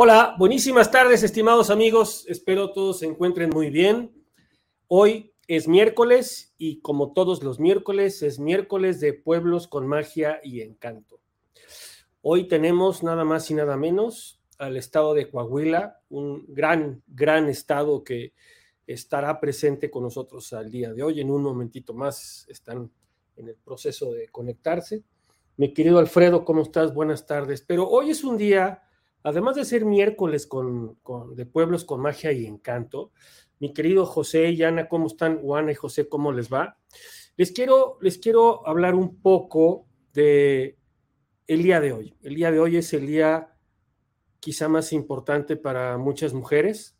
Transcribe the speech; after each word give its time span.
Hola, 0.00 0.36
buenísimas 0.38 0.92
tardes, 0.92 1.24
estimados 1.24 1.70
amigos. 1.70 2.24
Espero 2.28 2.70
todos 2.70 3.00
se 3.00 3.06
encuentren 3.06 3.50
muy 3.50 3.68
bien. 3.68 4.12
Hoy 4.86 5.34
es 5.48 5.66
miércoles 5.66 6.54
y 6.56 6.80
como 6.82 7.12
todos 7.12 7.42
los 7.42 7.58
miércoles, 7.58 8.22
es 8.22 8.38
miércoles 8.38 9.00
de 9.00 9.12
pueblos 9.12 9.66
con 9.66 9.88
magia 9.88 10.38
y 10.44 10.60
encanto. 10.60 11.18
Hoy 12.22 12.46
tenemos 12.46 13.02
nada 13.02 13.24
más 13.24 13.50
y 13.50 13.54
nada 13.54 13.76
menos 13.76 14.40
al 14.56 14.76
estado 14.76 15.14
de 15.14 15.28
Coahuila, 15.28 16.00
un 16.10 16.44
gran, 16.46 17.02
gran 17.08 17.48
estado 17.48 18.04
que 18.04 18.34
estará 18.86 19.40
presente 19.40 19.90
con 19.90 20.04
nosotros 20.04 20.52
al 20.52 20.70
día 20.70 20.92
de 20.92 21.02
hoy. 21.02 21.20
En 21.20 21.28
un 21.28 21.42
momentito 21.42 21.92
más 21.92 22.46
están 22.48 22.88
en 23.34 23.48
el 23.48 23.56
proceso 23.56 24.12
de 24.12 24.28
conectarse. 24.28 25.02
Mi 25.56 25.74
querido 25.74 25.98
Alfredo, 25.98 26.44
¿cómo 26.44 26.62
estás? 26.62 26.94
Buenas 26.94 27.26
tardes. 27.26 27.62
Pero 27.62 27.88
hoy 27.88 28.10
es 28.10 28.22
un 28.22 28.38
día 28.38 28.84
además 29.22 29.56
de 29.56 29.64
ser 29.64 29.84
miércoles 29.84 30.46
con, 30.46 30.98
de 31.34 31.46
pueblos 31.46 31.84
con 31.84 32.00
magia 32.00 32.32
y 32.32 32.46
encanto, 32.46 33.12
mi 33.60 33.72
querido 33.72 34.06
José 34.06 34.50
y 34.50 34.62
Ana, 34.62 34.88
¿cómo 34.88 35.06
están? 35.06 35.40
Juana 35.40 35.72
y 35.72 35.74
José, 35.74 36.08
¿cómo 36.08 36.32
les 36.32 36.52
va? 36.52 36.78
Les 37.36 37.52
quiero, 37.52 37.98
les 38.00 38.18
quiero 38.18 38.66
hablar 38.66 38.94
un 38.94 39.20
poco 39.20 39.86
de 40.12 40.78
el 41.46 41.62
día 41.62 41.80
de 41.80 41.92
hoy. 41.92 42.14
El 42.22 42.34
día 42.34 42.52
de 42.52 42.60
hoy 42.60 42.76
es 42.76 42.92
el 42.92 43.06
día 43.06 43.54
quizá 44.40 44.68
más 44.68 44.92
importante 44.92 45.56
para 45.56 45.96
muchas 45.98 46.34
mujeres. 46.34 46.96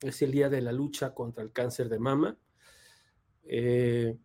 Es 0.00 0.22
el 0.22 0.32
día 0.32 0.48
de 0.48 0.62
la 0.62 0.72
lucha 0.72 1.14
contra 1.14 1.44
el 1.44 1.52
cáncer 1.52 1.88
de 1.88 1.98
mama. 1.98 2.38
Eh, 3.44 4.16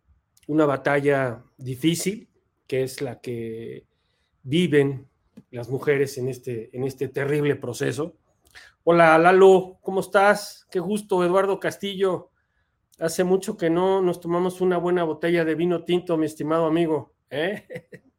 una 0.48 0.64
batalla 0.64 1.44
difícil, 1.56 2.30
que 2.66 2.82
es 2.82 3.02
la 3.02 3.20
que 3.20 3.86
viven 4.42 5.08
las 5.50 5.68
mujeres 5.68 6.18
en 6.18 6.28
este, 6.28 6.76
en 6.76 6.84
este 6.84 7.08
terrible 7.08 7.56
proceso. 7.56 8.16
Hola 8.84 9.18
Lalo, 9.18 9.78
¿cómo 9.80 10.00
estás? 10.00 10.66
Qué 10.70 10.80
gusto, 10.80 11.24
Eduardo 11.24 11.58
Castillo. 11.58 12.30
Hace 12.98 13.24
mucho 13.24 13.56
que 13.56 13.68
no 13.68 14.00
nos 14.00 14.20
tomamos 14.20 14.60
una 14.60 14.78
buena 14.78 15.04
botella 15.04 15.44
de 15.44 15.54
vino 15.54 15.84
tinto, 15.84 16.16
mi 16.16 16.26
estimado 16.26 16.66
amigo. 16.66 17.14
¿eh? 17.30 17.88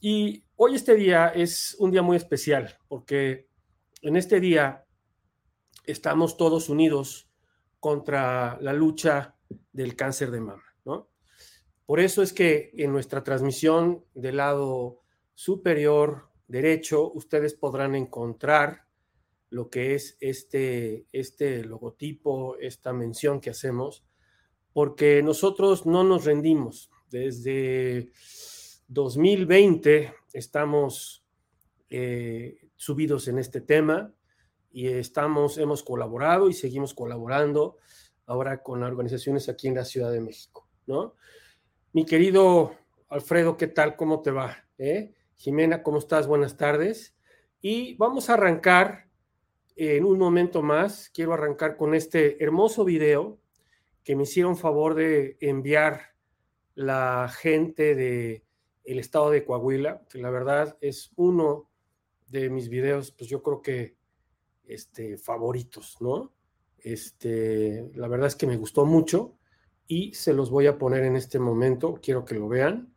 Y 0.00 0.44
hoy 0.54 0.76
este 0.76 0.94
día 0.94 1.28
es 1.28 1.74
un 1.80 1.90
día 1.90 2.02
muy 2.02 2.16
especial 2.16 2.78
porque 2.86 3.48
en 4.00 4.16
este 4.16 4.38
día 4.38 4.84
estamos 5.84 6.36
todos 6.36 6.68
unidos 6.68 7.28
contra 7.80 8.58
la 8.60 8.72
lucha 8.72 9.36
del 9.72 9.96
cáncer 9.96 10.30
de 10.30 10.40
mama, 10.40 10.62
¿no? 10.84 11.10
Por 11.84 11.98
eso 11.98 12.22
es 12.22 12.32
que 12.32 12.70
en 12.74 12.92
nuestra 12.92 13.24
transmisión 13.24 14.04
del 14.14 14.36
lado 14.36 15.02
superior 15.38 16.30
derecho, 16.48 17.12
ustedes 17.12 17.54
podrán 17.54 17.94
encontrar 17.94 18.86
lo 19.50 19.70
que 19.70 19.94
es 19.94 20.16
este, 20.18 21.06
este 21.12 21.64
logotipo, 21.64 22.56
esta 22.58 22.92
mención 22.92 23.40
que 23.40 23.50
hacemos, 23.50 24.04
porque 24.72 25.22
nosotros 25.22 25.86
no 25.86 26.02
nos 26.02 26.24
rendimos. 26.24 26.90
Desde 27.08 28.10
2020 28.88 30.12
estamos 30.32 31.24
eh, 31.88 32.58
subidos 32.74 33.28
en 33.28 33.38
este 33.38 33.60
tema 33.60 34.12
y 34.72 34.88
estamos, 34.88 35.56
hemos 35.58 35.84
colaborado 35.84 36.48
y 36.48 36.52
seguimos 36.52 36.94
colaborando 36.94 37.76
ahora 38.26 38.60
con 38.64 38.82
organizaciones 38.82 39.48
aquí 39.48 39.68
en 39.68 39.76
la 39.76 39.84
Ciudad 39.84 40.10
de 40.10 40.20
México, 40.20 40.68
¿no? 40.88 41.14
Mi 41.92 42.04
querido 42.04 42.74
Alfredo, 43.08 43.56
¿qué 43.56 43.68
tal? 43.68 43.94
¿Cómo 43.94 44.20
te 44.20 44.32
va? 44.32 44.64
¿Eh? 44.78 45.14
Jimena, 45.38 45.84
¿cómo 45.84 45.98
estás? 45.98 46.26
Buenas 46.26 46.56
tardes. 46.56 47.14
Y 47.62 47.94
vamos 47.94 48.28
a 48.28 48.34
arrancar 48.34 49.08
en 49.76 50.04
un 50.04 50.18
momento 50.18 50.62
más. 50.62 51.10
Quiero 51.10 51.32
arrancar 51.32 51.76
con 51.76 51.94
este 51.94 52.42
hermoso 52.42 52.84
video 52.84 53.38
que 54.02 54.16
me 54.16 54.24
hicieron 54.24 54.56
favor 54.56 54.96
de 54.96 55.36
enviar 55.40 56.16
la 56.74 57.32
gente 57.32 57.94
de 57.94 58.44
estado 58.82 59.30
de 59.30 59.44
Coahuila, 59.44 60.02
que 60.10 60.18
la 60.18 60.30
verdad 60.30 60.76
es 60.80 61.12
uno 61.14 61.70
de 62.26 62.50
mis 62.50 62.68
videos, 62.68 63.12
pues 63.12 63.30
yo 63.30 63.40
creo 63.40 63.62
que 63.62 63.96
este, 64.64 65.18
favoritos, 65.18 65.98
¿no? 66.00 66.32
Este, 66.78 67.92
la 67.94 68.08
verdad 68.08 68.26
es 68.26 68.34
que 68.34 68.48
me 68.48 68.56
gustó 68.56 68.84
mucho 68.86 69.38
y 69.86 70.12
se 70.14 70.32
los 70.32 70.50
voy 70.50 70.66
a 70.66 70.78
poner 70.78 71.04
en 71.04 71.14
este 71.14 71.38
momento. 71.38 72.00
Quiero 72.02 72.24
que 72.24 72.34
lo 72.34 72.48
vean 72.48 72.92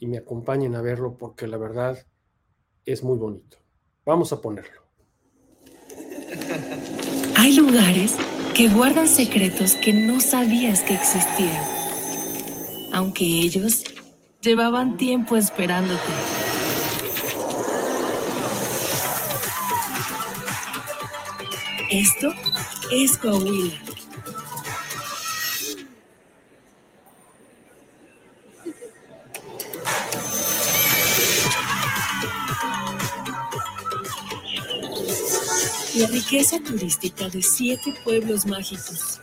y 0.00 0.06
me 0.06 0.18
acompañen 0.18 0.74
a 0.74 0.82
verlo 0.82 1.16
porque 1.16 1.46
la 1.46 1.56
verdad 1.56 2.06
es 2.84 3.02
muy 3.02 3.18
bonito. 3.18 3.58
Vamos 4.04 4.32
a 4.32 4.40
ponerlo. 4.40 4.82
Hay 7.36 7.54
lugares 7.56 8.16
que 8.54 8.68
guardan 8.68 9.08
secretos 9.08 9.74
que 9.76 9.92
no 9.92 10.20
sabías 10.20 10.82
que 10.82 10.94
existían, 10.94 11.62
aunque 12.92 13.24
ellos 13.24 13.84
llevaban 14.40 14.96
tiempo 14.96 15.36
esperándote. 15.36 16.00
Esto 21.90 22.32
es 22.92 23.16
Coahuila 23.16 23.87
riqueza 36.30 36.60
turística 36.60 37.26
de 37.30 37.40
siete 37.40 37.94
pueblos 38.04 38.44
mágicos. 38.44 39.18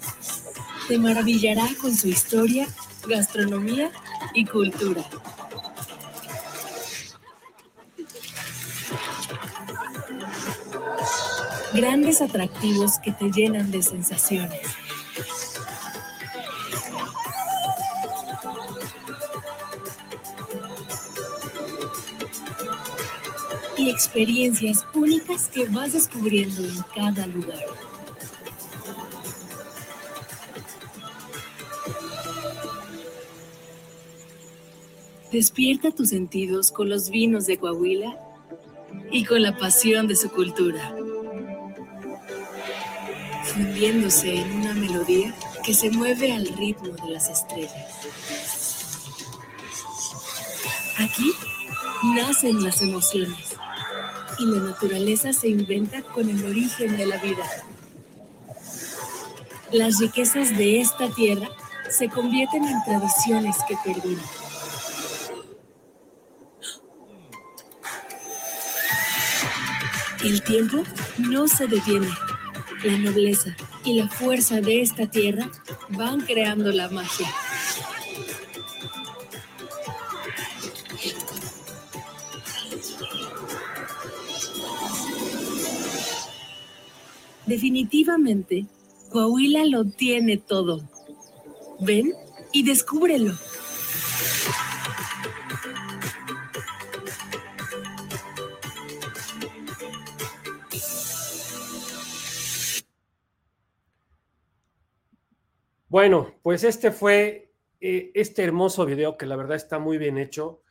Te 0.88 0.98
maravillará 0.98 1.68
con 1.80 1.96
su 1.96 2.08
historia, 2.08 2.68
gastronomía 3.08 3.92
y 4.34 4.44
cultura. 4.44 5.06
Grandes 11.76 12.22
atractivos 12.22 12.98
que 12.98 13.12
te 13.12 13.30
llenan 13.30 13.70
de 13.70 13.84
sensaciones 13.84 14.85
experiencias 23.90 24.86
únicas 24.94 25.48
que 25.48 25.66
vas 25.68 25.94
descubriendo 25.94 26.64
en 26.64 26.82
cada 26.96 27.28
lugar. 27.28 27.64
Despierta 35.32 35.92
tus 35.92 36.10
sentidos 36.10 36.72
con 36.72 36.90
los 36.90 37.10
vinos 37.10 37.46
de 37.46 37.58
Coahuila 37.58 38.18
y 39.12 39.26
con 39.26 39.42
la 39.42 39.58
pasión 39.58 40.08
de 40.08 40.16
su 40.16 40.30
cultura, 40.30 40.96
fundiéndose 43.44 44.38
en 44.38 44.52
una 44.62 44.74
melodía 44.74 45.36
que 45.66 45.74
se 45.74 45.90
mueve 45.90 46.32
al 46.32 46.48
ritmo 46.48 46.96
de 47.06 47.12
las 47.12 47.30
estrellas. 47.30 47.74
Aquí 50.98 51.32
nacen 52.16 52.64
las 52.64 52.82
emociones 52.82 53.55
y 54.40 54.46
la 54.46 54.60
naturaleza 54.60 55.34
se 55.34 55.50
inventa 55.50 56.02
con 56.02 56.30
el 56.30 56.44
origen 56.46 56.98
de 56.98 57.06
la 57.06 57.18
vida. 57.18 57.46
Las 59.72 60.00
riquezas 60.00 60.56
de 60.58 60.80
esta 60.80 61.10
tierra 61.10 61.50
se 61.90 62.10
convierten 62.10 62.64
en 62.66 62.84
tradiciones 62.84 63.56
que 63.68 63.76
perduran. 63.84 64.26
El 70.24 70.42
tiempo 70.42 70.84
no 71.18 71.48
se 71.48 71.68
detiene. 71.68 72.10
La 72.84 72.98
nobleza 72.98 73.56
y 73.84 74.00
la 74.00 74.08
fuerza 74.08 74.62
de 74.62 74.82
esta 74.82 75.08
tierra 75.08 75.50
van 75.90 76.22
creando 76.22 76.72
la 76.72 76.90
magia. 76.90 77.28
Definitivamente, 87.48 88.66
Coahuila 89.12 89.66
lo 89.66 89.86
tiene 89.86 90.38
todo. 90.38 90.82
Ven 91.80 92.14
y 92.52 92.64
descúbrelo. 92.64 93.34
Bueno, 105.88 106.34
pues 106.42 106.64
este 106.66 106.92
fue 106.92 107.54
eh, 107.80 108.12
este 108.16 108.44
hermoso 108.44 108.86
video 108.86 109.18
que 109.18 109.26
la 109.26 109.38
verdad 109.38 109.56
está 109.56 109.80
muy 109.80 109.98
bien 109.98 110.18
hecho 110.18 110.62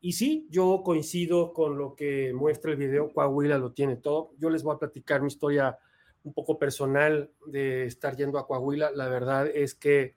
Y 0.00 0.12
sí, 0.12 0.46
yo 0.50 0.82
coincido 0.84 1.52
con 1.52 1.76
lo 1.76 1.96
que 1.96 2.32
muestra 2.34 2.70
el 2.70 2.76
video, 2.76 3.12
Coahuila 3.12 3.58
lo 3.58 3.72
tiene 3.72 3.96
todo. 3.96 4.32
Yo 4.38 4.48
les 4.50 4.62
voy 4.62 4.76
a 4.76 4.78
platicar 4.78 5.22
mi 5.22 5.28
historia 5.28 5.76
un 6.24 6.32
poco 6.32 6.58
personal 6.58 7.30
de 7.46 7.86
estar 7.86 8.16
yendo 8.16 8.38
a 8.38 8.46
Coahuila. 8.46 8.90
La 8.92 9.08
verdad 9.08 9.46
es 9.46 9.74
que 9.74 10.16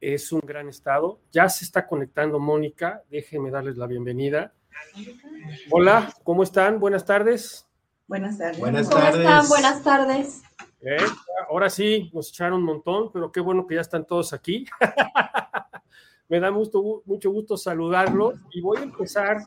es 0.00 0.32
un 0.32 0.40
gran 0.40 0.68
estado. 0.68 1.20
Ya 1.30 1.48
se 1.48 1.64
está 1.64 1.86
conectando 1.86 2.38
Mónica, 2.38 3.02
déjenme 3.10 3.50
darles 3.50 3.76
la 3.76 3.86
bienvenida. 3.86 4.52
Hola, 5.70 6.12
¿cómo 6.24 6.42
están? 6.42 6.80
Buenas 6.80 7.04
tardes. 7.04 7.66
Buenas 8.06 8.36
tardes. 8.38 8.58
Buenas 8.58 8.88
¿Cómo 8.88 9.00
tardes. 9.00 9.20
están? 9.20 9.48
Buenas 9.48 9.82
tardes. 9.82 10.42
Eh, 10.80 10.96
ahora 11.48 11.70
sí, 11.70 12.10
nos 12.12 12.30
echaron 12.30 12.54
un 12.54 12.64
montón, 12.64 13.12
pero 13.12 13.30
qué 13.30 13.40
bueno 13.40 13.66
que 13.66 13.76
ya 13.76 13.80
están 13.80 14.04
todos 14.04 14.32
aquí. 14.32 14.66
Me 16.28 16.40
da 16.40 16.50
mucho, 16.50 17.02
mucho 17.04 17.30
gusto 17.30 17.56
saludarlos 17.56 18.40
y 18.52 18.60
voy 18.60 18.78
a 18.78 18.82
empezar 18.82 19.46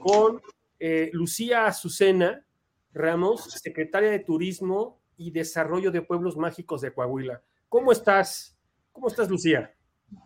con 0.00 0.40
eh, 0.78 1.10
Lucía 1.12 1.66
Azucena 1.66 2.42
Ramos, 2.92 3.44
secretaria 3.44 4.10
de 4.10 4.18
Turismo 4.18 4.98
y 5.16 5.30
Desarrollo 5.30 5.90
de 5.90 6.02
Pueblos 6.02 6.36
Mágicos 6.36 6.80
de 6.80 6.92
Coahuila. 6.92 7.42
¿Cómo 7.68 7.92
estás? 7.92 8.56
¿Cómo 8.92 9.08
estás, 9.08 9.28
Lucía? 9.28 9.72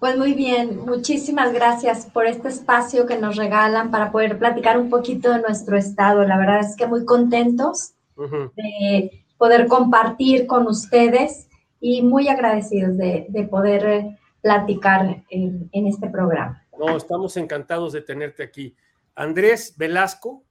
Pues 0.01 0.17
muy 0.17 0.33
bien, 0.33 0.79
muchísimas 0.79 1.53
gracias 1.53 2.07
por 2.07 2.27
este 2.27 2.49
espacio 2.49 3.07
que 3.07 3.19
nos 3.19 3.37
regalan 3.37 3.91
para 3.91 4.11
poder 4.11 4.39
platicar 4.39 4.79
un 4.79 4.89
poquito 4.89 5.31
de 5.31 5.43
nuestro 5.43 5.77
estado. 5.77 6.25
La 6.25 6.39
verdad 6.39 6.61
es 6.61 6.75
que 6.77 6.87
muy 6.87 7.05
contentos 7.05 7.93
de 8.17 9.25
poder 9.37 9.67
compartir 9.67 10.47
con 10.47 10.67
ustedes 10.67 11.49
y 11.81 12.01
muy 12.01 12.29
agradecidos 12.29 12.97
de, 12.97 13.27
de 13.29 13.45
poder 13.45 14.17
platicar 14.41 15.23
en, 15.29 15.69
en 15.73 15.87
este 15.87 16.09
programa. 16.09 16.65
No, 16.79 16.97
estamos 16.97 17.37
encantados 17.37 17.93
de 17.93 18.01
tenerte 18.01 18.43
aquí. 18.43 18.75
Andrés 19.15 19.75
Velasco 19.77 20.45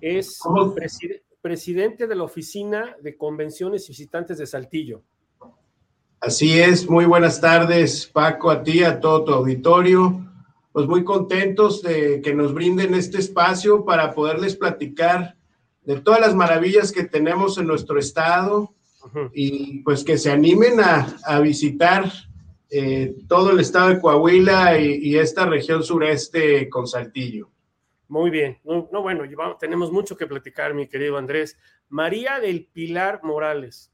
es 0.00 0.40
presidente 1.40 2.06
de 2.06 2.14
la 2.14 2.24
Oficina 2.24 2.96
de 3.02 3.16
Convenciones 3.16 3.88
y 3.88 3.92
Visitantes 3.92 4.38
de 4.38 4.46
Saltillo. 4.46 5.02
Así 6.20 6.60
es, 6.60 6.88
muy 6.88 7.06
buenas 7.06 7.40
tardes, 7.40 8.06
Paco, 8.06 8.50
a 8.50 8.62
ti, 8.62 8.84
a 8.84 9.00
todo 9.00 9.24
tu 9.24 9.32
auditorio. 9.32 10.26
Pues 10.72 10.86
muy 10.86 11.02
contentos 11.02 11.82
de 11.82 12.20
que 12.22 12.34
nos 12.34 12.52
brinden 12.54 12.94
este 12.94 13.18
espacio 13.18 13.84
para 13.84 14.14
poderles 14.14 14.54
platicar 14.54 15.36
de 15.82 16.00
todas 16.00 16.20
las 16.20 16.34
maravillas 16.34 16.92
que 16.92 17.04
tenemos 17.04 17.58
en 17.58 17.66
nuestro 17.66 17.98
estado 17.98 18.72
y 19.34 19.78
pues 19.82 20.04
que 20.04 20.18
se 20.18 20.30
animen 20.30 20.78
a, 20.80 21.16
a 21.24 21.40
visitar 21.40 22.12
eh, 22.68 23.16
todo 23.26 23.50
el 23.50 23.60
estado 23.60 23.88
de 23.88 24.00
Coahuila 24.00 24.78
y, 24.78 25.00
y 25.02 25.18
esta 25.18 25.46
región 25.46 25.82
sureste 25.82 26.68
con 26.68 26.86
Saltillo. 26.86 27.49
Muy 28.10 28.28
bien. 28.28 28.58
No, 28.64 28.88
no, 28.90 29.02
bueno, 29.02 29.24
llevamos- 29.24 29.58
tenemos 29.58 29.92
mucho 29.92 30.16
que 30.16 30.26
platicar, 30.26 30.74
mi 30.74 30.88
querido 30.88 31.16
Andrés. 31.16 31.56
María 31.88 32.40
del 32.40 32.66
Pilar 32.66 33.20
Morales, 33.22 33.92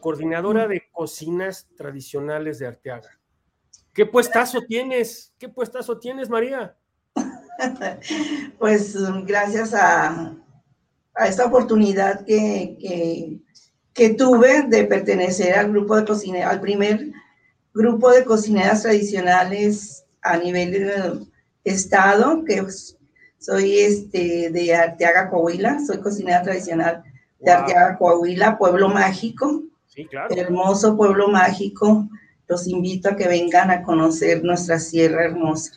coordinadora 0.00 0.68
de 0.68 0.82
cocinas 0.92 1.66
tradicionales 1.74 2.58
de 2.58 2.66
Arteaga. 2.66 3.18
¿Qué 3.94 4.04
puestazo 4.04 4.60
tienes? 4.68 5.32
¿Qué 5.38 5.48
puestazo 5.48 5.98
tienes, 5.98 6.28
María? 6.28 6.76
Pues 8.58 8.94
gracias 9.24 9.72
a, 9.72 10.36
a 11.14 11.26
esta 11.28 11.46
oportunidad 11.46 12.24
que, 12.26 12.76
que- 12.78 13.38
que 13.94 14.10
tuve 14.10 14.64
de 14.68 14.84
pertenecer 14.84 15.54
al 15.54 15.70
grupo 15.70 15.96
de 15.96 16.04
cocineras, 16.04 16.52
al 16.52 16.60
primer 16.60 17.06
grupo 17.72 18.10
de 18.10 18.26
cocineras 18.26 18.82
tradicionales 18.82 20.04
a 20.20 20.36
nivel 20.36 20.74
eh, 20.74 21.12
estado, 21.64 22.44
que 22.44 22.62
soy 23.46 23.78
este, 23.78 24.50
de 24.50 24.74
Arteaga, 24.74 25.30
Coahuila, 25.30 25.78
soy 25.86 25.98
cocinera 26.00 26.42
tradicional 26.42 27.04
de 27.38 27.52
Wow. 27.52 27.52
Arteaga, 27.52 27.96
Coahuila, 27.96 28.58
pueblo 28.58 28.88
mágico, 28.88 29.62
Sí, 29.86 30.04
claro. 30.06 30.34
hermoso 30.34 30.96
pueblo 30.96 31.28
mágico. 31.28 32.08
Los 32.48 32.66
invito 32.66 33.08
a 33.10 33.16
que 33.16 33.28
vengan 33.28 33.70
a 33.70 33.82
conocer 33.84 34.42
nuestra 34.42 34.80
sierra 34.80 35.26
hermosa. 35.26 35.72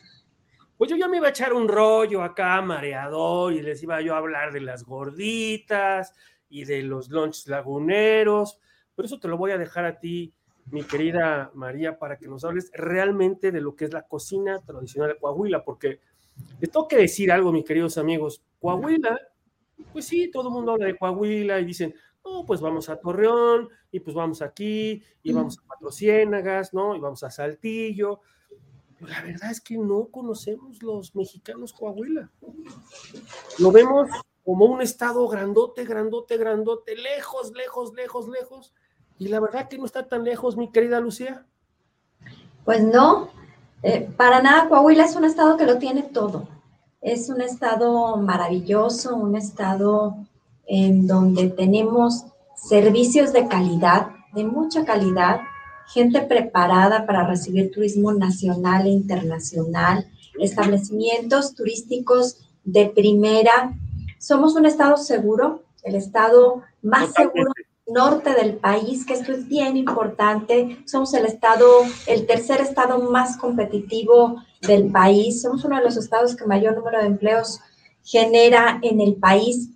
Pues 0.79 0.89
yo 0.89 0.97
ya 0.97 1.07
me 1.07 1.17
iba 1.17 1.27
a 1.27 1.29
echar 1.29 1.53
un 1.53 1.67
rollo 1.67 2.23
acá, 2.23 2.59
mareador, 2.61 3.53
y 3.53 3.61
les 3.61 3.83
iba 3.83 4.01
yo 4.01 4.15
a 4.15 4.17
hablar 4.17 4.51
de 4.51 4.61
las 4.61 4.83
gorditas 4.83 6.13
y 6.49 6.65
de 6.65 6.81
los 6.81 7.09
lunches 7.09 7.47
laguneros, 7.47 8.59
pero 8.95 9.05
eso 9.05 9.19
te 9.19 9.27
lo 9.27 9.37
voy 9.37 9.51
a 9.51 9.57
dejar 9.59 9.85
a 9.85 9.99
ti, 9.99 10.33
mi 10.71 10.81
querida 10.83 11.51
María, 11.53 11.99
para 11.99 12.17
que 12.17 12.27
nos 12.27 12.43
hables 12.45 12.71
realmente 12.73 13.51
de 13.51 13.61
lo 13.61 13.75
que 13.75 13.85
es 13.85 13.93
la 13.93 14.07
cocina 14.07 14.59
tradicional 14.65 15.09
de 15.13 15.19
Coahuila, 15.19 15.63
porque 15.63 15.99
les 16.59 16.71
tengo 16.71 16.87
que 16.87 16.97
decir 16.97 17.31
algo, 17.31 17.51
mis 17.51 17.65
queridos 17.65 17.97
amigos, 17.97 18.41
Coahuila, 18.59 19.19
pues 19.93 20.05
sí, 20.05 20.29
todo 20.31 20.49
el 20.49 20.53
mundo 20.53 20.73
habla 20.73 20.87
de 20.87 20.97
Coahuila 20.97 21.59
y 21.59 21.65
dicen, 21.65 21.93
no, 22.23 22.45
pues 22.45 22.61
vamos 22.61 22.89
a 22.89 22.99
Torreón, 22.99 23.69
y 23.91 23.99
pues 23.99 24.15
vamos 24.15 24.41
aquí, 24.41 25.01
y 25.23 25.33
vamos 25.33 25.57
a 25.57 25.61
Cuatro 25.65 25.91
Ciénagas, 25.91 26.73
¿no? 26.73 26.95
Y 26.95 26.99
vamos 26.99 27.23
a 27.23 27.31
Saltillo, 27.31 28.19
la 29.01 29.21
verdad 29.21 29.51
es 29.51 29.61
que 29.61 29.77
no 29.77 30.07
conocemos 30.07 30.83
los 30.83 31.15
mexicanos 31.15 31.71
Coahuila. 31.73 32.29
Lo 33.59 33.71
vemos 33.71 34.09
como 34.43 34.65
un 34.65 34.81
estado 34.81 35.27
grandote, 35.27 35.85
grandote, 35.85 36.37
grandote, 36.37 36.95
lejos, 36.95 37.53
lejos, 37.55 37.93
lejos, 37.93 38.27
lejos. 38.27 38.73
Y 39.17 39.29
la 39.29 39.39
verdad 39.39 39.69
que 39.69 39.77
no 39.77 39.85
está 39.85 40.07
tan 40.07 40.23
lejos, 40.23 40.57
mi 40.57 40.71
querida 40.71 40.99
Lucía. 40.99 41.45
Pues 42.65 42.83
no, 42.83 43.29
eh, 43.83 44.09
para 44.17 44.41
nada 44.41 44.67
Coahuila 44.67 45.05
es 45.05 45.15
un 45.15 45.25
estado 45.25 45.57
que 45.57 45.65
lo 45.65 45.77
tiene 45.77 46.03
todo. 46.03 46.47
Es 47.01 47.29
un 47.29 47.41
estado 47.41 48.17
maravilloso, 48.17 49.15
un 49.15 49.35
estado 49.35 50.17
en 50.67 51.07
donde 51.07 51.49
tenemos 51.49 52.25
servicios 52.55 53.31
de 53.31 53.47
calidad, 53.47 54.07
de 54.33 54.43
mucha 54.43 54.85
calidad, 54.85 55.41
gente 55.87 56.21
preparada 56.21 57.05
para 57.05 57.25
recibir 57.25 57.71
turismo 57.71 58.11
nacional 58.11 58.85
e 58.85 58.89
internacional, 58.89 60.07
establecimientos 60.39 61.55
turísticos 61.55 62.37
de 62.63 62.87
primera. 62.87 63.73
Somos 64.19 64.55
un 64.55 64.65
estado 64.65 64.97
seguro, 64.97 65.63
el 65.83 65.95
estado 65.95 66.61
más 66.81 67.13
seguro. 67.13 67.51
Norte 67.91 68.33
del 68.33 68.55
país, 68.55 69.05
que 69.05 69.13
esto 69.13 69.31
es 69.31 69.47
bien 69.47 69.77
importante. 69.77 70.79
Somos 70.85 71.13
el 71.13 71.25
estado, 71.25 71.67
el 72.07 72.25
tercer 72.25 72.61
estado 72.61 73.09
más 73.11 73.37
competitivo 73.37 74.41
del 74.61 74.91
país. 74.91 75.41
Somos 75.41 75.63
uno 75.65 75.77
de 75.77 75.83
los 75.83 75.97
estados 75.97 76.35
que 76.35 76.45
mayor 76.45 76.75
número 76.75 76.99
de 76.99 77.07
empleos 77.07 77.59
genera 78.03 78.79
en 78.81 79.01
el 79.01 79.15
país. 79.15 79.69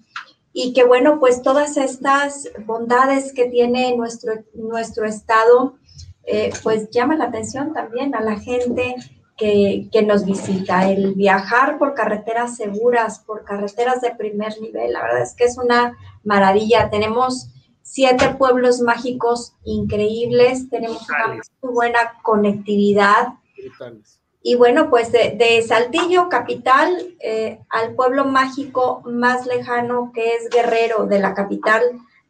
Y 0.51 0.73
que 0.73 0.83
bueno, 0.83 1.19
pues 1.19 1.41
todas 1.41 1.77
estas 1.77 2.47
bondades 2.65 3.33
que 3.33 3.45
tiene 3.45 3.95
nuestro, 3.95 4.33
nuestro 4.53 5.05
estado, 5.05 5.77
eh, 6.25 6.51
pues 6.61 6.89
llama 6.91 7.15
la 7.15 7.25
atención 7.25 7.73
también 7.73 8.15
a 8.15 8.21
la 8.21 8.39
gente 8.39 8.95
que, 9.35 9.89
que 9.91 10.03
nos 10.03 10.25
visita. 10.25 10.89
El 10.89 11.15
viajar 11.15 11.79
por 11.79 11.95
carreteras 11.95 12.55
seguras, 12.55 13.19
por 13.19 13.43
carreteras 13.43 14.01
de 14.01 14.11
primer 14.15 14.59
nivel, 14.61 14.93
la 14.93 15.01
verdad 15.01 15.23
es 15.23 15.33
que 15.33 15.45
es 15.45 15.57
una 15.57 15.97
maravilla. 16.23 16.89
Tenemos 16.91 17.49
siete 17.83 18.35
pueblos 18.37 18.81
mágicos 18.81 19.53
increíbles, 19.63 20.69
tenemos 20.69 21.07
una 21.07 21.41
muy 21.61 21.73
buena 21.73 21.99
conectividad. 22.23 23.35
Brutales. 23.55 24.19
Y 24.41 24.55
bueno, 24.55 24.89
pues 24.89 25.11
de, 25.11 25.35
de 25.37 25.61
Saltillo, 25.61 26.27
capital, 26.27 27.15
eh, 27.21 27.59
al 27.69 27.95
pueblo 27.95 28.25
mágico 28.25 29.01
más 29.05 29.45
lejano 29.45 30.11
que 30.13 30.35
es 30.35 30.49
Guerrero, 30.49 31.05
de 31.05 31.19
la 31.19 31.33
capital 31.33 31.81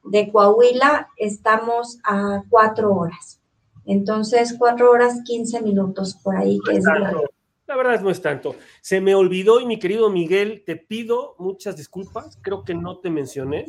de 0.03 0.31
Coahuila, 0.31 1.09
estamos 1.17 1.97
a 2.03 2.43
cuatro 2.49 2.93
horas. 2.93 3.39
Entonces, 3.85 4.55
cuatro 4.59 4.91
horas, 4.91 5.21
quince 5.25 5.61
minutos 5.61 6.15
por 6.23 6.35
ahí, 6.35 6.59
que 6.65 6.77
es 6.77 6.85
Guerrero. 6.85 7.23
La 7.65 7.77
verdad 7.77 8.01
no 8.01 8.11
es 8.11 8.21
tanto. 8.21 8.55
Se 8.81 9.01
me 9.01 9.15
olvidó 9.15 9.59
y 9.59 9.65
mi 9.65 9.79
querido 9.79 10.09
Miguel, 10.09 10.63
te 10.65 10.75
pido 10.75 11.35
muchas 11.39 11.77
disculpas. 11.77 12.37
Creo 12.41 12.63
que 12.63 12.75
no 12.75 12.99
te 12.99 13.09
mencioné 13.09 13.65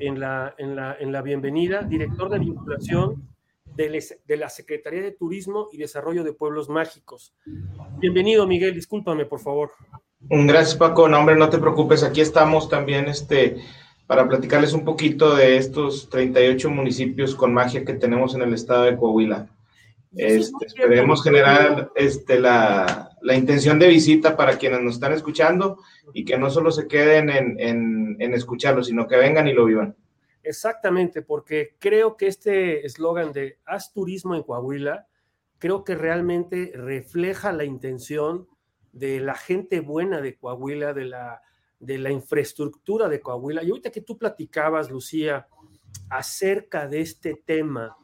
en 0.00 0.20
la, 0.20 0.54
en 0.58 0.76
la, 0.76 0.96
en 0.98 1.12
la 1.12 1.22
bienvenida, 1.22 1.82
director 1.82 2.28
de 2.30 2.38
vinculación 2.38 3.28
de, 3.76 3.90
les- 3.90 4.18
de 4.26 4.36
la 4.36 4.48
Secretaría 4.48 5.02
de 5.02 5.12
Turismo 5.12 5.68
y 5.72 5.78
Desarrollo 5.78 6.24
de 6.24 6.32
Pueblos 6.32 6.68
Mágicos. 6.68 7.32
Bienvenido, 7.98 8.46
Miguel, 8.46 8.74
discúlpame, 8.74 9.24
por 9.24 9.40
favor. 9.40 9.70
Gracias, 10.20 10.76
Paco. 10.76 11.08
No, 11.08 11.18
hombre, 11.18 11.36
no 11.36 11.48
te 11.48 11.58
preocupes. 11.58 12.02
Aquí 12.02 12.20
estamos 12.20 12.68
también 12.68 13.06
este, 13.06 13.56
para 14.06 14.28
platicarles 14.28 14.72
un 14.72 14.84
poquito 14.84 15.34
de 15.36 15.56
estos 15.56 16.08
38 16.10 16.70
municipios 16.70 17.34
con 17.34 17.52
magia 17.54 17.84
que 17.84 17.94
tenemos 17.94 18.34
en 18.34 18.42
el 18.42 18.54
estado 18.54 18.82
de 18.84 18.96
Coahuila. 18.96 19.46
Este, 20.16 20.66
esperemos 20.66 21.22
generar 21.22 21.90
este, 21.94 22.40
la, 22.40 23.07
la 23.22 23.34
intención 23.34 23.78
de 23.78 23.88
visita 23.88 24.36
para 24.36 24.58
quienes 24.58 24.80
nos 24.80 24.94
están 24.94 25.12
escuchando 25.12 25.78
y 26.12 26.24
que 26.24 26.38
no 26.38 26.50
solo 26.50 26.70
se 26.70 26.86
queden 26.86 27.30
en, 27.30 27.58
en, 27.60 28.16
en 28.18 28.34
escucharlo, 28.34 28.82
sino 28.82 29.06
que 29.06 29.16
vengan 29.16 29.48
y 29.48 29.52
lo 29.52 29.64
vivan. 29.64 29.96
Exactamente, 30.42 31.22
porque 31.22 31.76
creo 31.78 32.16
que 32.16 32.26
este 32.26 32.86
eslogan 32.86 33.32
de 33.32 33.58
haz 33.66 33.92
turismo 33.92 34.34
en 34.34 34.42
Coahuila, 34.42 35.06
creo 35.58 35.84
que 35.84 35.94
realmente 35.94 36.72
refleja 36.74 37.52
la 37.52 37.64
intención 37.64 38.48
de 38.92 39.20
la 39.20 39.34
gente 39.34 39.80
buena 39.80 40.20
de 40.20 40.36
Coahuila, 40.36 40.94
de 40.94 41.04
la, 41.04 41.42
de 41.78 41.98
la 41.98 42.10
infraestructura 42.10 43.08
de 43.08 43.20
Coahuila. 43.20 43.62
Y 43.62 43.70
ahorita 43.70 43.90
que 43.90 44.00
tú 44.00 44.16
platicabas, 44.16 44.90
Lucía, 44.90 45.48
acerca 46.10 46.88
de 46.88 47.00
este 47.00 47.34
tema 47.34 47.96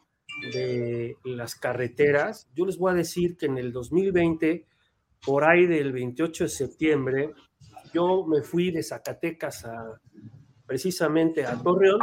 de 0.51 1.17
las 1.23 1.55
carreteras, 1.55 2.49
yo 2.53 2.65
les 2.65 2.77
voy 2.77 2.91
a 2.91 2.95
decir 2.95 3.37
que 3.37 3.45
en 3.45 3.57
el 3.57 3.71
2020, 3.71 4.65
por 5.25 5.43
ahí 5.43 5.65
del 5.65 5.91
28 5.91 6.43
de 6.45 6.49
septiembre, 6.49 7.33
yo 7.93 8.25
me 8.25 8.41
fui 8.41 8.71
de 8.71 8.83
Zacatecas 8.83 9.65
a 9.65 9.99
precisamente 10.65 11.45
a 11.45 11.61
Torreón 11.61 11.99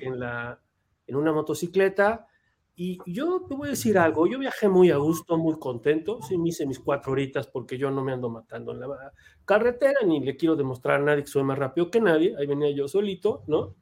en, 0.00 0.18
la, 0.18 0.58
en 1.06 1.16
una 1.16 1.32
motocicleta 1.32 2.26
y 2.74 2.98
yo 3.06 3.44
te 3.46 3.54
voy 3.54 3.68
a 3.68 3.70
decir 3.72 3.98
algo, 3.98 4.26
yo 4.26 4.38
viajé 4.38 4.66
muy 4.66 4.90
a 4.90 4.96
gusto, 4.96 5.36
muy 5.36 5.58
contento, 5.58 6.20
sí 6.22 6.38
me 6.38 6.48
hice 6.48 6.66
mis 6.66 6.78
cuatro 6.78 7.12
horitas 7.12 7.46
porque 7.46 7.76
yo 7.76 7.90
no 7.90 8.02
me 8.02 8.12
ando 8.12 8.30
matando 8.30 8.72
en 8.72 8.80
la 8.80 9.12
carretera, 9.44 10.00
ni 10.06 10.20
le 10.20 10.36
quiero 10.36 10.56
demostrar 10.56 11.00
a 11.00 11.04
nadie 11.04 11.22
que 11.22 11.30
soy 11.30 11.42
más 11.42 11.58
rápido 11.58 11.90
que 11.90 12.00
nadie, 12.00 12.34
ahí 12.38 12.46
venía 12.46 12.70
yo 12.70 12.88
solito, 12.88 13.44
¿no? 13.46 13.74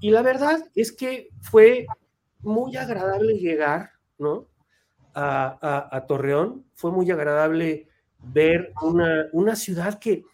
Y 0.00 0.10
la 0.10 0.22
verdad 0.22 0.58
es 0.74 0.90
que 0.90 1.28
fue 1.40 1.86
muy 2.40 2.76
agradable 2.76 3.34
llegar, 3.34 3.90
¿no? 4.18 4.48
A, 5.20 6.04
Torreón, 6.06 6.64
fue 6.74 6.92
muy 6.92 7.10
agradable 7.10 7.88
ver 8.22 8.72
una, 8.82 9.26
una 9.32 9.56
ciudad 9.56 9.98
que, 9.98 10.24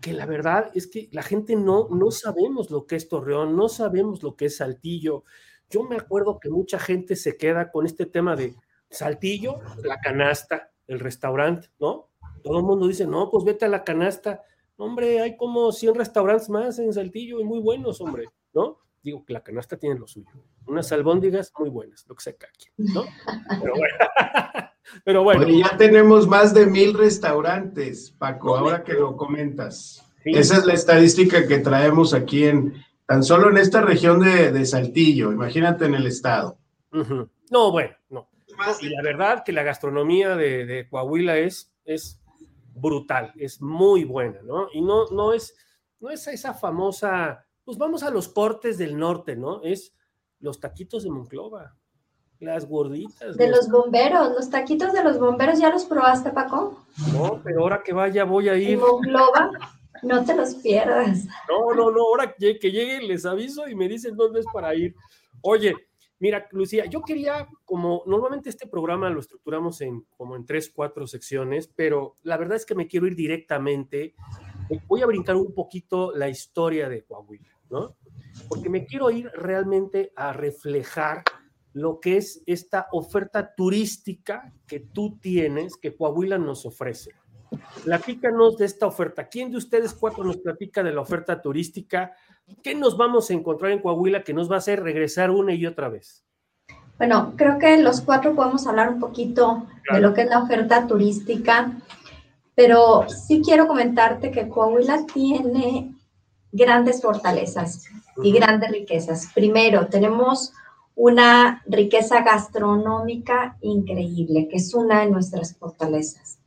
que 0.00 0.12
la 0.12 0.26
verdad 0.26 0.70
es 0.74 0.86
que 0.86 1.08
la 1.12 1.22
gente 1.22 1.54
no, 1.54 1.88
no 1.90 2.10
sabemos 2.10 2.70
lo 2.70 2.86
que 2.86 2.96
es 2.96 3.08
Torreón, 3.08 3.56
no 3.56 3.68
sabemos 3.68 4.22
lo 4.22 4.34
que 4.34 4.46
es 4.46 4.56
Saltillo, 4.56 5.24
yo 5.68 5.82
me 5.82 5.96
acuerdo 5.96 6.38
que 6.38 6.48
mucha 6.48 6.78
gente 6.78 7.16
se 7.16 7.36
queda 7.36 7.70
con 7.70 7.86
este 7.86 8.06
tema 8.06 8.36
de 8.36 8.54
Saltillo, 8.88 9.58
la 9.82 9.98
canasta, 10.00 10.70
el 10.86 11.00
restaurante, 11.00 11.68
¿no? 11.80 12.08
Todo 12.42 12.58
el 12.58 12.64
mundo 12.64 12.86
dice, 12.86 13.06
no, 13.06 13.30
pues 13.30 13.44
vete 13.44 13.64
a 13.64 13.68
la 13.68 13.82
canasta. 13.82 14.42
Hombre, 14.76 15.20
hay 15.20 15.36
como 15.36 15.72
100 15.72 15.96
restaurantes 15.96 16.48
más 16.48 16.78
en 16.78 16.92
Saltillo 16.92 17.40
y 17.40 17.44
muy 17.44 17.58
buenos, 17.58 18.00
hombre, 18.00 18.28
¿no? 18.54 18.78
Digo 19.02 19.24
que 19.24 19.32
la 19.32 19.42
canasta 19.42 19.76
tiene 19.76 19.98
lo 19.98 20.06
suyo. 20.06 20.30
Unas 20.66 20.90
albóndigas 20.92 21.52
muy 21.58 21.70
buenas, 21.70 22.04
lo 22.08 22.14
que 22.14 22.22
se 22.22 22.30
aquí, 22.30 22.68
¿no? 22.76 23.04
Pero 23.60 23.74
bueno. 23.74 23.96
Pero 25.04 25.22
bueno. 25.24 25.48
ya 25.48 25.76
tenemos 25.76 26.28
más 26.28 26.54
de 26.54 26.66
mil 26.66 26.94
restaurantes, 26.94 28.12
Paco, 28.12 28.56
ahora 28.56 28.84
que 28.84 28.94
lo 28.94 29.16
comentas. 29.16 30.02
Esa 30.24 30.58
es 30.58 30.64
la 30.64 30.74
estadística 30.74 31.46
que 31.46 31.58
traemos 31.58 32.14
aquí 32.14 32.44
en, 32.44 32.74
Tan 33.06 33.22
solo 33.22 33.50
en 33.50 33.58
esta 33.58 33.82
región 33.82 34.20
de, 34.20 34.66
Saltillo, 34.66 35.30
imagínate 35.30 35.84
en 35.84 35.94
el 35.94 36.06
estado. 36.08 36.58
No, 37.50 37.70
bueno, 37.70 37.94
no. 38.08 38.28
Y 38.80 38.88
la 38.88 39.02
verdad 39.02 39.44
que 39.44 39.52
la 39.52 39.62
gastronomía 39.62 40.34
de, 40.34 40.88
Coahuila 40.90 41.38
es, 41.38 41.72
es 41.84 42.20
brutal, 42.74 43.32
es 43.36 43.62
muy 43.62 44.02
buena, 44.02 44.42
¿no? 44.42 44.68
Y 44.72 44.80
no, 44.80 45.06
no, 45.10 45.32
es, 45.32 45.54
no 46.00 46.10
es 46.10 46.26
esa 46.26 46.52
famosa, 46.52 47.46
pues 47.64 47.78
vamos 47.78 48.02
a 48.02 48.10
los 48.10 48.28
cortes 48.28 48.76
del 48.76 48.98
norte, 48.98 49.36
¿no? 49.36 49.62
Es 49.62 49.94
los 50.46 50.60
taquitos 50.60 51.02
de 51.02 51.10
Monclova, 51.10 51.76
las 52.38 52.66
gorditas. 52.68 53.36
De 53.36 53.48
los 53.48 53.68
bomberos, 53.68 54.30
los 54.30 54.48
taquitos 54.48 54.92
de 54.92 55.02
los 55.02 55.18
bomberos, 55.18 55.58
¿ya 55.58 55.70
los 55.70 55.84
probaste, 55.84 56.30
Paco? 56.30 56.86
No, 57.12 57.40
pero 57.42 57.62
ahora 57.62 57.82
que 57.82 57.92
vaya 57.92 58.24
voy 58.24 58.48
a 58.48 58.54
ir. 58.56 58.70
¿En 58.70 58.80
Monclova? 58.80 59.50
No 60.02 60.24
te 60.24 60.36
los 60.36 60.54
pierdas. 60.56 61.26
No, 61.48 61.74
no, 61.74 61.90
no, 61.90 62.02
ahora 62.02 62.32
que, 62.32 62.58
que 62.58 62.70
lleguen 62.70 63.08
les 63.08 63.26
aviso 63.26 63.66
y 63.66 63.74
me 63.74 63.88
dicen 63.88 64.14
dónde 64.14 64.40
es 64.40 64.46
para 64.52 64.72
ir. 64.74 64.94
Oye, 65.40 65.74
mira, 66.20 66.46
Lucía, 66.52 66.84
yo 66.84 67.02
quería, 67.02 67.48
como 67.64 68.04
normalmente 68.06 68.48
este 68.48 68.68
programa 68.68 69.10
lo 69.10 69.18
estructuramos 69.18 69.80
en 69.80 70.06
como 70.16 70.36
en 70.36 70.46
tres, 70.46 70.70
cuatro 70.72 71.08
secciones, 71.08 71.68
pero 71.74 72.14
la 72.22 72.36
verdad 72.36 72.56
es 72.56 72.66
que 72.66 72.76
me 72.76 72.86
quiero 72.86 73.08
ir 73.08 73.16
directamente. 73.16 74.14
Voy 74.86 75.02
a 75.02 75.06
brincar 75.06 75.34
un 75.34 75.52
poquito 75.52 76.12
la 76.14 76.28
historia 76.28 76.88
de 76.88 77.04
Coahuila, 77.04 77.58
¿no? 77.70 77.96
Porque 78.48 78.68
me 78.68 78.84
quiero 78.86 79.10
ir 79.10 79.30
realmente 79.34 80.12
a 80.16 80.32
reflejar 80.32 81.22
lo 81.72 82.00
que 82.00 82.16
es 82.16 82.42
esta 82.46 82.88
oferta 82.92 83.54
turística 83.54 84.52
que 84.66 84.80
tú 84.80 85.18
tienes, 85.20 85.76
que 85.76 85.94
Coahuila 85.94 86.38
nos 86.38 86.64
ofrece. 86.64 87.10
Platícanos 87.84 88.56
de 88.56 88.64
esta 88.64 88.86
oferta. 88.86 89.28
¿Quién 89.28 89.50
de 89.50 89.58
ustedes 89.58 89.92
cuatro 89.92 90.24
nos 90.24 90.38
platica 90.38 90.82
de 90.82 90.92
la 90.92 91.02
oferta 91.02 91.40
turística? 91.40 92.12
¿Qué 92.62 92.74
nos 92.74 92.96
vamos 92.96 93.30
a 93.30 93.34
encontrar 93.34 93.72
en 93.72 93.80
Coahuila 93.80 94.22
que 94.22 94.32
nos 94.32 94.50
va 94.50 94.56
a 94.56 94.58
hacer 94.58 94.82
regresar 94.82 95.30
una 95.30 95.52
y 95.52 95.66
otra 95.66 95.88
vez? 95.88 96.24
Bueno, 96.98 97.34
creo 97.36 97.58
que 97.58 97.76
los 97.82 98.00
cuatro 98.00 98.34
podemos 98.34 98.66
hablar 98.66 98.88
un 98.88 98.98
poquito 98.98 99.66
de 99.92 100.00
lo 100.00 100.14
que 100.14 100.22
es 100.22 100.30
la 100.30 100.42
oferta 100.42 100.86
turística, 100.86 101.72
pero 102.54 103.06
sí 103.08 103.42
quiero 103.44 103.66
comentarte 103.66 104.30
que 104.30 104.48
Coahuila 104.48 105.04
tiene 105.12 105.94
grandes 106.52 107.02
fortalezas 107.02 107.84
y 108.22 108.32
grandes 108.32 108.70
riquezas. 108.70 109.30
Primero, 109.34 109.88
tenemos 109.88 110.52
una 110.94 111.62
riqueza 111.66 112.22
gastronómica 112.22 113.58
increíble, 113.60 114.48
que 114.48 114.56
es 114.56 114.74
una 114.74 115.00
de 115.00 115.10
nuestras 115.10 115.56
fortalezas. 115.56 116.38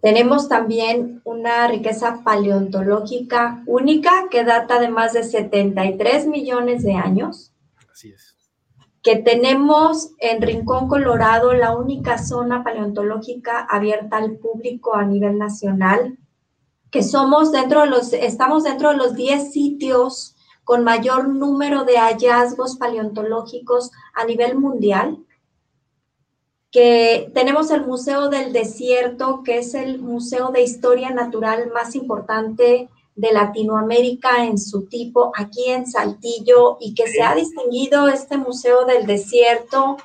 Tenemos 0.00 0.48
también 0.48 1.20
una 1.24 1.68
riqueza 1.68 2.22
paleontológica 2.24 3.62
única 3.66 4.28
que 4.30 4.44
data 4.44 4.80
de 4.80 4.88
más 4.88 5.12
de 5.12 5.24
73 5.24 6.26
millones 6.26 6.82
de 6.82 6.94
años. 6.94 7.52
Así 7.92 8.10
es. 8.10 8.34
Que 9.02 9.16
tenemos 9.16 10.12
en 10.18 10.40
Rincón 10.40 10.88
Colorado 10.88 11.52
la 11.52 11.76
única 11.76 12.18
zona 12.18 12.64
paleontológica 12.64 13.60
abierta 13.60 14.16
al 14.16 14.36
público 14.38 14.94
a 14.94 15.04
nivel 15.04 15.38
nacional. 15.38 16.18
Que 16.94 17.02
somos 17.02 17.50
dentro 17.50 17.80
de 17.80 17.88
los, 17.88 18.12
estamos 18.12 18.62
dentro 18.62 18.90
de 18.90 18.96
los 18.96 19.16
10 19.16 19.52
sitios 19.52 20.36
con 20.62 20.84
mayor 20.84 21.26
número 21.28 21.82
de 21.82 21.98
hallazgos 21.98 22.76
paleontológicos 22.76 23.90
a 24.14 24.24
nivel 24.24 24.56
mundial 24.56 25.18
que 26.70 27.32
tenemos 27.34 27.72
el 27.72 27.84
Museo 27.84 28.28
del 28.28 28.52
Desierto, 28.52 29.42
que 29.44 29.58
es 29.58 29.74
el 29.74 30.00
museo 30.00 30.50
de 30.52 30.62
historia 30.62 31.10
natural 31.10 31.72
más 31.74 31.96
importante 31.96 32.88
de 33.16 33.32
Latinoamérica 33.32 34.44
en 34.44 34.56
su 34.56 34.86
tipo, 34.86 35.32
aquí 35.36 35.70
en 35.70 35.88
Saltillo, 35.88 36.76
y 36.80 36.94
que 36.94 37.08
se 37.08 37.22
ha 37.22 37.34
distinguido 37.34 38.06
este 38.06 38.38
Museo 38.38 38.84
del 38.84 39.04
Desierto 39.04 39.96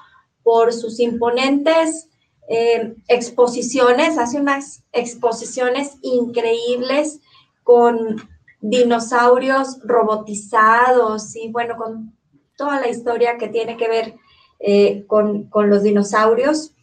por 0.42 0.74
sus 0.74 1.00
imponentes 1.00 2.09
eh, 2.52 2.96
exposiciones, 3.08 4.18
hace 4.18 4.40
unas 4.40 4.84
exposiciones 4.92 6.00
increíbles 6.02 7.20
con 7.62 8.18
dinosaurios 8.60 9.80
robotizados 9.84 11.36
y 11.36 11.52
bueno, 11.52 11.78
con 11.78 12.18
toda 12.58 12.80
la 12.82 12.90
historia 12.90 13.38
que 13.38 13.50
tiene 13.50 13.78
que 13.78 13.88
ver 13.88 14.16
eh, 14.60 15.06
con, 15.06 15.48
los 15.54 15.84
dinosaurios. 15.84 16.74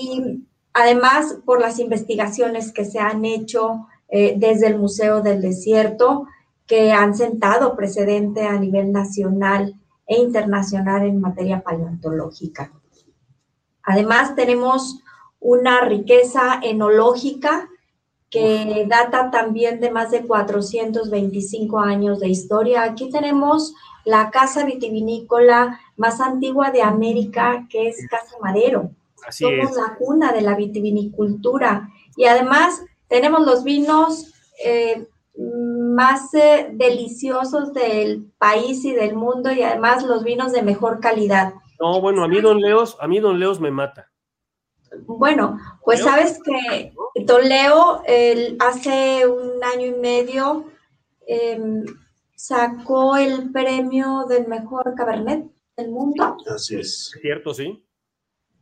Y 0.00 0.42
además 0.72 1.36
por 1.44 1.60
las 1.60 1.78
investigaciones 1.80 2.72
que 2.72 2.86
se 2.86 2.98
han 2.98 3.26
hecho 3.26 3.86
eh, 4.08 4.36
desde 4.38 4.68
el 4.68 4.78
Museo 4.78 5.20
del 5.20 5.42
Desierto, 5.42 6.26
que 6.66 6.92
han 6.92 7.14
sentado 7.14 7.76
precedente 7.76 8.46
a 8.46 8.58
nivel 8.58 8.90
nacional 8.90 9.78
e 10.06 10.16
internacional 10.16 11.04
en 11.04 11.20
materia 11.20 11.62
paleontológica. 11.62 12.72
Además, 13.84 14.34
tenemos 14.34 15.00
una 15.40 15.80
riqueza 15.82 16.58
enológica 16.62 17.68
que 18.30 18.84
data 18.88 19.30
también 19.30 19.78
de 19.78 19.92
más 19.92 20.10
de 20.10 20.22
425 20.22 21.78
años 21.78 22.18
de 22.18 22.28
historia. 22.28 22.82
Aquí 22.82 23.08
tenemos 23.08 23.74
la 24.04 24.30
casa 24.30 24.64
vitivinícola 24.64 25.80
más 25.96 26.20
antigua 26.20 26.70
de 26.72 26.82
América, 26.82 27.66
que 27.70 27.88
es 27.88 28.06
Casa 28.08 28.36
Madero. 28.42 28.90
Somos 29.30 29.76
la 29.76 29.94
cuna 29.96 30.32
de 30.32 30.40
la 30.40 30.54
vitivinicultura 30.56 31.88
y 32.16 32.24
además 32.24 32.82
tenemos 33.08 33.46
los 33.46 33.64
vinos 33.64 34.32
eh, 34.64 35.06
más 35.36 36.34
eh, 36.34 36.70
deliciosos 36.72 37.72
del 37.72 38.30
país 38.38 38.84
y 38.84 38.92
del 38.92 39.14
mundo 39.14 39.50
y 39.52 39.62
además 39.62 40.04
los 40.04 40.24
vinos 40.24 40.52
de 40.52 40.62
mejor 40.62 41.00
calidad. 41.00 41.54
No, 41.84 42.00
bueno, 42.00 42.24
a 42.24 42.28
mí 42.28 42.40
Don 42.40 42.60
Leos, 42.60 42.96
a 42.98 43.06
mí 43.06 43.20
Don 43.20 43.38
Leos 43.38 43.60
me 43.60 43.70
mata. 43.70 44.10
Bueno, 45.02 45.58
pues 45.84 46.00
sabes 46.00 46.40
que 46.42 46.94
Don 47.26 47.46
Leo 47.46 48.00
hace 48.58 49.26
un 49.26 49.62
año 49.62 49.88
y 49.88 49.92
medio 49.92 50.64
em, 51.26 51.84
sacó 52.34 53.18
el 53.18 53.52
premio 53.52 54.24
del 54.26 54.48
mejor 54.48 54.94
cabernet 54.96 55.44
del 55.76 55.90
mundo. 55.90 56.38
Así 56.46 56.76
es. 56.76 57.12
Cierto, 57.20 57.52
sí. 57.52 57.84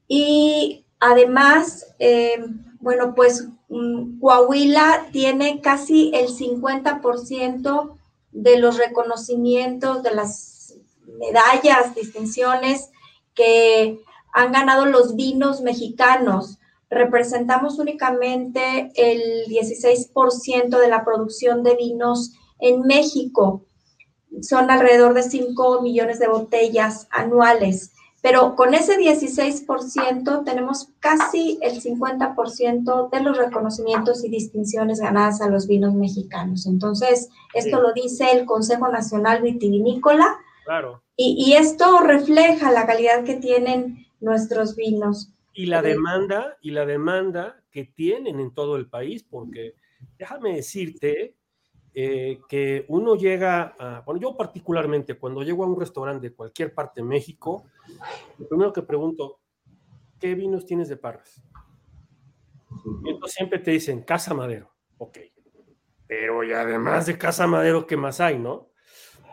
Y 0.08 0.84
además, 0.98 1.94
eh, 2.00 2.44
bueno, 2.80 3.14
pues 3.14 3.46
mm, 3.68 4.18
Coahuila 4.18 5.06
tiene 5.12 5.60
casi 5.60 6.10
el 6.12 6.26
50% 6.26 7.96
de 8.32 8.58
los 8.58 8.78
reconocimientos, 8.78 10.02
de 10.02 10.12
las 10.12 10.74
medallas, 11.06 11.94
distinciones 11.94 12.91
que 13.34 13.98
han 14.32 14.52
ganado 14.52 14.86
los 14.86 15.16
vinos 15.16 15.60
mexicanos. 15.60 16.58
representamos 16.90 17.78
únicamente 17.78 18.92
el 18.96 19.46
16% 19.46 20.78
de 20.78 20.88
la 20.88 21.06
producción 21.06 21.62
de 21.62 21.74
vinos 21.74 22.34
en 22.58 22.82
México. 22.82 23.64
Son 24.42 24.70
alrededor 24.70 25.14
de 25.14 25.22
5 25.22 25.80
millones 25.80 26.18
de 26.18 26.28
botellas 26.28 27.08
anuales. 27.10 27.92
Pero 28.22 28.54
con 28.54 28.72
ese 28.72 28.96
16% 28.98 30.44
tenemos 30.44 30.90
casi 31.00 31.58
el 31.60 31.82
50% 31.82 33.10
de 33.10 33.20
los 33.20 33.36
reconocimientos 33.36 34.24
y 34.24 34.28
distinciones 34.28 35.00
ganadas 35.00 35.40
a 35.40 35.48
los 35.48 35.66
vinos 35.66 35.94
mexicanos. 35.94 36.66
Entonces, 36.66 37.30
esto 37.52 37.80
lo 37.80 37.92
dice 37.92 38.30
el 38.30 38.46
Consejo 38.46 38.88
Nacional 38.88 39.42
Vitivinícola. 39.42 40.36
Claro. 40.64 41.01
Y, 41.16 41.44
y, 41.46 41.54
esto 41.54 42.00
refleja 42.00 42.72
la 42.72 42.86
calidad 42.86 43.24
que 43.24 43.34
tienen 43.34 44.06
nuestros 44.20 44.76
vinos. 44.76 45.32
Y 45.52 45.66
la 45.66 45.82
demanda, 45.82 46.56
y 46.62 46.70
la 46.70 46.86
demanda 46.86 47.62
que 47.70 47.84
tienen 47.84 48.40
en 48.40 48.54
todo 48.54 48.76
el 48.76 48.88
país, 48.88 49.22
porque 49.22 49.74
déjame 50.18 50.56
decirte 50.56 51.36
eh, 51.94 52.40
que 52.48 52.86
uno 52.88 53.16
llega 53.16 53.74
a, 53.78 54.00
bueno, 54.00 54.20
yo 54.20 54.36
particularmente 54.36 55.18
cuando 55.18 55.42
llego 55.42 55.64
a 55.64 55.66
un 55.66 55.78
restaurante 55.78 56.30
de 56.30 56.34
cualquier 56.34 56.72
parte 56.72 57.02
de 57.02 57.06
México, 57.06 57.64
lo 58.38 58.48
primero 58.48 58.72
que 58.72 58.82
pregunto, 58.82 59.40
¿qué 60.18 60.34
vinos 60.34 60.64
tienes 60.64 60.88
de 60.88 60.96
Parras? 60.96 61.42
Y 63.04 63.10
entonces 63.10 63.36
siempre 63.36 63.58
te 63.58 63.72
dicen 63.72 64.02
Casa 64.02 64.32
Madero, 64.32 64.72
ok, 64.96 65.18
pero 66.06 66.44
y 66.44 66.52
además 66.52 67.06
de 67.06 67.16
Casa 67.16 67.46
Madero, 67.46 67.86
¿qué 67.86 67.96
más 67.96 68.20
hay, 68.20 68.38
no? 68.38 68.68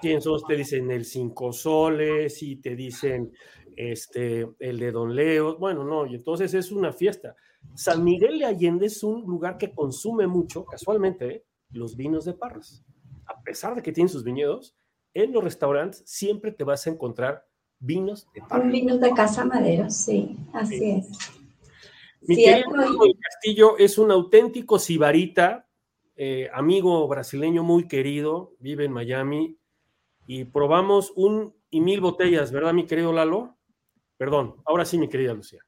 Entonces 0.03 0.47
te 0.47 0.55
dicen 0.55 0.91
el 0.91 1.05
Cinco 1.05 1.51
Soles 1.51 2.41
y 2.41 2.57
te 2.57 2.75
dicen 2.75 3.31
este, 3.75 4.47
el 4.59 4.77
de 4.77 4.91
Don 4.91 5.15
Leo, 5.15 5.57
bueno, 5.57 5.83
no, 5.83 6.05
y 6.05 6.15
entonces 6.15 6.53
es 6.53 6.71
una 6.71 6.91
fiesta. 6.91 7.35
San 7.75 8.03
Miguel 8.03 8.39
de 8.39 8.45
Allende 8.45 8.87
es 8.87 9.03
un 9.03 9.21
lugar 9.21 9.57
que 9.57 9.73
consume 9.73 10.27
mucho, 10.27 10.65
casualmente, 10.65 11.27
¿eh? 11.27 11.45
los 11.71 11.95
vinos 11.95 12.25
de 12.25 12.33
Parras. 12.33 12.83
A 13.25 13.41
pesar 13.41 13.75
de 13.75 13.81
que 13.81 13.91
tienen 13.91 14.09
sus 14.09 14.23
viñedos, 14.23 14.75
en 15.13 15.31
los 15.31 15.43
restaurantes 15.43 16.03
siempre 16.05 16.51
te 16.51 16.63
vas 16.63 16.85
a 16.87 16.89
encontrar 16.89 17.45
vinos 17.79 18.27
de 18.33 18.41
Parras. 18.41 18.71
Vinos 18.71 18.99
de 18.99 19.11
Casa 19.13 19.45
Madero, 19.45 19.89
sí, 19.89 20.35
así 20.53 20.91
es. 20.91 21.07
Mi 22.21 22.35
querido 22.35 22.69
Castillo 23.21 23.77
es 23.77 23.97
un 23.97 24.11
auténtico 24.11 24.77
sibarita, 24.77 25.69
eh, 26.17 26.49
amigo 26.53 27.07
brasileño 27.07 27.63
muy 27.63 27.87
querido, 27.87 28.55
vive 28.59 28.83
en 28.85 28.91
Miami 28.91 29.58
y 30.29 30.45
probamos 30.45 31.11
un 31.15 31.55
y 31.71 31.81
mil 31.81 32.01
botellas, 32.01 32.51
¿verdad, 32.51 32.71
mi 32.71 32.85
querido 32.85 33.11
Lalo? 33.11 33.57
Perdón, 34.15 34.57
ahora 34.63 34.85
sí, 34.85 34.99
mi 34.99 35.09
querida 35.09 35.33
Lucía. 35.33 35.61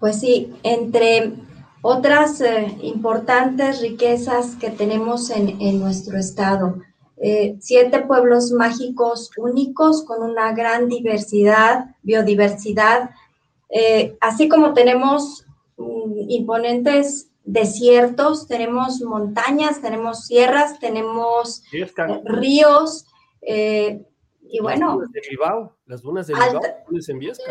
Pues 0.00 0.18
sí, 0.18 0.52
entre 0.64 1.34
otras 1.82 2.40
eh, 2.40 2.76
importantes 2.82 3.80
riquezas 3.80 4.56
que 4.56 4.70
tenemos 4.70 5.30
en, 5.30 5.78
nuestro 5.78 6.18
estado. 6.18 6.80
Eh, 7.16 7.56
siete 7.60 8.00
pueblos 8.00 8.50
mágicos 8.50 9.30
únicos 9.36 10.04
con 10.04 10.28
una 10.28 10.52
gran 10.52 10.88
diversidad, 10.88 11.94
biodiversidad, 12.02 13.10
eh, 13.68 14.16
así 14.20 14.48
como 14.48 14.74
tenemos 14.74 15.46
mm, 15.76 16.28
imponentes 16.28 17.30
desiertos, 17.44 18.48
tenemos 18.48 19.00
montañas, 19.00 19.80
tenemos 19.80 20.26
sierras, 20.26 20.80
tenemos 20.80 21.62
ríos, 22.24 23.06
y 24.50 24.60
bueno. 24.60 24.98
de 25.10 25.20
Bilbao, 25.28 25.76
las 25.86 26.02
dunas 26.02 26.26
de 26.26 26.34
Bilbao, 26.34 26.60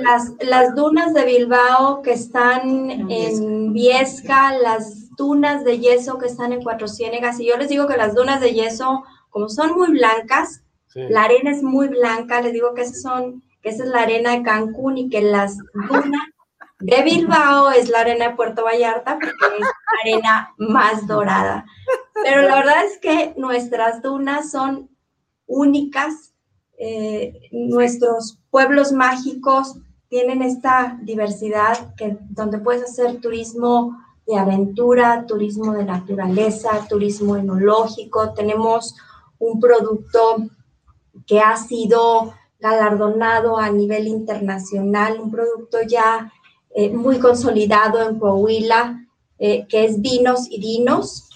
las, 0.02 0.34
las, 0.40 0.76
dunas 0.76 1.14
de 1.14 1.26
Bilbao 1.26 2.02
que 2.02 2.14
están 2.14 3.10
en 3.12 3.74
Viesca, 3.74 4.58
las 4.58 5.16
dunas 5.16 5.64
de 5.64 5.80
yeso 5.80 6.18
que 6.18 6.28
están 6.28 6.54
en 6.54 6.64
Cuatro 6.64 6.88
Ciénegas. 6.88 7.40
Y 7.40 7.48
yo 7.48 7.58
les 7.58 7.70
digo 7.70 7.88
que 7.88 7.98
las 7.98 8.16
dunas 8.16 8.42
de 8.42 8.54
yeso, 8.54 9.04
como 9.30 9.50
son 9.50 9.76
muy 9.76 9.92
blancas, 9.92 10.64
la 10.96 11.24
arena 11.24 11.52
es 11.52 11.62
muy 11.62 11.90
blanca, 11.90 12.42
les 12.42 12.54
digo 12.54 12.74
que 12.74 12.82
esas 12.82 13.02
son, 13.02 13.44
que 13.62 13.70
esa 13.70 13.84
es 13.84 13.90
la 13.90 14.02
arena 14.02 14.32
de 14.32 14.42
Cancún 14.42 14.98
y 14.98 15.10
que 15.10 15.22
las 15.22 15.58
dunas 15.90 16.22
de 16.80 17.04
Bilbao 17.04 17.70
es 17.72 17.90
la 17.90 18.02
arena 18.02 18.30
de 18.30 18.36
Puerto 18.36 18.64
Vallarta 18.64 19.20
porque 19.20 19.56
es 19.56 19.62
la 19.62 20.02
arena 20.04 20.54
más 20.58 21.06
dorada. 21.06 21.66
Pero 22.24 22.42
la 22.42 22.56
verdad 22.56 22.86
es 22.86 22.98
que 23.00 23.34
nuestras 23.38 24.02
dunas 24.02 24.50
son 24.50 24.90
únicas, 25.48 26.34
eh, 26.78 27.50
nuestros 27.52 28.40
pueblos 28.52 28.92
mágicos 28.92 29.76
tienen 30.10 30.42
esta 30.42 31.00
diversidad 31.02 31.96
que, 31.96 32.18
donde 32.30 32.60
puedes 32.60 32.84
hacer 32.84 33.20
turismo 33.20 33.98
de 34.28 34.38
aventura, 34.38 35.26
turismo 35.26 35.74
de 35.74 35.86
naturaleza, 35.86 36.86
turismo 36.88 37.36
enológico. 37.36 38.34
Tenemos 38.34 38.96
un 39.40 39.60
producto 39.60 40.48
que 41.26 41.40
ha 41.40 41.58
sido 41.58 42.34
galardonado 42.60 43.58
a 43.58 43.70
nivel 43.70 44.08
internacional, 44.08 45.20
un 45.20 45.32
producto 45.32 45.78
ya 45.88 46.32
eh, 46.76 46.90
muy 46.90 47.20
consolidado 47.20 48.02
en 48.02 48.20
Coahuila, 48.20 49.08
eh, 49.40 49.66
que 49.68 49.86
es 49.86 50.02
Vinos 50.02 50.48
y 50.50 50.60
Dinos. 50.60 51.27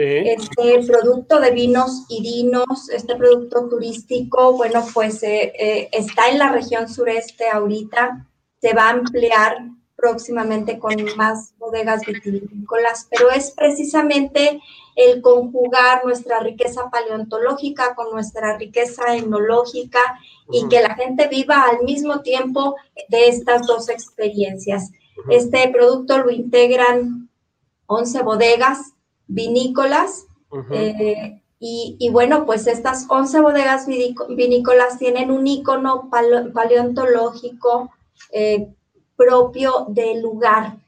Este 0.00 0.86
producto 0.86 1.40
de 1.40 1.50
vinos 1.50 2.04
y 2.08 2.22
vinos, 2.22 2.88
este 2.90 3.16
producto 3.16 3.68
turístico, 3.68 4.52
bueno, 4.52 4.86
pues 4.94 5.20
eh, 5.24 5.52
eh, 5.58 5.88
está 5.90 6.28
en 6.28 6.38
la 6.38 6.52
región 6.52 6.88
sureste 6.88 7.48
ahorita, 7.48 8.24
se 8.60 8.74
va 8.74 8.84
a 8.84 8.90
ampliar 8.90 9.58
próximamente 9.96 10.78
con 10.78 10.94
más 11.16 11.52
bodegas 11.58 12.02
vitivinícolas, 12.06 13.08
pero 13.10 13.32
es 13.32 13.50
precisamente 13.50 14.60
el 14.94 15.20
conjugar 15.20 16.04
nuestra 16.04 16.38
riqueza 16.38 16.88
paleontológica 16.90 17.96
con 17.96 18.12
nuestra 18.12 18.56
riqueza 18.56 19.16
etnológica 19.16 19.98
y 20.52 20.68
que 20.68 20.80
la 20.80 20.94
gente 20.94 21.26
viva 21.26 21.62
al 21.62 21.82
mismo 21.82 22.20
tiempo 22.20 22.76
de 23.08 23.26
estas 23.26 23.66
dos 23.66 23.88
experiencias. 23.88 24.92
Este 25.28 25.68
producto 25.70 26.18
lo 26.18 26.30
integran 26.30 27.28
11 27.86 28.22
bodegas 28.22 28.92
vinícolas. 29.28 30.26
Eh, 30.72 31.40
y, 31.60 32.08
bueno, 32.12 32.46
pues 32.46 32.66
estas 32.66 33.06
11 33.08 33.40
bodegas 33.40 33.86
vinícolas 33.86 34.98
tienen 34.98 35.30
un 35.30 35.46
icono 35.46 36.08
paleontológico 36.10 37.90
eh, 38.32 38.68
propio 39.16 39.86
del 39.88 40.22
lugar, 40.22 40.78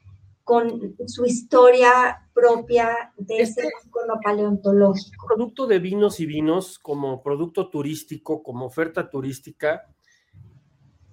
con 0.43 0.95
su 1.07 1.25
historia 1.25 2.27
propia 2.33 3.13
de 3.17 3.41
ese 3.41 3.69
icono 3.85 4.19
paleontológico. 4.23 5.27
Producto 5.27 5.67
de 5.67 5.79
vinos 5.79 6.19
y 6.19 6.25
vinos 6.25 6.79
como 6.79 7.21
producto 7.21 7.69
turístico, 7.69 8.41
como 8.41 8.65
oferta 8.65 9.09
turística, 9.09 9.87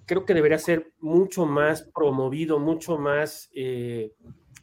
creo 0.05 0.25
que 0.25 0.33
debería 0.33 0.57
ser 0.57 0.93
mucho 0.99 1.45
más 1.45 1.83
promovido, 1.83 2.59
mucho 2.59 2.97
más 2.97 3.49
eh, 3.53 4.15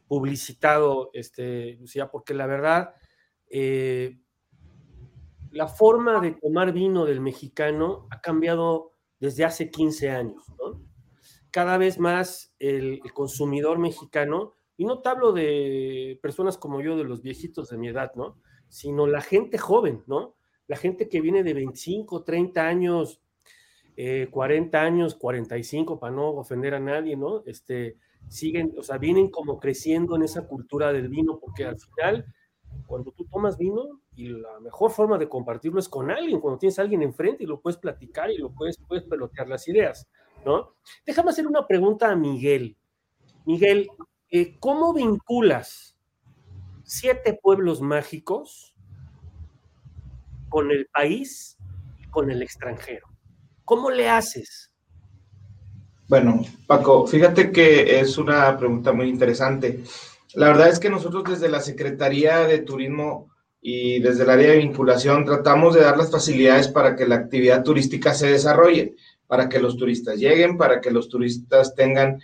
publicitado, 0.06 1.10
este, 1.12 1.74
Lucía, 1.74 2.10
porque 2.10 2.34
la 2.34 2.46
verdad, 2.46 2.94
eh, 3.48 4.18
la 5.50 5.68
forma 5.68 6.20
de 6.20 6.32
tomar 6.32 6.72
vino 6.72 7.04
del 7.04 7.20
mexicano 7.20 8.06
ha 8.10 8.20
cambiado 8.20 8.92
desde 9.18 9.44
hace 9.44 9.70
15 9.70 10.10
años, 10.10 10.44
¿no? 10.58 10.82
Cada 11.50 11.78
vez 11.78 11.98
más 11.98 12.54
el, 12.58 13.00
consumidor 13.14 13.78
mexicano, 13.78 14.52
y 14.76 14.84
no 14.84 15.00
te 15.00 15.08
hablo 15.08 15.32
de 15.32 16.18
personas 16.20 16.58
como 16.58 16.82
yo, 16.82 16.96
de 16.96 17.04
los 17.04 17.22
viejitos 17.22 17.70
de 17.70 17.78
mi 17.78 17.88
edad, 17.88 18.12
¿no? 18.14 18.38
Sino 18.68 19.06
la 19.06 19.22
gente 19.22 19.56
joven, 19.56 20.04
¿no? 20.06 20.36
La 20.66 20.76
gente 20.76 21.08
que 21.08 21.22
viene 21.22 21.42
de 21.42 21.54
25, 21.54 22.24
30 22.24 22.66
años, 22.66 23.22
40 24.30 24.76
eh, 24.76 24.80
años, 24.80 25.14
45, 25.14 25.98
para 25.98 26.14
no 26.14 26.28
ofender 26.30 26.74
a 26.74 26.80
nadie, 26.80 27.16
¿no? 27.16 27.42
Este, 27.46 27.96
siguen, 28.28 28.74
o 28.78 28.82
sea, 28.82 28.98
vienen 28.98 29.30
como 29.30 29.58
creciendo 29.58 30.16
en 30.16 30.22
esa 30.22 30.46
cultura 30.46 30.92
del 30.92 31.08
vino, 31.08 31.38
porque 31.38 31.64
al 31.64 31.78
final, 31.78 32.26
cuando 32.86 33.12
tú 33.12 33.24
tomas 33.24 33.56
vino, 33.56 34.00
y 34.14 34.28
la 34.28 34.60
mejor 34.60 34.90
forma 34.90 35.18
de 35.18 35.28
compartirlo 35.28 35.78
es 35.78 35.88
con 35.88 36.10
alguien, 36.10 36.40
cuando 36.40 36.58
tienes 36.58 36.78
a 36.78 36.82
alguien 36.82 37.02
enfrente 37.02 37.44
y 37.44 37.46
lo 37.46 37.60
puedes 37.60 37.78
platicar 37.78 38.30
y 38.30 38.38
lo 38.38 38.50
puedes, 38.52 38.78
puedes 38.88 39.04
pelotear 39.04 39.48
las 39.48 39.68
ideas, 39.68 40.08
¿no? 40.44 40.74
Déjame 41.04 41.30
hacer 41.30 41.46
una 41.46 41.66
pregunta 41.66 42.10
a 42.10 42.16
Miguel. 42.16 42.76
Miguel, 43.44 43.88
eh, 44.30 44.56
¿cómo 44.58 44.92
vinculas 44.92 45.96
siete 46.82 47.38
pueblos 47.40 47.80
mágicos 47.80 48.74
con 50.48 50.70
el 50.70 50.86
país 50.86 51.58
y 51.98 52.08
con 52.08 52.30
el 52.30 52.42
extranjero? 52.42 53.06
¿Cómo 53.64 53.90
le 53.90 54.08
haces? 54.08 54.65
Bueno, 56.08 56.44
Paco, 56.66 57.06
fíjate 57.06 57.50
que 57.50 57.98
es 57.98 58.16
una 58.16 58.56
pregunta 58.56 58.92
muy 58.92 59.08
interesante. 59.08 59.82
La 60.34 60.48
verdad 60.48 60.68
es 60.68 60.78
que 60.78 60.88
nosotros 60.88 61.24
desde 61.24 61.48
la 61.48 61.60
Secretaría 61.60 62.46
de 62.46 62.58
Turismo 62.58 63.30
y 63.60 63.98
desde 63.98 64.22
el 64.22 64.30
área 64.30 64.50
de 64.52 64.58
vinculación 64.58 65.24
tratamos 65.24 65.74
de 65.74 65.80
dar 65.80 65.98
las 65.98 66.12
facilidades 66.12 66.68
para 66.68 66.94
que 66.94 67.08
la 67.08 67.16
actividad 67.16 67.64
turística 67.64 68.14
se 68.14 68.28
desarrolle, 68.28 68.94
para 69.26 69.48
que 69.48 69.58
los 69.58 69.76
turistas 69.76 70.18
lleguen, 70.18 70.56
para 70.56 70.80
que 70.80 70.92
los 70.92 71.08
turistas 71.08 71.74
tengan 71.74 72.20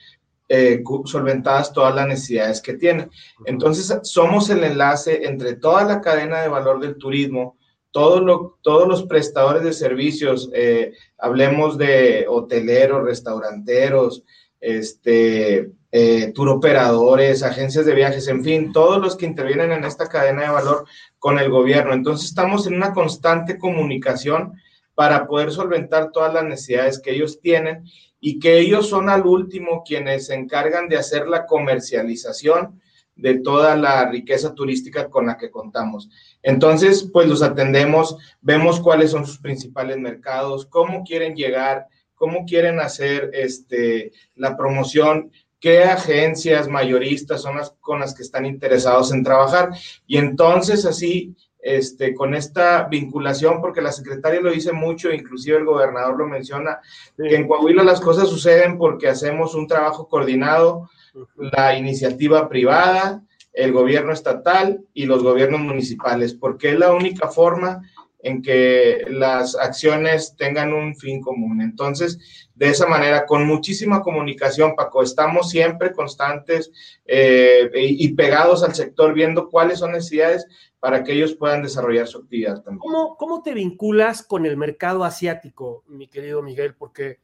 eh, 0.48 0.84
solventadas 1.04 1.72
todas 1.72 1.92
las 1.92 2.06
necesidades 2.06 2.60
que 2.60 2.74
tiene. 2.74 3.08
Entonces, 3.46 3.98
somos 4.02 4.48
el 4.50 4.62
enlace 4.62 5.24
entre 5.26 5.54
toda 5.56 5.82
la 5.84 6.00
cadena 6.00 6.42
de 6.42 6.48
valor 6.48 6.78
del 6.78 6.96
turismo, 6.96 7.56
todo 7.92 8.58
todos 8.62 8.88
los 8.88 9.04
prestadores 9.04 9.62
de 9.62 9.72
servicios, 9.72 10.50
eh, 10.54 10.92
hablemos 11.18 11.78
de 11.78 12.26
hoteleros, 12.28 13.04
restauranteros, 13.04 14.24
este, 14.60 15.70
eh, 15.90 16.32
tour 16.34 16.48
operadores, 16.48 17.42
agencias 17.42 17.84
de 17.84 17.94
viajes, 17.94 18.26
en 18.28 18.42
fin, 18.42 18.72
todos 18.72 18.98
los 18.98 19.14
que 19.14 19.26
intervienen 19.26 19.72
en 19.72 19.84
esta 19.84 20.08
cadena 20.08 20.42
de 20.42 20.48
valor 20.48 20.86
con 21.18 21.38
el 21.38 21.50
gobierno. 21.50 21.92
Entonces 21.92 22.28
estamos 22.28 22.66
en 22.66 22.74
una 22.74 22.94
constante 22.94 23.58
comunicación 23.58 24.54
para 24.94 25.26
poder 25.26 25.52
solventar 25.52 26.10
todas 26.10 26.32
las 26.32 26.44
necesidades 26.44 26.98
que 26.98 27.12
ellos 27.12 27.40
tienen 27.40 27.84
y 28.20 28.38
que 28.38 28.58
ellos 28.58 28.88
son 28.88 29.10
al 29.10 29.26
último 29.26 29.82
quienes 29.84 30.26
se 30.26 30.34
encargan 30.34 30.88
de 30.88 30.96
hacer 30.96 31.26
la 31.28 31.44
comercialización 31.44 32.80
de 33.16 33.40
toda 33.40 33.76
la 33.76 34.08
riqueza 34.08 34.54
turística 34.54 35.10
con 35.10 35.26
la 35.26 35.36
que 35.36 35.50
contamos. 35.50 36.08
Entonces, 36.42 37.08
pues 37.12 37.28
los 37.28 37.42
atendemos, 37.42 38.16
vemos 38.40 38.80
cuáles 38.80 39.10
son 39.10 39.26
sus 39.26 39.38
principales 39.38 39.98
mercados, 39.98 40.66
cómo 40.66 41.04
quieren 41.04 41.34
llegar, 41.34 41.86
cómo 42.14 42.44
quieren 42.46 42.80
hacer 42.80 43.30
este, 43.32 44.12
la 44.36 44.56
promoción, 44.56 45.30
qué 45.60 45.84
agencias 45.84 46.68
mayoristas 46.68 47.40
son 47.42 47.56
las 47.56 47.70
con 47.80 48.00
las 48.00 48.14
que 48.14 48.22
están 48.22 48.44
interesados 48.46 49.12
en 49.12 49.22
trabajar. 49.22 49.70
Y 50.06 50.18
entonces 50.18 50.84
así, 50.84 51.36
este, 51.60 52.12
con 52.14 52.34
esta 52.34 52.88
vinculación, 52.88 53.60
porque 53.60 53.80
la 53.80 53.92
secretaria 53.92 54.40
lo 54.40 54.50
dice 54.50 54.72
mucho, 54.72 55.12
inclusive 55.12 55.58
el 55.58 55.64
gobernador 55.64 56.18
lo 56.18 56.26
menciona, 56.26 56.80
que 57.16 57.36
en 57.36 57.46
Coahuila 57.46 57.84
las 57.84 58.00
cosas 58.00 58.28
suceden 58.28 58.76
porque 58.76 59.08
hacemos 59.08 59.54
un 59.54 59.68
trabajo 59.68 60.08
coordinado, 60.08 60.90
la 61.36 61.76
iniciativa 61.76 62.48
privada, 62.48 63.22
el 63.52 63.72
gobierno 63.72 64.12
estatal 64.12 64.84
y 64.94 65.06
los 65.06 65.22
gobiernos 65.22 65.60
municipales, 65.60 66.34
porque 66.34 66.70
es 66.70 66.78
la 66.78 66.92
única 66.92 67.28
forma 67.28 67.82
en 68.22 68.40
que 68.40 69.04
las 69.08 69.56
acciones 69.56 70.36
tengan 70.36 70.72
un 70.72 70.94
fin 70.94 71.20
común. 71.20 71.60
Entonces, 71.60 72.48
de 72.54 72.68
esa 72.68 72.86
manera, 72.86 73.26
con 73.26 73.46
muchísima 73.46 74.00
comunicación, 74.00 74.74
Paco, 74.76 75.02
estamos 75.02 75.50
siempre 75.50 75.92
constantes 75.92 76.70
eh, 77.04 77.68
y, 77.74 78.14
pegados 78.14 78.62
al 78.62 78.74
sector, 78.74 79.12
viendo 79.12 79.48
cuáles 79.48 79.80
son 79.80 79.92
necesidades 79.92 80.46
para 80.78 81.02
que 81.02 81.12
ellos 81.12 81.34
puedan 81.34 81.62
desarrollar 81.62 82.06
su 82.06 82.18
actividad 82.18 82.62
también. 82.62 82.78
¿Cómo, 82.78 83.16
cómo 83.16 83.42
te 83.42 83.54
vinculas 83.54 84.22
con 84.22 84.46
el 84.46 84.56
mercado 84.56 85.04
asiático, 85.04 85.82
mi 85.88 86.06
querido 86.06 86.42
Miguel? 86.42 86.74
Porque 86.74 87.18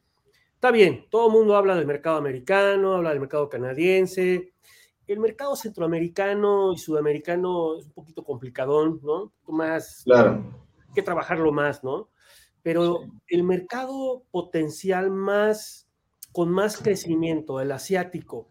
está 0.55 0.73
bien, 0.73 1.07
todo 1.11 1.29
el 1.29 1.33
mundo 1.33 1.57
habla 1.57 1.77
del 1.77 1.87
mercado 1.87 2.17
americano, 2.17 2.95
habla 2.95 3.11
del 3.11 3.21
mercado 3.21 3.49
canadiense, 3.49 4.51
el 5.09 5.19
mercado 5.21 5.57
centroamericano 5.57 6.73
y 6.73 6.79
sudamericano 6.79 7.79
es 7.79 7.87
un 7.87 7.93
poquito 7.93 8.23
complicadón, 8.23 9.01
¿no? 9.03 9.33
Más 9.49 10.03
claro 10.05 10.45
que 10.95 11.03
trabajarlo 11.03 11.53
más, 11.53 11.85
¿no? 11.85 12.09
Pero 12.63 13.03
el 13.29 13.43
mercado 13.45 14.25
potencial 14.31 15.11
más 15.11 15.87
con 16.33 16.51
más 16.51 16.77
crecimiento, 16.77 17.61
el 17.61 17.73
asiático. 17.73 18.49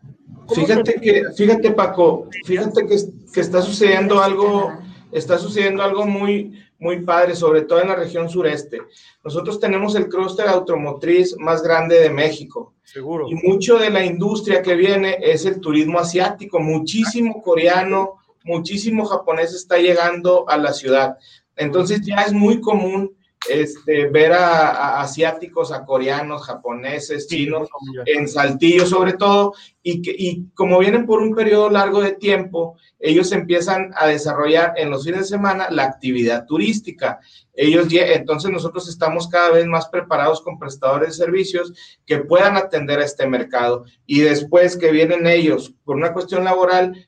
Fíjate 0.54 0.96
que, 0.96 1.24
fíjate 1.36 1.72
Paco, 1.72 2.28
fíjate 2.46 2.88
que, 2.88 2.96
que, 3.34 3.40
está 3.42 3.62
sucediendo 3.62 4.22
algo, 4.22 4.72
está 5.12 5.38
sucediendo 5.38 5.84
algo 5.84 6.06
muy, 6.06 6.58
muy 6.80 7.02
padre, 7.02 7.36
sobre 7.36 7.64
todo 7.64 7.82
en 7.82 7.90
la 7.90 7.96
región 7.96 8.30
sureste. 8.30 8.82
Nosotros 9.24 9.60
tenemos 9.60 9.96
el 9.96 10.08
clúster 10.08 10.48
automotriz 10.48 11.36
más 11.38 11.64
grande 11.64 12.00
de 12.00 12.10
México. 12.10 12.74
Seguro. 12.84 13.28
Y 13.30 13.36
mucho 13.36 13.78
de 13.78 13.90
la 13.90 14.06
industria 14.06 14.62
que 14.62 14.76
viene 14.76 15.18
es 15.22 15.46
el 15.46 15.60
turismo 15.60 16.00
asiático. 16.00 16.60
Muchísimo 16.60 17.42
coreano, 17.42 18.20
muchísimo 18.44 19.06
japonés 19.06 19.54
está 19.54 19.78
llegando 19.78 20.48
a 20.48 20.58
la 20.58 20.72
ciudad. 20.72 21.18
Entonces 21.56 22.02
ya 22.06 22.22
es 22.22 22.34
muy 22.34 22.62
común 22.62 23.17
este, 23.50 24.08
ver 24.08 24.34
a, 24.34 25.00
asiáticos, 25.00 25.72
a 25.72 25.86
coreanos, 25.86 26.46
japoneses, 26.46 27.28
chinos, 27.28 27.70
en 28.06 28.28
Saltillo 28.28 28.86
sobre 28.86 29.14
todo, 29.14 29.54
y, 29.82 30.02
que, 30.02 30.14
y 30.18 30.48
como 30.54 30.80
vienen 30.80 31.06
por 31.06 31.22
un 31.22 31.34
periodo 31.34 31.70
largo 31.70 32.02
de 32.02 32.14
tiempo, 32.14 32.78
ellos 33.00 33.32
empiezan 33.32 33.92
a 33.96 34.08
desarrollar 34.08 34.74
en 34.76 34.90
los 34.90 35.06
fines 35.06 35.22
de 35.22 35.28
semana 35.28 35.70
la 35.70 35.84
actividad 35.84 36.46
turística. 36.46 37.20
Ellos, 37.54 37.88
entonces 37.92 38.52
nosotros 38.52 38.90
estamos 38.90 39.28
cada 39.28 39.52
vez 39.52 39.66
más 39.66 39.88
preparados 39.88 40.42
con 40.42 40.60
prestadores 40.60 41.10
de 41.10 41.26
servicios 41.26 41.74
que 42.06 42.20
puedan 42.20 42.58
atender 42.58 43.00
a 43.00 43.06
este 43.06 43.28
mercado. 43.28 43.86
Y 44.06 44.22
después 44.22 44.78
que 44.78 44.92
vienen 44.92 45.28
ellos 45.28 45.74
por 45.86 45.96
una 45.96 46.14
cuestión 46.14 46.44
laboral, 46.44 47.08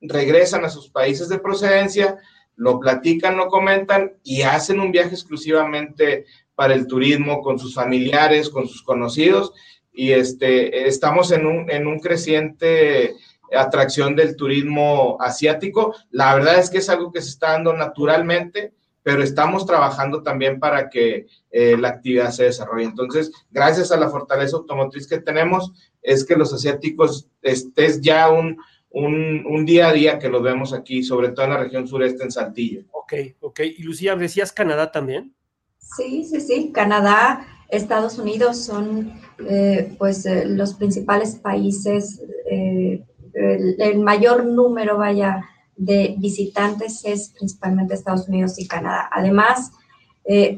regresan 0.00 0.64
a 0.64 0.70
sus 0.70 0.88
países 0.90 1.28
de 1.28 1.38
procedencia, 1.38 2.18
lo 2.56 2.80
platican, 2.80 3.36
lo 3.36 3.48
comentan 3.48 4.14
y 4.24 4.42
hacen 4.42 4.80
un 4.80 4.90
viaje 4.90 5.14
exclusivamente 5.14 6.26
para 6.54 6.74
el 6.74 6.86
turismo 6.86 7.42
con 7.42 7.58
sus 7.58 7.74
familiares, 7.74 8.50
con 8.50 8.66
sus 8.66 8.82
conocidos 8.82 9.52
y 9.92 10.12
este, 10.12 10.86
estamos 10.88 11.32
en 11.32 11.46
un, 11.46 11.70
en 11.70 11.86
un 11.86 12.00
creciente 12.00 13.14
atracción 13.52 14.14
del 14.16 14.36
turismo 14.36 15.16
asiático. 15.20 15.94
La 16.10 16.34
verdad 16.34 16.58
es 16.58 16.70
que 16.70 16.78
es 16.78 16.88
algo 16.90 17.12
que 17.12 17.22
se 17.22 17.30
está 17.30 17.52
dando 17.52 17.72
naturalmente, 17.72 18.74
pero 19.02 19.22
estamos 19.22 19.64
trabajando 19.66 20.22
también 20.22 20.58
para 20.58 20.90
que 20.90 21.26
eh, 21.50 21.76
la 21.78 21.88
actividad 21.88 22.30
se 22.30 22.44
desarrolle. 22.44 22.84
Entonces, 22.84 23.30
gracias 23.50 23.92
a 23.92 23.96
la 23.96 24.10
fortaleza 24.10 24.56
automotriz 24.56 25.06
que 25.06 25.20
tenemos, 25.20 25.72
es 26.02 26.24
que 26.24 26.36
los 26.36 26.52
asiáticos 26.52 27.28
estés 27.40 28.00
ya 28.00 28.30
un, 28.30 28.58
un, 28.96 29.66
día 29.66 29.88
a 29.88 29.92
día 29.92 30.18
que 30.18 30.28
lo 30.28 30.40
vemos 30.40 30.72
aquí, 30.72 31.02
sobre 31.02 31.30
todo 31.30 31.44
en 31.44 31.52
la 31.52 31.58
región 31.58 31.86
sureste, 31.86 32.24
en 32.24 32.30
Saltillo. 32.30 32.82
Ok, 32.92 33.12
ok. 33.40 33.60
Y 33.76 33.82
Lucía, 33.82 34.16
¿decías 34.16 34.52
Canadá 34.52 34.90
también? 34.90 35.34
Sí, 35.78 36.24
sí, 36.24 36.40
sí. 36.40 36.70
Canadá, 36.72 37.46
Estados 37.68 38.18
Unidos 38.18 38.64
son 38.64 39.20
eh, 39.48 39.94
pues 39.98 40.24
eh, 40.24 40.46
los 40.46 40.74
principales 40.74 41.34
países, 41.34 42.22
eh, 42.50 43.04
el, 43.34 43.98
mayor 43.98 44.46
número, 44.46 44.96
vaya, 44.96 45.44
de 45.76 46.14
visitantes 46.18 47.02
es 47.04 47.34
principalmente 47.36 47.92
Estados 47.92 48.28
Unidos 48.28 48.58
y 48.58 48.66
Canadá. 48.66 49.10
Además, 49.12 49.72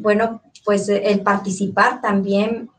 bueno, 0.01 0.41
pues 0.65 0.89
el 0.89 1.21
participar 1.21 2.01
también 2.01 2.71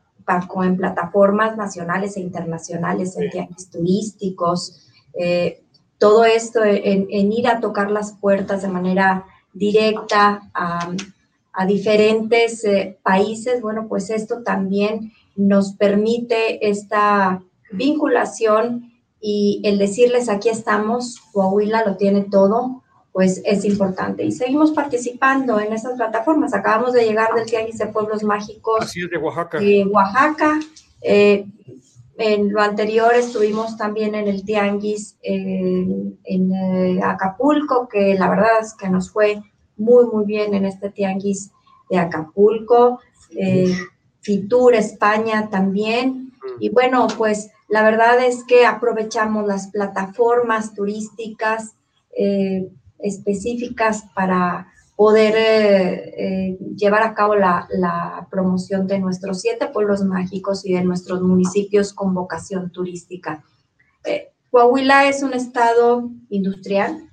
en 0.64 0.76
plataformas 0.76 1.56
nacionales 1.56 2.16
e 2.16 2.20
internacionales, 2.20 3.16
en 3.16 3.30
viajes 3.30 3.68
turísticos, 3.68 4.89
eh, 5.14 5.62
todo 5.98 6.24
esto 6.24 6.64
en, 6.64 7.32
ir 7.32 7.46
a 7.46 7.60
tocar 7.60 7.90
las 7.90 8.12
puertas 8.12 8.62
de 8.62 8.68
manera 8.68 9.26
directa 9.52 10.50
a, 10.54 10.94
diferentes 11.66 12.64
eh, 12.64 12.98
países, 13.02 13.60
bueno, 13.60 13.86
pues 13.86 14.08
esto 14.08 14.42
también 14.42 15.12
nos 15.36 15.72
permite 15.72 16.70
esta 16.70 17.42
vinculación 17.70 18.94
y 19.20 19.60
el 19.64 19.76
decirles 19.76 20.30
aquí 20.30 20.48
estamos, 20.48 21.20
Coahuila 21.32 21.84
lo 21.84 21.96
tiene 21.96 22.22
todo, 22.22 22.82
pues 23.12 23.42
es 23.44 23.64
importante. 23.64 24.24
Y 24.24 24.32
seguimos 24.32 24.70
participando 24.70 25.60
en 25.60 25.72
estas 25.72 25.96
plataformas. 25.96 26.54
Acabamos 26.54 26.92
de 26.94 27.04
llegar 27.04 27.34
del 27.34 27.44
Tianguis 27.44 27.78
de 27.78 27.86
Pueblos 27.86 28.22
Mágicos. 28.22 28.92
de 28.94 29.18
Oaxaca. 29.18 29.58
De 29.58 29.84
Oaxaca. 29.84 30.60
Eh, 31.02 31.44
en 32.20 32.52
lo 32.52 32.60
anterior 32.60 33.14
estuvimos 33.14 33.78
también 33.78 34.14
en 34.14 34.28
el 34.28 34.44
Tianguis 34.44 35.16
en, 35.22 36.18
eh, 36.26 37.00
Acapulco, 37.02 37.88
que 37.88 38.14
la 38.14 38.28
verdad 38.28 38.60
es 38.60 38.74
que 38.74 38.90
nos 38.90 39.10
fue 39.10 39.42
muy, 39.78 40.04
muy 40.06 40.26
bien 40.26 40.52
en 40.52 40.66
este 40.66 40.90
Tianguis 40.90 41.50
de 41.88 41.98
Acapulco. 41.98 43.00
Eh, 43.30 43.72
Fitur, 44.20 44.74
España 44.74 45.48
también. 45.48 46.32
Y 46.58 46.68
bueno, 46.68 47.06
pues 47.16 47.50
la 47.68 47.82
verdad 47.82 48.22
es 48.22 48.44
que 48.44 48.66
aprovechamos 48.66 49.46
las 49.46 49.68
plataformas 49.68 50.74
turísticas 50.74 51.74
eh, 52.14 52.68
específicas 52.98 54.04
para 54.14 54.69
poder 55.00 55.34
eh, 55.34 56.14
eh, 56.18 56.58
llevar 56.76 57.02
a 57.02 57.14
cabo 57.14 57.34
la, 57.34 58.26
promoción 58.30 58.86
de 58.86 58.98
nuestros 58.98 59.40
siete 59.40 59.68
pueblos 59.68 60.04
mágicos 60.04 60.66
y 60.66 60.74
de 60.74 60.84
nuestros 60.84 61.22
municipios 61.22 61.94
con 61.94 62.12
vocación 62.12 62.70
turística. 62.70 63.42
Eh, 64.04 64.28
Coahuila 64.50 65.08
es 65.08 65.22
un 65.22 65.32
estado 65.32 66.10
industrial. 66.28 67.08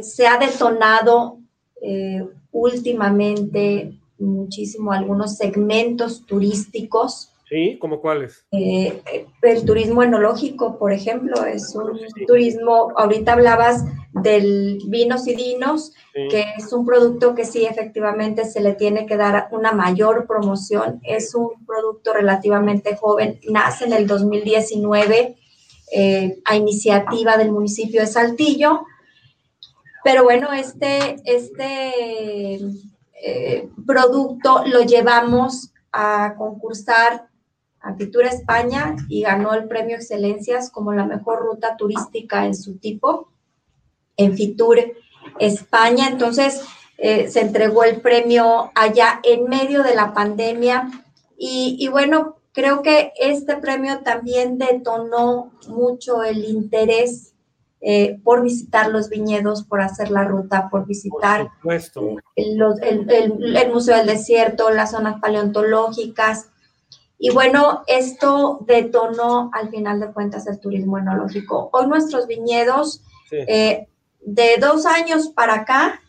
se 0.00 0.26
ha 0.26 0.38
detonado 0.38 1.40
últimamente 2.50 4.00
muchísimo 4.18 4.92
algunos 4.92 5.36
segmentos 5.36 6.24
turísticos 6.24 7.34
Sí, 7.50 7.78
¿como 7.80 8.00
cuáles? 8.00 8.46
El 8.52 9.64
turismo 9.66 10.04
enológico, 10.04 10.78
por 10.78 10.92
ejemplo, 10.92 11.44
es 11.44 11.74
un 11.74 11.98
turismo, 12.28 12.92
ahorita 12.96 13.32
hablabas 13.32 13.84
del 14.12 14.78
vinos 14.86 15.26
y 15.28 15.34
dinos, 15.34 15.92
que 16.12 16.44
es 16.56 16.72
un 16.72 16.84
producto 16.84 17.34
que 17.34 17.44
sí 17.44 17.64
efectivamente 17.64 18.44
se 18.44 18.60
le 18.60 18.74
tiene 18.74 19.06
que 19.06 19.16
dar 19.16 19.48
una 19.52 19.72
mayor 19.72 20.26
promoción. 20.26 21.00
Es 21.04 21.34
un 21.34 21.64
producto 21.64 22.12
relativamente 22.12 22.96
joven, 22.96 23.38
nace 23.48 23.84
en 23.84 23.92
el 23.92 24.06
2019 24.06 25.36
eh, 25.92 26.40
a 26.44 26.56
iniciativa 26.56 27.36
del 27.36 27.52
municipio 27.52 28.00
de 28.00 28.06
Saltillo. 28.06 28.84
Pero 30.02 30.24
bueno, 30.24 30.52
este, 30.52 31.16
este 31.24 32.56
eh, 33.22 33.68
producto 33.86 34.64
lo 34.66 34.82
llevamos 34.82 35.72
a 35.92 36.34
concursar 36.36 37.28
a 37.80 37.94
Fitur 37.94 38.24
España 38.24 38.96
y 39.08 39.22
ganó 39.22 39.54
el 39.54 39.68
premio 39.68 39.96
Excelencias 39.96 40.70
como 40.70 40.92
la 40.92 41.06
mejor 41.06 41.40
ruta 41.40 41.76
turística 41.76 42.44
en 42.44 42.54
su 42.54 42.78
tipo 42.78 43.29
en 44.16 44.36
Fitur 44.36 44.78
España. 45.38 46.08
Entonces, 46.08 46.62
eh, 47.02 47.28
se 47.28 47.40
entregó 47.40 47.84
el 47.84 48.02
premio 48.02 48.70
allá 48.74 49.20
en 49.22 49.44
medio 49.44 49.82
de 49.82 49.94
la 49.94 50.12
pandemia 50.12 50.90
y, 51.42 51.88
bueno, 51.88 52.36
creo 52.52 52.82
que 52.82 53.12
este 53.18 53.56
premio 53.56 54.00
también 54.00 54.58
detonó 54.58 55.52
mucho 55.68 56.22
el 56.22 56.44
interés 56.44 57.32
eh, 57.80 58.20
por 58.22 58.42
visitar 58.42 58.90
los 58.90 59.08
viñedos, 59.08 59.64
por 59.64 59.80
hacer 59.80 60.10
la 60.10 60.24
ruta, 60.24 60.68
por 60.68 60.86
visitar 60.86 61.48
el, 62.36 62.62
el, 62.76 63.72
Museo 63.72 63.96
del 63.96 64.06
Desierto, 64.06 64.68
las 64.68 64.90
zonas 64.90 65.18
paleontológicas. 65.22 66.50
Y 67.18 67.30
bueno, 67.30 67.82
esto 67.86 68.58
detonó 68.66 69.50
al 69.54 69.70
final 69.70 70.00
de 70.00 70.12
cuentas 70.12 70.46
el 70.46 70.60
turismo 70.60 70.98
enológico. 70.98 71.70
Hoy 71.72 71.86
nuestros 71.86 72.26
viñedos, 72.26 73.02
eh, 73.30 73.88
de 74.20 74.56
dos 74.58 74.86
años 74.86 75.28
para 75.28 75.54
acá, 75.54 76.00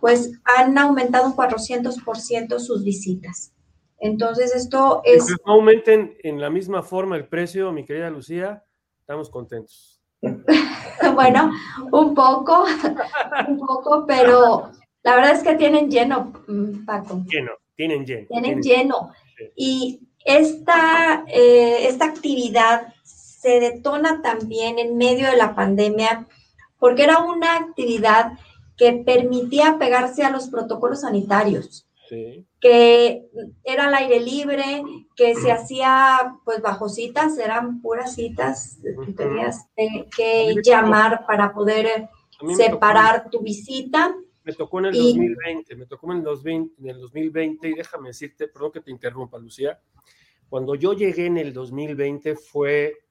pues 0.00 0.32
han 0.44 0.76
aumentado 0.76 1.26
un 1.26 1.36
400% 1.36 2.58
sus 2.58 2.84
visitas. 2.84 3.52
Entonces 3.98 4.54
esto 4.54 5.00
es... 5.04 5.26
Si 5.26 5.34
no 5.46 5.52
aumenten 5.54 6.16
en 6.22 6.40
la 6.40 6.50
misma 6.50 6.82
forma 6.82 7.16
el 7.16 7.28
precio, 7.28 7.70
mi 7.70 7.84
querida 7.84 8.10
Lucía, 8.10 8.64
estamos 9.00 9.30
contentos. 9.30 10.02
bueno, 11.14 11.52
un 11.92 12.14
poco, 12.14 12.64
un 13.48 13.58
poco, 13.58 14.04
pero 14.06 14.70
la 15.02 15.14
verdad 15.16 15.32
es 15.32 15.42
que 15.42 15.54
tienen 15.54 15.90
lleno, 15.90 16.32
mm, 16.48 16.84
Paco. 16.84 17.22
Lleno, 17.28 17.52
tienen 17.76 18.04
lleno. 18.04 18.26
Tienen, 18.28 18.60
lleno. 18.60 19.12
Y 19.54 20.00
esta, 20.24 21.24
eh, 21.28 21.86
esta 21.88 22.06
actividad 22.06 22.92
se 23.04 23.60
detona 23.60 24.22
también 24.22 24.78
en 24.78 24.96
medio 24.96 25.28
de 25.28 25.36
la 25.36 25.54
pandemia 25.54 26.26
porque 26.82 27.04
era 27.04 27.20
una 27.20 27.58
actividad 27.58 28.32
que 28.76 29.04
permitía 29.06 29.78
pegarse 29.78 30.24
a 30.24 30.30
los 30.30 30.48
protocolos 30.48 31.02
sanitarios, 31.02 31.86
que 32.60 33.30
era 33.62 33.86
al 33.86 33.94
aire 33.94 34.18
libre, 34.18 34.82
que 35.14 35.36
se 35.36 35.52
hacía 35.52 36.34
pues 36.44 36.60
bajo 36.60 36.88
citas, 36.88 37.38
eran 37.38 37.80
puras 37.80 38.16
citas, 38.16 38.80
tenías 39.16 39.64
que 40.16 40.56
llamar 40.64 41.24
para 41.24 41.54
poder 41.54 42.08
separar 42.56 43.30
tu 43.30 43.38
visita. 43.42 44.16
Me 44.42 44.52
tocó 44.52 44.80
en 44.80 44.86
el 44.86 44.94
2020, 44.94 45.76
me 45.76 45.86
tocó 45.86 46.10
en 46.10 46.18
el, 46.18 46.24
2020, 46.24 46.82
en 46.82 46.88
el 46.88 47.00
2020 47.00 47.68
y 47.68 47.74
déjame 47.74 48.08
decirte, 48.08 48.48
perdón 48.48 48.72
que 48.72 48.80
te 48.80 48.90
interrumpa, 48.90 49.38
Lucía, 49.38 49.80
cuando 50.48 50.74
yo 50.74 50.94
llegué 50.94 51.26
en 51.26 51.38
el 51.38 51.52
2020 51.52 52.34
fue 52.34 53.01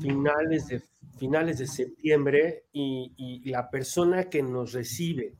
finales 0.00 0.68
de, 0.68 0.82
finales 1.18 1.58
de 1.58 1.66
septiembre 1.66 2.64
y, 2.72 3.50
la 3.50 3.70
persona 3.70 4.28
que 4.28 4.42
nos 4.42 4.72
recibe, 4.72 5.34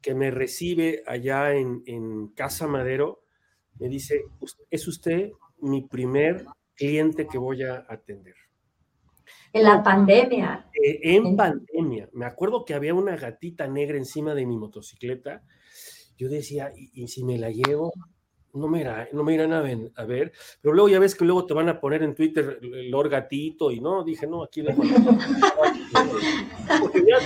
que 0.00 0.14
me 0.14 0.30
recibe 0.30 1.02
allá 1.06 1.54
en, 1.54 1.82
en 1.86 2.28
Casa 2.28 2.66
Madero, 2.66 3.24
me 3.78 3.88
dice, 3.88 4.22
es 4.70 4.88
usted 4.88 5.32
mi 5.60 5.82
primer 5.82 6.44
cliente 6.74 7.26
que 7.26 7.38
voy 7.38 7.62
a 7.62 7.84
atender. 7.88 8.34
En 9.52 9.62
la 9.62 9.82
pandemia. 9.82 10.68
Eh, 10.72 10.98
en 11.02 11.36
pandemia. 11.36 12.08
Me 12.12 12.26
acuerdo 12.26 12.64
que 12.64 12.74
había 12.74 12.92
una 12.92 13.16
gatita 13.16 13.68
negra 13.68 13.96
encima 13.96 14.34
de 14.34 14.46
mi 14.46 14.56
motocicleta. 14.56 15.42
Yo 16.16 16.28
decía, 16.28 16.72
¿y, 16.76 17.06
si 17.08 17.24
me 17.24 17.38
la 17.38 17.50
llevo? 17.50 17.92
No 18.54 18.68
me, 18.68 18.80
irá, 18.80 19.08
no 19.12 19.24
me 19.24 19.34
irán 19.34 19.52
a, 19.52 19.60
ver, 19.60 20.32
pero 20.60 20.74
luego 20.74 20.88
ya 20.88 21.00
ves 21.00 21.14
que 21.14 21.24
luego 21.24 21.44
te 21.44 21.54
van 21.54 21.68
a 21.68 21.80
poner 21.80 22.04
en 22.04 22.14
Twitter 22.14 22.60
el 22.62 22.90
Lord 22.90 23.10
Gatito 23.10 23.72
y 23.72 23.80
no, 23.80 24.04
dije, 24.04 24.26
no, 24.26 24.44
aquí 24.44 24.62
le 24.62 24.74
Porque 26.80 27.04
ya 27.06 27.18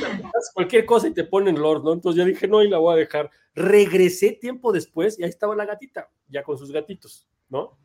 cualquier 0.54 0.86
cosa 0.86 1.08
y 1.08 1.12
te 1.12 1.24
ponen 1.24 1.60
Lord, 1.60 1.84
¿no? 1.84 1.92
Entonces 1.92 2.18
ya 2.18 2.24
dije, 2.24 2.48
no, 2.48 2.62
y 2.62 2.68
la 2.68 2.78
voy 2.78 2.94
a 2.94 2.96
dejar. 2.96 3.30
Regresé 3.54 4.32
tiempo 4.32 4.72
después 4.72 5.18
y 5.18 5.24
ahí 5.24 5.28
estaba 5.28 5.54
la 5.54 5.66
gatita, 5.66 6.10
ya 6.28 6.42
con 6.42 6.56
sus 6.56 6.72
gatitos, 6.72 7.28
¿no? 7.48 7.78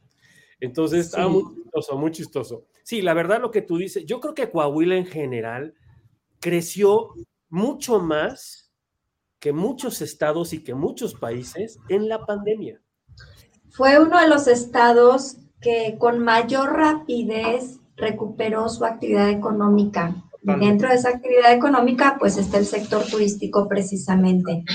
Entonces, 0.60 1.08
estaba 1.08 1.28
muy 1.28 1.44
chistoso, 1.56 1.98
muy 1.98 2.12
chistoso. 2.12 2.66
Sí, 2.84 3.02
la 3.02 3.14
verdad 3.14 3.42
lo 3.42 3.52
que 3.52 3.62
tú 3.62 3.78
dices, 3.78 4.06
yo 4.06 4.22
creo 4.22 4.34
que 4.34 4.50
Coahuila 4.50 4.96
en 4.96 5.06
general 5.06 5.76
creció 6.40 7.10
mucho 7.50 8.00
más 8.00 8.72
que 9.40 9.52
muchos 9.52 10.02
estados 10.02 10.54
y 10.54 10.64
que 10.64 10.74
muchos 10.74 11.16
países 11.16 11.80
en 11.90 12.08
la 12.08 12.26
pandemia 12.26 12.83
fue 13.72 14.00
uno 14.00 14.20
de 14.20 14.28
los 14.28 14.48
estados 14.48 15.38
que 15.60 15.96
con 15.98 16.20
mayor 16.20 16.74
rapidez 16.74 17.80
recuperó 17.96 18.70
su 18.70 18.86
actividad 18.86 19.30
económica. 19.30 20.16
Dentro 20.42 20.90
de 20.90 20.96
esa 20.96 21.10
actividad 21.10 21.54
económica, 21.54 22.18
pues 22.20 22.38
está 22.38 22.58
el 22.58 22.66
sector 22.66 23.04
turístico 23.06 23.68
precisamente. 23.68 24.66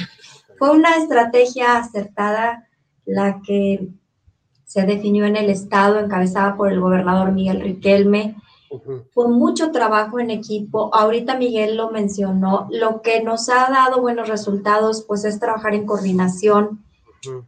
Fue 0.58 0.70
una 0.70 0.96
estrategia 0.96 1.76
acertada 1.76 2.66
la 3.04 3.40
que 3.46 3.88
se 4.64 4.84
definió 4.84 5.26
en 5.26 5.36
el 5.36 5.50
estado, 5.50 5.98
encabezada 5.98 6.56
por 6.56 6.72
el 6.72 6.80
gobernador 6.80 7.32
Miguel 7.32 7.60
Riquelme. 7.60 8.36
Fue 9.12 9.28
mucho 9.28 9.70
trabajo 9.70 10.18
en 10.20 10.30
equipo. 10.30 10.94
Ahorita 10.94 11.36
Miguel 11.36 11.76
lo 11.76 11.90
mencionó. 11.90 12.66
Lo 12.70 13.00
que 13.00 13.22
nos 13.22 13.48
ha 13.48 13.70
dado 13.70 14.00
buenos 14.00 14.28
resultados, 14.28 15.04
pues 15.06 15.24
es 15.24 15.38
trabajar 15.38 15.74
en 15.74 15.86
coordinación, 15.86 16.84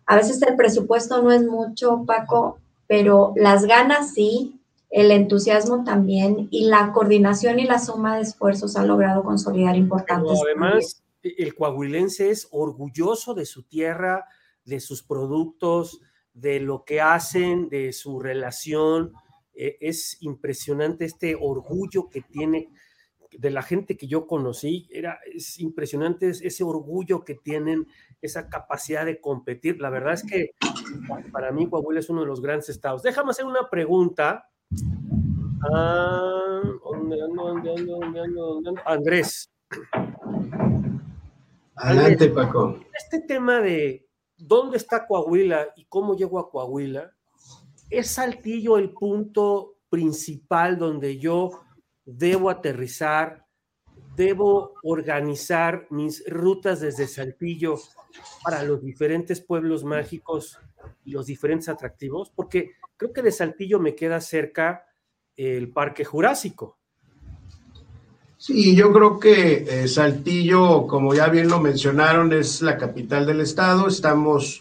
a 0.07 0.17
veces 0.17 0.43
el 0.43 0.57
presupuesto 0.57 1.23
no 1.23 1.31
es 1.31 1.45
mucho, 1.45 2.05
Paco, 2.07 2.59
pero 2.87 3.33
las 3.37 3.65
ganas 3.67 4.15
sí, 4.15 4.61
el 4.91 5.11
entusiasmo 5.13 5.85
también 5.85 6.49
y 6.51 6.67
la 6.67 6.93
coordinación 6.93 7.61
y 7.61 7.65
la 7.65 7.79
suma 7.79 8.17
de 8.17 8.23
esfuerzos 8.23 8.77
ha 8.77 8.85
logrado 8.85 9.23
consolidar 9.23 9.77
importantes. 9.77 10.41
además, 10.45 11.03
el 11.23 11.55
coahuilense 11.55 12.31
es 12.31 12.49
orgulloso 12.51 13.35
de 13.35 13.47
su 13.47 13.63
tierra, 13.63 14.27
de 14.65 14.81
sus 14.81 15.03
productos, 15.03 16.01
de 16.35 16.61
lo 16.61 16.85
que 16.85 17.01
hacen, 17.01 17.69
de 17.69 17.93
su 17.93 18.19
relación. 18.19 19.13
E, 19.55 19.77
es 19.81 20.17
impresionante 20.21 21.05
este 21.05 21.37
orgullo 21.39 22.09
que 22.09 22.23
tiene 22.23 22.71
de 23.39 23.51
la 23.51 23.63
gente 23.63 23.97
que 23.97 24.09
yo 24.09 24.27
conocí, 24.27 24.89
era, 24.91 25.19
es 25.33 25.61
impresionante 25.61 26.31
ese 26.31 26.65
orgullo 26.65 27.25
que 27.25 27.35
tienen 27.35 27.87
esa 28.23 28.49
capacidad 28.49 29.05
de 29.05 29.21
competir. 29.21 29.81
La 29.81 29.91
verdad 29.91 30.15
es 30.15 30.25
que 30.25 30.51
para 31.33 31.53
mí 31.53 31.69
Coahuila 31.69 32.01
es 32.01 32.11
uno 32.11 32.21
de 32.23 32.27
los 32.27 32.41
grandes 32.41 32.69
estados. 32.69 33.03
Déjame 33.03 33.31
hacer 33.31 33.45
una 33.45 33.69
pregunta. 33.69 34.49
Andrés. 38.85 39.51
Adelante, 41.77 42.29
Paco. 42.29 42.79
Este 42.95 43.21
tema 43.21 43.61
de 43.61 44.07
dónde 44.37 44.77
está 44.77 45.07
Coahuila 45.07 45.69
y 45.77 45.85
cómo 45.87 46.17
llego 46.17 46.39
a 46.39 46.51
Coahuila, 46.51 47.13
¿es 47.89 48.09
Saltillo 48.09 48.79
el 48.79 48.93
punto 48.93 49.77
principal 49.89 50.79
donde 50.79 51.19
yo 51.19 51.51
debo 52.05 52.51
aterrizar, 52.51 53.40
debo 54.21 54.75
organizar 54.83 55.87
mis 55.89 56.23
rutas 56.29 56.81
desde 56.81 57.09
Saltillo 57.09 57.77
para 58.45 58.63
los 58.63 58.83
diferentes 58.83 59.41
pueblos 59.41 59.83
mágicos 59.83 60.59
y 61.07 61.13
los 61.13 61.25
diferentes 61.25 61.71
atractivos, 61.71 62.31
porque 62.31 62.73
creo 62.99 63.15
que 63.15 63.23
de 63.23 63.33
Saltillo 63.33 63.81
me 63.81 63.95
queda 63.95 64.21
cerca 64.21 64.85
el 65.37 65.73
Parque 65.73 66.05
Jurásico. 66.05 66.79
Sí, 68.37 68.77
yo 68.77 68.93
creo 68.93 69.19
que 69.19 69.65
eh, 69.69 69.89
Saltillo, 69.89 70.87
como 70.87 71.15
ya 71.15 71.29
bien 71.29 71.49
lo 71.49 71.59
mencionaron, 71.59 72.31
es 72.35 72.61
la 72.61 72.77
capital 72.77 73.25
del 73.25 73.41
estado. 73.41 73.89
Estamos, 73.89 74.61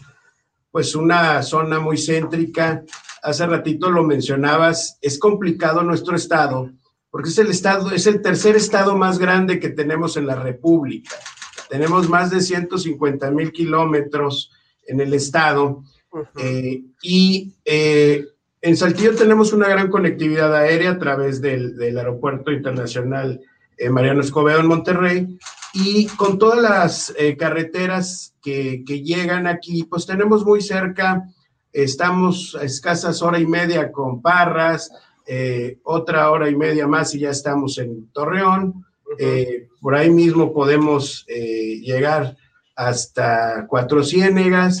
pues, 0.70 0.94
una 0.94 1.42
zona 1.42 1.80
muy 1.80 1.98
céntrica. 1.98 2.82
Hace 3.22 3.46
ratito 3.46 3.90
lo 3.90 4.04
mencionabas, 4.04 4.98
es 5.02 5.18
complicado 5.18 5.82
nuestro 5.82 6.16
estado, 6.16 6.70
porque 7.10 7.28
es 7.28 7.38
el 7.38 7.50
estado, 7.50 7.90
es 7.90 8.06
el 8.06 8.22
tercer 8.22 8.56
estado 8.56 8.96
más 8.96 9.18
grande 9.18 9.58
que 9.58 9.70
tenemos 9.70 10.16
en 10.16 10.26
la 10.26 10.36
República. 10.36 11.16
Tenemos 11.68 12.08
más 12.08 12.30
de 12.30 12.40
150 12.40 13.30
mil 13.30 13.52
kilómetros 13.52 14.52
en 14.86 15.00
el 15.00 15.14
estado 15.14 15.82
eh, 16.36 16.82
y 17.02 17.54
eh, 17.64 18.26
en 18.60 18.76
Saltillo 18.76 19.14
tenemos 19.14 19.52
una 19.52 19.68
gran 19.68 19.88
conectividad 19.88 20.54
aérea 20.54 20.92
a 20.92 20.98
través 20.98 21.40
del, 21.40 21.76
Aeropuerto 21.80 22.52
Internacional 22.52 23.40
Mariano 23.90 24.20
Escobedo 24.20 24.60
en 24.60 24.66
Monterrey 24.66 25.38
y 25.72 26.06
con 26.08 26.38
todas 26.38 26.60
las 26.60 27.14
carreteras 27.38 28.34
que, 28.42 28.84
que, 28.86 29.02
llegan 29.02 29.46
aquí, 29.46 29.84
pues 29.84 30.04
tenemos 30.04 30.44
muy 30.44 30.60
cerca, 30.60 31.24
estamos 31.72 32.56
a 32.60 32.64
escasas 32.64 33.22
hora 33.22 33.38
y 33.38 33.46
media 33.46 33.90
con 33.90 34.20
Parras, 34.20 34.90
otra 35.84 36.30
hora 36.30 36.48
y 36.50 36.56
media 36.56 36.86
más 36.86 37.14
y 37.14 37.20
ya 37.20 37.30
estamos 37.30 37.78
en 37.78 38.10
Torreón. 38.12 38.84
por 39.80 39.94
ahí 39.94 40.10
mismo 40.10 40.52
podemos 40.52 41.24
llegar 41.26 42.36
hasta 42.76 43.66
Cuatro 43.68 44.02
Ciénegas. 44.02 44.80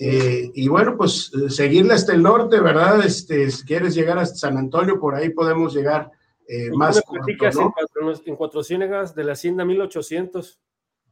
Eh, 0.00 0.50
y 0.54 0.68
bueno, 0.68 0.96
pues 0.96 1.32
seguirle 1.48 1.94
hasta 1.94 2.12
el 2.12 2.22
norte, 2.22 2.60
¿verdad? 2.60 3.04
Este, 3.04 3.50
si 3.50 3.64
quieres 3.64 3.94
llegar 3.94 4.18
hasta 4.18 4.36
San 4.36 4.56
Antonio, 4.56 5.00
por 5.00 5.14
ahí 5.14 5.30
podemos 5.30 5.74
llegar 5.74 6.10
eh, 6.46 6.70
más 6.72 7.02
corto, 7.02 7.72
¿no? 8.00 8.12
en, 8.24 8.36
Cuatro 8.36 8.62
Ciénegas 8.62 9.14
de 9.14 9.24
la 9.24 9.32
Hacienda 9.32 9.64
1800. 9.64 10.60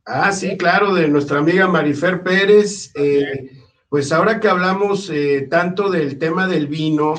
Ah, 0.04 0.30
sí, 0.30 0.56
claro, 0.56 0.94
de 0.94 1.08
nuestra 1.08 1.38
amiga 1.38 1.66
Marifer 1.66 2.22
Pérez. 2.22 2.92
Eh, 2.94 3.50
pues 3.88 4.12
ahora 4.12 4.40
que 4.40 4.48
hablamos 4.48 5.10
tanto 5.48 5.90
del 5.90 6.18
tema 6.18 6.46
del 6.46 6.66
vino, 6.66 7.14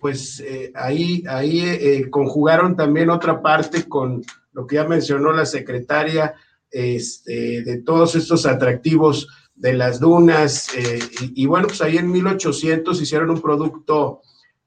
pues 0.00 0.42
ahí, 0.74 1.24
ahí 1.28 2.08
conjugaron 2.10 2.76
también 2.76 3.10
otra 3.10 3.40
parte 3.40 3.88
con 3.88 4.22
lo 4.52 4.66
que 4.66 4.76
ya 4.76 4.84
mencionó 4.84 5.32
la 5.32 5.46
secretaria 5.46 6.34
este, 6.70 7.62
de 7.62 7.82
todos 7.82 8.14
estos 8.14 8.44
atractivos 8.46 9.28
de 9.54 9.74
las 9.74 10.00
dunas. 10.00 10.68
Eh, 10.74 10.98
y, 11.34 11.46
bueno, 11.46 11.68
pues 11.68 11.80
ahí 11.82 11.96
en 11.98 12.10
1800 12.10 13.00
hicieron 13.00 13.30
un 13.30 13.40
producto, 13.40 14.20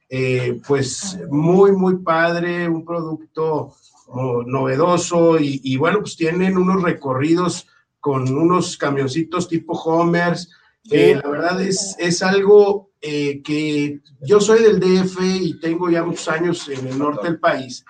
eh, 0.10 0.60
pues 0.68 1.20
muy, 1.30 1.72
muy 1.72 1.98
padre, 1.98 2.68
un 2.68 2.86
producto 2.86 3.74
oh, 4.08 4.44
novedoso 4.44 5.38
y, 5.40 5.78
bueno, 5.78 6.00
pues 6.00 6.16
tienen 6.16 6.58
unos 6.58 6.82
recorridos 6.84 7.68
con 8.00 8.28
unos 8.36 8.78
camioncitos 8.78 9.48
tipo 9.48 9.74
Homers. 9.74 10.50
La 10.84 11.30
verdad 11.30 11.62
es, 11.62 11.96
es 12.00 12.22
algo 12.24 12.92
eh, 13.02 13.42
que 13.42 14.00
yo 14.22 14.40
soy 14.40 14.64
del 14.64 14.80
DF 14.80 15.18
y 15.22 15.60
tengo 15.60 15.90
ya 15.90 16.04
muchos 16.04 16.28
años 16.28 16.68
en 16.70 16.88
el 16.88 16.98
norte 16.98 17.28
del 17.28 17.40
país. 17.40 17.86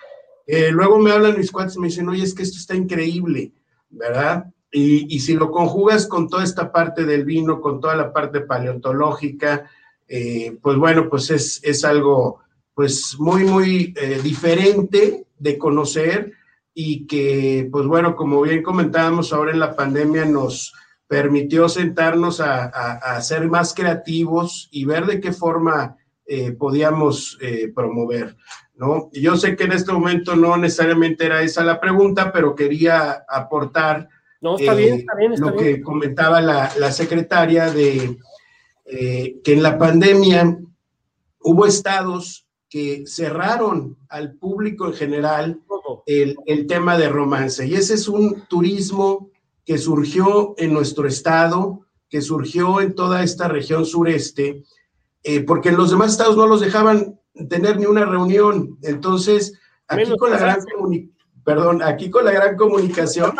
luego 0.71 0.99
me 0.99 1.11
hablan 1.11 1.37
mis 1.37 1.51
cuates 1.51 1.75
y 1.75 1.79
me 1.79 1.87
dicen, 1.87 2.09
oye, 2.09 2.23
es 2.23 2.33
que 2.33 2.43
esto 2.43 2.57
está 2.57 2.75
increíble. 2.75 3.53
¿verdad? 3.91 4.45
Y, 4.71 5.19
si 5.19 5.33
lo 5.33 5.51
conjugas 5.51 6.07
con 6.07 6.29
toda 6.29 6.43
esta 6.43 6.71
parte 6.71 7.03
del 7.03 7.25
vino, 7.25 7.59
con 7.59 7.81
toda 7.81 7.95
la 7.95 8.13
parte 8.13 8.41
paleontológica, 8.41 9.69
eh, 10.07 10.57
pues 10.61 10.77
bueno, 10.77 11.09
pues 11.09 11.29
es, 11.29 11.85
algo 11.85 12.39
pues 12.73 13.17
muy, 13.19 13.43
muy 13.43 13.93
eh, 13.97 14.21
diferente 14.23 15.25
de 15.37 15.57
conocer 15.57 16.31
y 16.73 17.05
que, 17.05 17.67
pues 17.69 17.85
bueno, 17.85 18.15
como 18.15 18.41
bien 18.41 18.63
comentábamos 18.63 19.33
ahora 19.33 19.51
en 19.51 19.59
la 19.59 19.75
pandemia, 19.75 20.23
nos 20.23 20.73
permitió 21.11 21.67
sentarnos 21.67 22.39
a, 22.39 23.21
ser 23.21 23.49
más 23.49 23.73
creativos 23.73 24.69
y 24.71 24.85
ver 24.85 25.05
de 25.05 25.19
qué 25.19 25.33
forma 25.33 25.97
eh, 26.25 26.53
podíamos 26.53 27.37
promover. 27.75 28.37
¿no? 28.75 29.09
Yo 29.11 29.35
sé 29.35 29.57
que 29.57 29.65
en 29.65 29.73
este 29.73 29.91
momento 29.91 30.37
no 30.37 30.55
necesariamente 30.55 31.25
era 31.25 31.41
esa 31.41 31.65
la 31.65 31.81
pregunta, 31.81 32.31
pero 32.31 32.55
quería 32.55 33.25
aportar 33.27 34.07
no, 34.41 34.57
está 34.57 34.73
bien, 34.73 34.99
está 34.99 35.15
bien, 35.15 35.33
lo 35.37 35.55
que 35.55 35.81
comentaba 35.81 36.41
la, 36.41 36.91
secretaria 36.91 37.69
de 37.69 38.17
eh, 38.85 39.39
que 39.43 39.53
en 39.53 39.61
la 39.61 39.77
pandemia 39.77 40.57
hubo 41.41 41.65
estados 41.67 42.47
que 42.67 43.03
cerraron 43.05 43.97
al 44.09 44.33
público 44.33 44.87
en 44.87 44.93
general 44.93 45.61
el, 46.07 46.37
el, 46.47 46.65
tema 46.65 46.97
de 46.97 47.09
romance. 47.09 47.67
Y 47.67 47.75
ese 47.75 47.93
es 47.93 48.07
un 48.07 48.47
turismo 48.47 49.29
que 49.65 49.77
surgió 49.77 50.55
en 50.57 50.73
nuestro 50.73 51.07
estado, 51.07 51.87
que 52.09 52.21
surgió 52.21 52.81
en 52.81 52.93
toda 52.93 53.23
esta 53.23 53.47
región 53.47 53.85
sureste, 53.85 54.63
eh, 55.23 55.41
porque 55.41 55.69
en 55.69 55.77
los 55.77 55.91
demás 55.91 56.11
estados 56.11 56.35
no 56.35 56.47
los 56.47 56.61
dejaban 56.61 57.19
tener 57.49 57.77
ni 57.77 57.85
una 57.85 58.05
reunión. 58.05 58.77
Entonces, 58.81 59.59
aquí 59.87 60.11
con 60.17 60.31
la 60.31 60.37
gran 60.37 60.59
perdón, 61.43 61.81
aquí 61.81 62.09
con 62.09 62.25
la 62.25 62.31
gran 62.31 62.55
comunicación. 62.55 63.33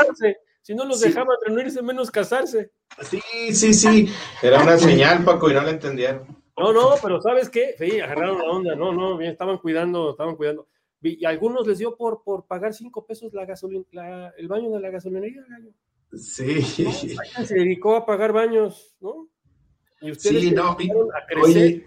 Si 0.62 0.76
no 0.76 0.86
los 0.86 1.00
dejaban 1.00 1.36
reunirse, 1.46 1.82
menos 1.82 2.12
casarse. 2.12 2.72
Sí, 3.02 3.22
sí, 3.54 3.74
sí. 3.74 4.10
Era 4.44 4.62
una 4.62 4.78
señal, 4.78 5.24
Paco, 5.24 5.50
y 5.50 5.54
no 5.54 5.62
la 5.62 5.72
entendieron. 5.72 6.24
No, 6.56 6.72
no, 6.72 6.92
pero 7.02 7.20
¿sabes 7.20 7.50
qué? 7.50 7.74
Sí, 7.80 8.00
agarraron 8.00 8.38
la 8.38 8.46
onda. 8.46 8.76
No, 8.76 8.94
no, 8.94 9.18
bien, 9.18 9.32
estaban 9.32 9.58
cuidando, 9.58 10.12
estaban 10.12 10.36
cuidando. 10.36 10.68
Y 11.02 11.26
a 11.26 11.30
algunos 11.30 11.66
les 11.66 11.80
dio 11.80 11.98
por, 11.98 12.24
por 12.24 12.46
pagar 12.46 12.76
cinco 12.76 13.06
pesos 13.06 13.34
la 13.34 13.46
gasolina, 13.46 14.32
el 14.38 14.48
baño 14.48 14.70
de 14.70 14.80
la 14.80 14.92
gasolinería. 14.92 15.44
Sí. 16.14 16.62
Se 16.62 17.54
dedicó 17.56 17.96
a 17.96 18.06
pagar 18.06 18.34
baños, 18.34 18.96
¿no? 19.00 19.30
Y 20.02 20.12
ustedes 20.12 20.42
sí, 20.42 20.52
no, 20.52 20.70
a 20.70 20.78
crecer. 21.28 21.86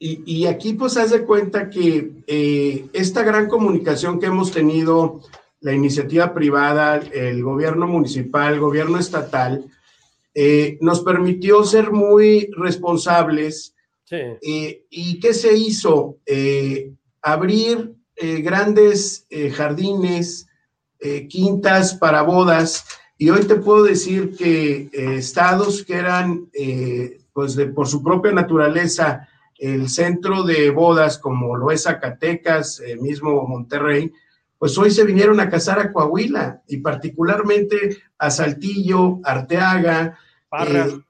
Y, 0.00 0.46
aquí 0.46 0.74
pues 0.74 0.96
haz 0.96 1.10
de 1.10 1.24
cuenta 1.24 1.68
que 1.68 2.12
eh, 2.28 2.86
esta 2.92 3.24
gran 3.24 3.48
comunicación 3.48 4.20
que 4.20 4.26
hemos 4.26 4.52
tenido, 4.52 5.22
la 5.60 5.72
iniciativa 5.72 6.32
privada, 6.32 6.98
el 6.98 7.42
gobierno 7.42 7.88
municipal, 7.88 8.54
el 8.54 8.60
gobierno 8.60 9.00
estatal, 9.00 9.68
eh, 10.34 10.78
nos 10.80 11.00
permitió 11.00 11.64
ser 11.64 11.90
muy 11.90 12.48
responsables. 12.56 13.74
Eh, 14.08 14.84
¿Y 14.88 15.18
qué 15.18 15.34
se 15.34 15.56
hizo? 15.56 16.18
abrir 17.20 17.94
grandes 18.16 19.26
jardines, 19.52 20.46
quintas 21.28 21.94
para 21.94 22.22
bodas. 22.22 22.84
Y 23.18 23.30
hoy 23.30 23.44
te 23.44 23.56
puedo 23.56 23.82
decir 23.82 24.36
que 24.36 24.88
estados 24.92 25.84
que 25.84 25.94
eran, 25.94 26.48
pues 27.32 27.56
de, 27.56 27.66
por 27.66 27.88
su 27.88 28.02
propia 28.02 28.32
naturaleza, 28.32 29.28
el 29.58 29.88
centro 29.88 30.44
de 30.44 30.70
bodas, 30.70 31.18
como 31.18 31.56
lo 31.56 31.70
es 31.72 31.82
Zacatecas, 31.82 32.80
el 32.80 33.00
mismo 33.00 33.46
Monterrey, 33.46 34.12
pues 34.58 34.76
hoy 34.76 34.90
se 34.90 35.04
vinieron 35.04 35.38
a 35.40 35.48
casar 35.48 35.78
a 35.78 35.92
Coahuila 35.92 36.62
y 36.66 36.78
particularmente 36.78 37.98
a 38.18 38.30
Saltillo, 38.30 39.20
Arteaga, 39.22 40.18
Parras. 40.48 40.92
Eh, 40.92 41.00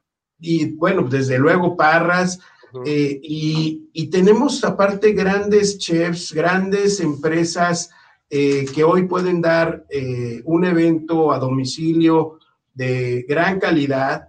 y 0.40 0.72
bueno, 0.74 1.02
desde 1.08 1.38
luego 1.38 1.76
Parras. 1.76 2.38
Eh, 2.84 3.18
y, 3.22 4.08
tenemos 4.10 4.62
aparte 4.64 5.12
grandes 5.12 5.78
chefs, 5.78 6.32
grandes 6.32 7.00
empresas 7.00 7.90
eh, 8.30 8.66
que 8.74 8.84
hoy 8.84 9.06
pueden 9.06 9.40
dar 9.40 9.86
un 10.44 10.64
evento 10.64 11.32
a 11.32 11.38
domicilio 11.38 12.38
de 12.74 13.24
gran 13.28 13.58
calidad 13.58 14.28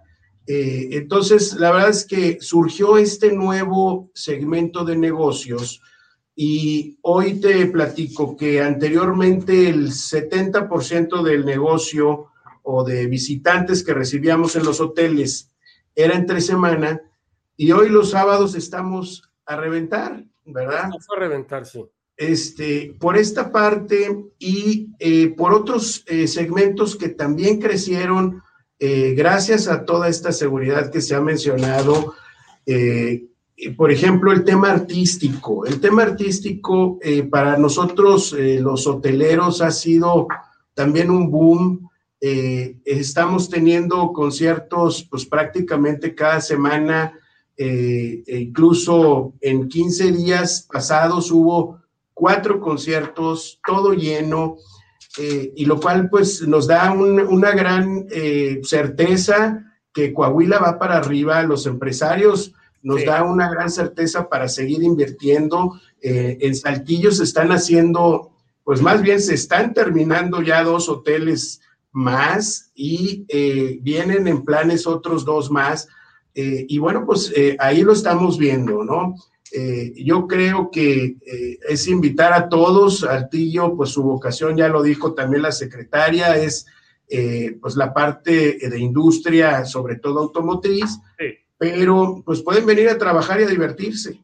eh, 0.52 0.96
entonces, 0.98 1.54
la 1.54 1.70
verdad 1.70 1.90
es 1.90 2.04
que 2.04 2.38
surgió 2.40 2.98
este 2.98 3.32
nuevo 3.32 4.10
segmento 4.14 4.84
de 4.84 4.96
negocios 4.96 5.80
y 6.34 6.98
hoy 7.02 7.34
te 7.40 7.66
platico 7.66 8.36
que 8.36 8.60
anteriormente 8.60 9.68
el 9.68 9.92
70% 9.92 11.22
del 11.22 11.44
negocio 11.44 12.32
o 12.64 12.82
de 12.82 13.06
visitantes 13.06 13.84
que 13.84 13.94
recibíamos 13.94 14.56
en 14.56 14.64
los 14.64 14.80
hoteles 14.80 15.52
era 15.94 16.16
entre 16.16 16.40
semana 16.40 17.00
y 17.56 17.70
hoy 17.70 17.88
los 17.88 18.10
sábados 18.10 18.56
estamos 18.56 19.30
a 19.46 19.54
reventar, 19.54 20.24
¿verdad? 20.46 20.88
Vamos 20.90 21.06
a 21.14 21.20
reventar, 21.20 21.64
sí. 21.64 21.84
Este, 22.20 22.94
por 23.00 23.16
esta 23.16 23.50
parte 23.50 24.14
y 24.38 24.90
eh, 24.98 25.28
por 25.28 25.54
otros 25.54 26.04
eh, 26.06 26.28
segmentos 26.28 26.94
que 26.94 27.08
también 27.08 27.58
crecieron 27.58 28.42
eh, 28.78 29.14
gracias 29.16 29.68
a 29.68 29.86
toda 29.86 30.06
esta 30.06 30.30
seguridad 30.30 30.90
que 30.90 31.00
se 31.00 31.14
ha 31.14 31.22
mencionado, 31.22 32.14
por 33.76 33.90
ejemplo, 33.90 34.32
el 34.32 34.44
tema 34.44 34.70
artístico. 34.70 35.64
El 35.64 35.80
tema 35.80 36.02
artístico 36.02 36.98
para 37.30 37.56
nosotros, 37.56 38.36
los 38.38 38.86
hoteleros, 38.86 39.62
ha 39.62 39.70
sido 39.70 40.28
también 40.74 41.10
un 41.10 41.30
boom. 41.30 41.90
estamos 42.20 43.48
teniendo 43.48 44.12
conciertos 44.12 45.06
pues 45.10 45.24
prácticamente 45.24 46.14
cada 46.14 46.40
semana, 46.40 47.18
e 47.56 48.22
incluso 48.26 49.34
en 49.40 49.68
15 49.68 50.12
días 50.12 50.66
pasados 50.70 51.30
hubo 51.30 51.80
cuatro 52.20 52.60
conciertos, 52.60 53.58
todo 53.66 53.94
lleno. 53.94 54.58
Eh, 55.18 55.52
y 55.56 55.64
lo 55.64 55.80
cual 55.80 56.08
pues 56.08 56.46
nos 56.46 56.68
da 56.68 56.92
una 56.92 57.50
gran 57.50 58.06
eh, 58.12 58.60
certeza 58.62 59.64
que 59.92 60.12
Coahuila 60.12 60.58
va 60.60 60.78
para 60.78 60.98
arriba, 60.98 61.42
los 61.42 61.66
empresarios 61.66 62.52
nos 62.82 63.04
da 63.04 63.24
una 63.24 63.50
gran 63.50 63.70
certeza 63.70 64.28
para 64.28 64.48
seguir 64.48 64.82
invirtiendo. 64.82 65.80
Eh, 66.00 66.38
en 66.42 66.54
Saltillo 66.54 67.10
se 67.10 67.24
están 67.24 67.50
haciendo, 67.50 68.30
pues 68.62 68.80
más 68.82 69.02
bien 69.02 69.20
se 69.20 69.34
están 69.34 69.74
terminando 69.74 70.42
ya 70.42 70.62
dos 70.62 70.88
hoteles 70.88 71.60
más 71.92 72.70
y 72.74 73.26
vienen 73.82 74.28
en 74.28 74.44
planes 74.44 74.86
otros 74.86 75.24
dos 75.24 75.50
más. 75.50 75.88
y 76.34 76.78
bueno, 76.78 77.04
pues 77.04 77.32
ahí 77.58 77.82
lo 77.82 77.92
estamos 77.92 78.38
viendo, 78.38 78.84
¿no? 78.84 79.14
Eh, 79.52 79.92
yo 79.96 80.26
creo 80.26 80.70
que 80.70 81.16
eh, 81.26 81.58
es 81.68 81.88
invitar 81.88 82.32
a 82.32 82.48
todos, 82.48 83.02
Altillo, 83.04 83.76
pues 83.76 83.90
su 83.90 84.02
vocación, 84.02 84.56
ya 84.56 84.68
lo 84.68 84.82
dijo 84.82 85.14
también 85.14 85.42
la 85.42 85.52
secretaria, 85.52 86.36
es 86.36 86.66
eh, 87.08 87.56
pues 87.60 87.74
la 87.74 87.92
parte 87.92 88.58
de 88.58 88.78
industria, 88.78 89.64
sobre 89.64 89.96
todo 89.96 90.20
automotriz, 90.20 90.98
pero 91.58 92.22
pues 92.24 92.42
pueden 92.42 92.64
venir 92.64 92.88
a 92.88 92.98
trabajar 92.98 93.40
y 93.40 93.44
a 93.44 93.48
divertirse. 93.48 94.22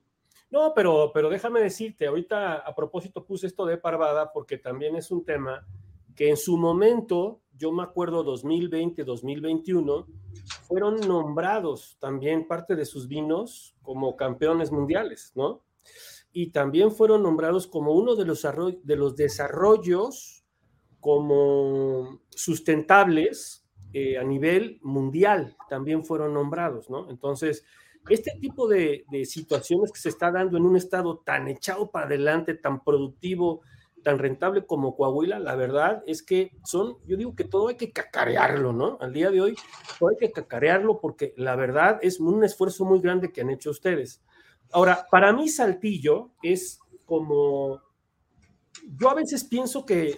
No, 0.50 0.72
pero, 0.74 1.10
pero 1.12 1.28
déjame 1.28 1.60
decirte, 1.60 2.06
ahorita 2.06 2.54
a 2.54 2.74
propósito 2.74 3.24
puse 3.24 3.48
esto 3.48 3.66
de 3.66 3.78
Parvada 3.78 4.32
porque 4.32 4.58
también 4.58 4.94
es 4.94 5.10
un 5.10 5.24
tema 5.24 5.66
que 6.16 6.30
en 6.30 6.36
su 6.36 6.56
momento, 6.56 7.42
yo 7.56 7.70
me 7.70 7.82
acuerdo 7.82 8.24
2020, 8.24 9.04
2021, 9.04 10.06
fueron 10.66 11.00
nombrados 11.06 11.98
también 12.00 12.48
parte 12.48 12.74
de 12.74 12.86
sus 12.86 13.06
vinos 13.06 13.76
como 13.82 14.16
campeones 14.16 14.72
mundiales, 14.72 15.32
¿no? 15.34 15.62
Y 16.32 16.50
también 16.50 16.90
fueron 16.90 17.22
nombrados 17.22 17.66
como 17.66 17.92
uno 17.92 18.16
de 18.16 18.24
los, 18.24 18.46
de 18.82 18.96
los 18.96 19.14
desarrollos 19.14 20.44
como 21.00 22.20
sustentables 22.30 23.64
eh, 23.92 24.18
a 24.18 24.24
nivel 24.24 24.80
mundial, 24.82 25.56
también 25.68 26.04
fueron 26.04 26.34
nombrados, 26.34 26.90
¿no? 26.90 27.10
Entonces, 27.10 27.64
este 28.08 28.32
tipo 28.40 28.68
de, 28.68 29.04
de 29.10 29.24
situaciones 29.24 29.92
que 29.92 30.00
se 30.00 30.08
está 30.08 30.30
dando 30.30 30.56
en 30.56 30.64
un 30.64 30.76
estado 30.76 31.18
tan 31.18 31.48
echado 31.48 31.90
para 31.90 32.06
adelante, 32.06 32.54
tan 32.54 32.82
productivo, 32.82 33.62
tan 34.06 34.20
rentable 34.20 34.64
como 34.64 34.94
Coahuila, 34.94 35.40
la 35.40 35.56
verdad 35.56 36.04
es 36.06 36.22
que 36.22 36.52
son, 36.64 36.96
yo 37.08 37.16
digo 37.16 37.34
que 37.34 37.42
todo 37.42 37.66
hay 37.66 37.76
que 37.76 37.90
cacarearlo, 37.90 38.72
¿no? 38.72 38.98
Al 39.00 39.12
día 39.12 39.32
de 39.32 39.40
hoy, 39.40 39.56
todo 39.98 40.10
hay 40.10 40.16
que 40.16 40.30
cacarearlo 40.30 41.00
porque 41.00 41.34
la 41.36 41.56
verdad 41.56 41.98
es 42.02 42.20
un 42.20 42.44
esfuerzo 42.44 42.84
muy 42.84 43.00
grande 43.00 43.32
que 43.32 43.40
han 43.40 43.50
hecho 43.50 43.70
ustedes. 43.70 44.22
Ahora, 44.70 45.08
para 45.10 45.32
mí 45.32 45.48
Saltillo 45.48 46.30
es 46.40 46.78
como, 47.04 47.82
yo 48.96 49.10
a 49.10 49.14
veces 49.14 49.42
pienso 49.42 49.84
que, 49.84 50.16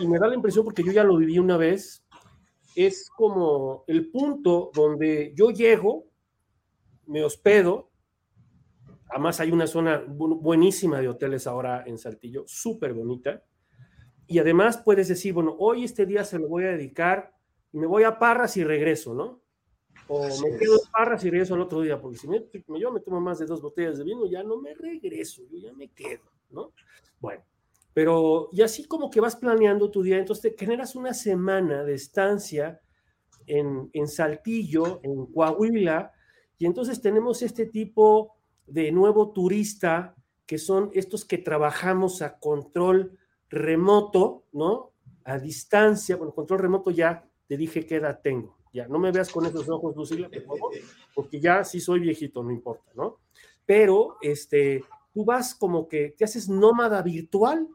y 0.00 0.08
me 0.08 0.18
da 0.18 0.26
la 0.26 0.34
impresión 0.34 0.64
porque 0.64 0.82
yo 0.82 0.90
ya 0.90 1.04
lo 1.04 1.16
viví 1.16 1.38
una 1.38 1.56
vez, 1.56 2.04
es 2.74 3.08
como 3.08 3.84
el 3.86 4.10
punto 4.10 4.72
donde 4.74 5.32
yo 5.36 5.50
llego, 5.50 6.06
me 7.06 7.22
hospedo, 7.22 7.88
Además 9.10 9.40
hay 9.40 9.50
una 9.50 9.66
zona 9.66 10.04
buenísima 10.06 11.00
de 11.00 11.08
hoteles 11.08 11.46
ahora 11.46 11.84
en 11.86 11.98
Saltillo, 11.98 12.44
súper 12.46 12.92
bonita. 12.92 13.42
Y 14.26 14.38
además 14.38 14.82
puedes 14.84 15.08
decir, 15.08 15.32
bueno, 15.32 15.56
hoy 15.58 15.84
este 15.84 16.04
día 16.04 16.24
se 16.24 16.38
lo 16.38 16.48
voy 16.48 16.64
a 16.64 16.72
dedicar 16.72 17.32
y 17.72 17.78
me 17.78 17.86
voy 17.86 18.02
a 18.04 18.18
Parras 18.18 18.56
y 18.56 18.64
regreso, 18.64 19.14
¿no? 19.14 19.42
O 20.08 20.22
me 20.22 20.56
quedo 20.58 20.74
en 20.74 20.90
Parras 20.92 21.24
y 21.24 21.30
regreso 21.30 21.54
al 21.54 21.62
otro 21.62 21.80
día, 21.80 22.00
porque 22.00 22.18
si 22.18 22.28
me, 22.28 22.44
yo 22.78 22.92
me 22.92 23.00
tomo 23.00 23.20
más 23.20 23.38
de 23.38 23.46
dos 23.46 23.62
botellas 23.62 23.98
de 23.98 24.04
vino, 24.04 24.26
ya 24.26 24.42
no 24.42 24.58
me 24.58 24.74
regreso, 24.74 25.42
yo 25.50 25.58
ya 25.58 25.72
me 25.72 25.88
quedo, 25.88 26.30
¿no? 26.50 26.72
Bueno, 27.20 27.42
pero 27.94 28.48
y 28.52 28.62
así 28.62 28.86
como 28.86 29.10
que 29.10 29.20
vas 29.20 29.36
planeando 29.36 29.90
tu 29.90 30.02
día, 30.02 30.18
entonces 30.18 30.54
te 30.54 30.64
generas 30.64 30.94
una 30.94 31.12
semana 31.12 31.84
de 31.84 31.94
estancia 31.94 32.80
en, 33.46 33.90
en 33.92 34.08
Saltillo, 34.08 35.00
en 35.02 35.26
Coahuila, 35.26 36.12
y 36.58 36.66
entonces 36.66 37.00
tenemos 37.00 37.42
este 37.42 37.66
tipo 37.66 38.37
de 38.68 38.92
nuevo 38.92 39.32
turista, 39.32 40.14
que 40.46 40.58
son 40.58 40.90
estos 40.94 41.24
que 41.24 41.38
trabajamos 41.38 42.22
a 42.22 42.38
control 42.38 43.18
remoto, 43.48 44.44
¿no? 44.52 44.92
A 45.24 45.38
distancia, 45.38 46.16
bueno, 46.16 46.34
control 46.34 46.60
remoto 46.60 46.90
ya 46.90 47.28
te 47.46 47.56
dije 47.56 47.86
qué 47.86 47.96
edad 47.96 48.20
tengo. 48.22 48.56
Ya, 48.72 48.86
no 48.86 48.98
me 48.98 49.10
veas 49.10 49.30
con 49.30 49.46
esos 49.46 49.68
ojos, 49.68 49.96
Lucila, 49.96 50.28
por 50.28 50.42
favor, 50.42 50.72
porque 51.14 51.40
ya 51.40 51.64
sí 51.64 51.80
soy 51.80 52.00
viejito, 52.00 52.42
no 52.42 52.50
importa, 52.50 52.90
¿no? 52.94 53.18
Pero, 53.64 54.16
este, 54.20 54.84
tú 55.12 55.24
vas 55.24 55.54
como 55.54 55.88
que 55.88 56.14
te 56.16 56.24
haces 56.24 56.48
nómada 56.48 57.02
virtual, 57.02 57.66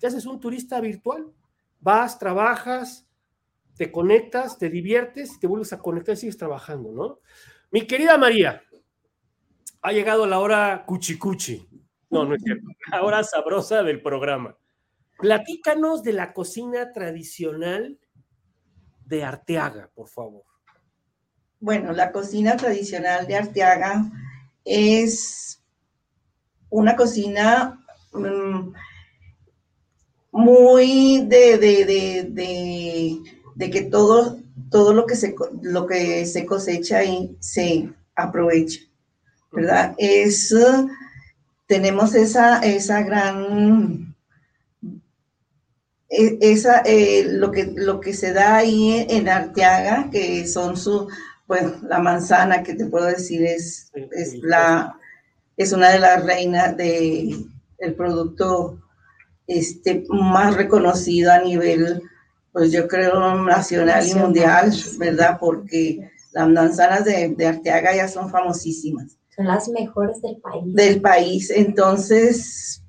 te 0.00 0.06
haces 0.06 0.26
un 0.26 0.40
turista 0.40 0.80
virtual, 0.80 1.32
vas, 1.80 2.18
trabajas, 2.18 3.06
te 3.76 3.92
conectas, 3.92 4.58
te 4.58 4.70
diviertes, 4.70 5.38
te 5.38 5.46
vuelves 5.46 5.72
a 5.72 5.78
conectar 5.78 6.14
y 6.14 6.16
sigues 6.16 6.36
trabajando, 6.36 6.92
¿no? 6.92 7.20
Mi 7.70 7.86
querida 7.86 8.16
María, 8.16 8.62
ha 9.86 9.92
llegado 9.92 10.26
la 10.26 10.40
hora 10.40 10.84
cuchicuchi. 10.84 11.64
No, 12.10 12.24
no 12.24 12.34
es 12.34 12.42
cierto. 12.42 12.66
La 12.90 13.04
hora 13.04 13.22
sabrosa 13.22 13.84
del 13.84 14.02
programa. 14.02 14.56
Platícanos 15.16 16.02
de 16.02 16.12
la 16.12 16.32
cocina 16.32 16.92
tradicional 16.92 17.96
de 19.04 19.22
Arteaga, 19.22 19.88
por 19.94 20.08
favor. 20.08 20.42
Bueno, 21.60 21.92
la 21.92 22.10
cocina 22.10 22.56
tradicional 22.56 23.28
de 23.28 23.36
Arteaga 23.36 24.10
es 24.64 25.62
una 26.68 26.96
cocina 26.96 27.80
mm, 28.12 28.72
muy 30.32 31.26
de, 31.26 31.58
de, 33.56 33.70
que 33.70 33.82
todo, 33.82 34.36
todo 34.68 34.92
lo, 34.92 35.06
que 35.06 35.14
se, 35.14 35.36
lo 35.62 35.86
que 35.86 36.26
se 36.26 36.44
cosecha 36.44 37.04
y 37.04 37.36
se 37.38 37.88
aprovecha. 38.16 38.80
¿Verdad? 39.52 39.94
Es, 39.98 40.54
tenemos 41.66 42.14
esa, 42.14 42.60
esa 42.60 43.02
gran, 43.02 44.14
e, 46.08 46.38
esa, 46.40 46.82
eh, 46.84 47.26
lo, 47.28 47.50
que, 47.50 47.72
lo 47.74 48.00
que 48.00 48.14
se 48.14 48.32
da 48.32 48.56
ahí 48.56 49.06
en 49.08 49.28
Arteaga, 49.28 50.08
que 50.10 50.46
son 50.46 50.76
su, 50.76 51.08
bueno, 51.46 51.74
la 51.82 51.98
manzana 51.98 52.62
que 52.62 52.74
te 52.74 52.86
puedo 52.86 53.06
decir 53.06 53.44
es, 53.44 53.90
es 54.12 54.34
la, 54.42 54.98
es 55.56 55.72
una 55.72 55.90
de 55.90 55.98
las 55.98 56.24
reinas 56.24 56.76
de 56.76 57.36
el 57.78 57.94
producto 57.94 58.80
este, 59.46 60.04
más 60.08 60.56
reconocido 60.56 61.32
a 61.32 61.40
nivel, 61.40 62.02
pues 62.52 62.72
yo 62.72 62.88
creo, 62.88 63.34
nacional 63.44 64.06
y 64.06 64.14
mundial, 64.14 64.72
¿verdad? 64.98 65.36
Porque 65.38 66.10
las 66.32 66.48
manzanas 66.48 67.04
de, 67.04 67.34
de 67.36 67.46
Arteaga 67.46 67.94
ya 67.94 68.08
son 68.08 68.30
famosísimas. 68.30 69.18
Son 69.36 69.46
las 69.46 69.68
mejores 69.68 70.20
del 70.22 70.36
país. 70.38 70.74
Del 70.74 71.00
país. 71.00 71.50
Entonces, 71.50 72.82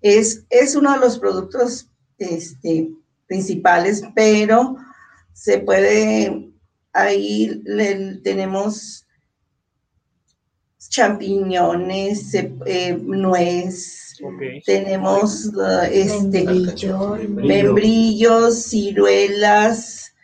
es, 0.00 0.44
es 0.50 0.74
uno 0.74 0.92
de 0.92 0.98
los 0.98 1.18
productos 1.18 1.88
este, 2.18 2.90
principales, 3.26 4.02
pero 4.14 4.76
se 5.32 5.58
puede, 5.58 6.50
ahí 6.92 7.62
tenemos 8.22 9.06
champiñones, 10.88 12.34
eh, 12.34 12.98
nuez, 13.00 14.14
tenemos 14.66 15.46
uh, 15.46 15.86
este, 15.90 16.44
membrillos, 17.26 18.64
ciruelas, 18.64 20.14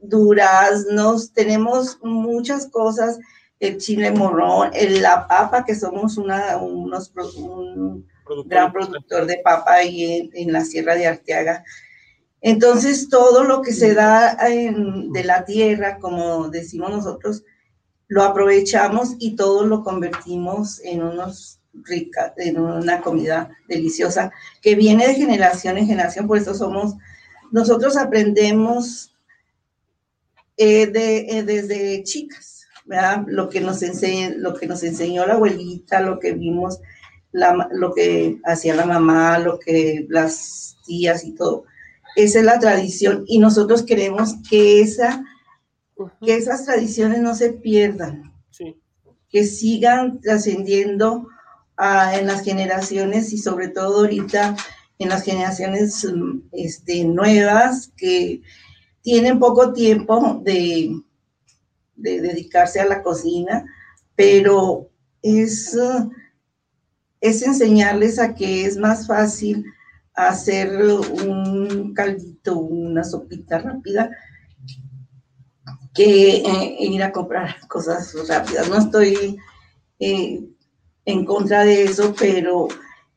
duraznos, 0.00 1.32
tenemos 1.32 1.98
muchas 2.02 2.66
cosas 2.66 3.18
el 3.60 3.78
chile 3.78 4.12
morrón, 4.12 4.70
el, 4.72 5.02
la 5.02 5.26
papa, 5.26 5.64
que 5.64 5.74
somos 5.74 6.16
una, 6.16 6.56
unos, 6.58 7.12
un 7.36 8.06
gran 8.46 8.72
productor 8.72 9.26
de 9.26 9.38
papa 9.38 9.74
ahí 9.74 10.30
en, 10.32 10.52
la 10.52 10.64
Sierra 10.64 10.94
de 10.94 11.06
Arteaga. 11.06 11.64
Entonces, 12.40 13.08
todo 13.08 13.42
lo 13.42 13.62
que 13.62 13.72
se 13.72 13.94
da 13.94 14.36
de 14.36 15.24
la 15.24 15.44
tierra, 15.44 15.98
como 15.98 16.48
decimos 16.48 16.90
nosotros, 16.90 17.42
lo 18.06 18.22
aprovechamos 18.22 19.16
y 19.18 19.34
todo 19.34 19.64
lo 19.66 19.82
convertimos 19.82 20.80
en 20.84 21.02
unos 21.02 21.60
rica, 21.84 22.32
en 22.38 22.58
una 22.58 23.00
comida 23.00 23.50
deliciosa 23.68 24.32
que 24.62 24.74
viene 24.74 25.06
de 25.06 25.14
generación 25.14 25.78
en 25.78 25.86
generación, 25.86 26.26
por 26.26 26.38
eso 26.38 26.54
somos, 26.54 26.94
nosotros 27.52 27.96
aprendemos 27.96 29.14
eh, 30.56 30.86
de, 30.86 31.18
eh, 31.18 31.42
desde 31.42 32.02
chicas 32.02 32.57
lo 33.26 33.48
que, 33.48 33.60
nos 33.60 33.82
enseñó, 33.82 34.30
lo 34.36 34.54
que 34.54 34.66
nos 34.66 34.82
enseñó 34.82 35.26
la 35.26 35.34
abuelita, 35.34 36.00
lo 36.00 36.18
que 36.18 36.32
vimos, 36.32 36.80
lo 37.32 37.94
que 37.94 38.38
hacía 38.44 38.74
la 38.74 38.86
mamá, 38.86 39.38
lo 39.38 39.58
que 39.58 40.06
las 40.08 40.76
tías 40.86 41.24
y 41.24 41.32
todo. 41.34 41.64
Esa 42.16 42.38
es 42.40 42.44
la 42.44 42.58
tradición 42.58 43.24
y 43.26 43.38
nosotros 43.38 43.82
queremos 43.82 44.36
que, 44.48 44.80
esa, 44.80 45.24
que 46.24 46.36
esas 46.36 46.64
tradiciones 46.64 47.20
no 47.20 47.34
se 47.34 47.52
pierdan, 47.52 48.32
que 49.28 49.44
sigan 49.44 50.20
trascendiendo 50.20 51.28
ah, 51.76 52.16
en 52.18 52.26
las 52.26 52.42
generaciones 52.42 53.32
y 53.32 53.38
sobre 53.38 53.68
todo 53.68 54.00
ahorita 54.00 54.56
en 54.98 55.10
las 55.10 55.22
generaciones 55.22 56.06
este, 56.52 57.04
nuevas 57.04 57.92
que 57.96 58.40
tienen 59.02 59.38
poco 59.38 59.72
tiempo 59.72 60.40
de, 60.42 60.90
de 61.98 62.20
dedicarse 62.20 62.80
a 62.80 62.86
la 62.86 63.02
cocina, 63.02 63.64
pero 64.16 64.88
es, 65.22 65.76
es 67.20 67.42
enseñarles 67.42 68.18
a 68.18 68.34
que 68.34 68.64
es 68.64 68.76
más 68.76 69.06
fácil 69.06 69.64
hacer 70.14 70.82
un 70.82 71.92
caldito, 71.94 72.58
una 72.58 73.04
sopita 73.04 73.58
rápida, 73.58 74.10
que 75.94 76.36
eh, 76.36 76.76
ir 76.80 77.02
a 77.02 77.12
comprar 77.12 77.56
cosas 77.68 78.14
rápidas. 78.28 78.68
No 78.68 78.78
estoy 78.78 79.36
eh, 79.98 80.40
en 81.04 81.24
contra 81.24 81.64
de 81.64 81.84
eso, 81.84 82.14
pero 82.18 82.68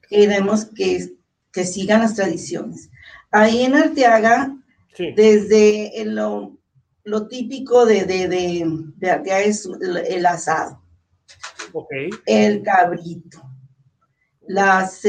queremos 0.07 0.65
que, 0.65 1.13
que 1.51 1.65
sigan 1.65 2.01
las 2.01 2.15
tradiciones. 2.15 2.89
Ahí 3.31 3.63
en 3.63 3.75
Arteaga, 3.75 4.55
desde 4.97 5.91
lo, 6.05 6.57
lo, 7.03 7.27
típico 7.27 7.85
de, 7.85 8.05
de, 8.05 8.27
de, 8.97 9.09
Arteaga 9.09 9.41
es 9.41 9.65
el, 9.65 10.25
asado, 10.25 10.81
el 12.25 12.63
cabrito, 12.63 13.41
las, 14.47 15.01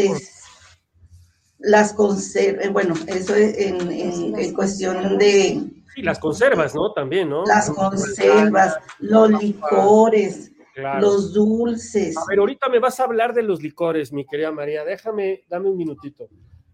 las 1.59 1.93
conservas, 1.93 2.73
bueno, 2.73 2.95
eso 3.07 3.35
es 3.35 3.59
en, 3.59 3.91
en, 3.91 4.55
cuestión 4.55 5.19
de... 5.19 5.63
Sí, 5.95 6.03
las 6.03 6.19
conservas, 6.19 6.75
¿no? 6.75 6.93
También, 6.93 7.29
¿no? 7.29 7.45
Las 7.45 7.69
conservas, 7.71 8.77
los 8.99 9.31
licores, 9.43 10.53
los 11.01 11.35
dulces. 11.35 12.17
A 12.17 12.25
ver, 12.29 12.39
ahorita 12.39 12.69
me 12.69 12.79
vas 12.79 12.99
a 12.99 13.05
hablar 13.05 13.35
de 13.35 13.43
los 13.43 13.63
licores, 13.63 14.13
mi 14.13 14.25
querida 14.25 14.51
María. 14.53 14.85
Déjame, 14.85 15.45
dame 15.49 15.69
un 15.69 15.77
minutito. 15.77 16.29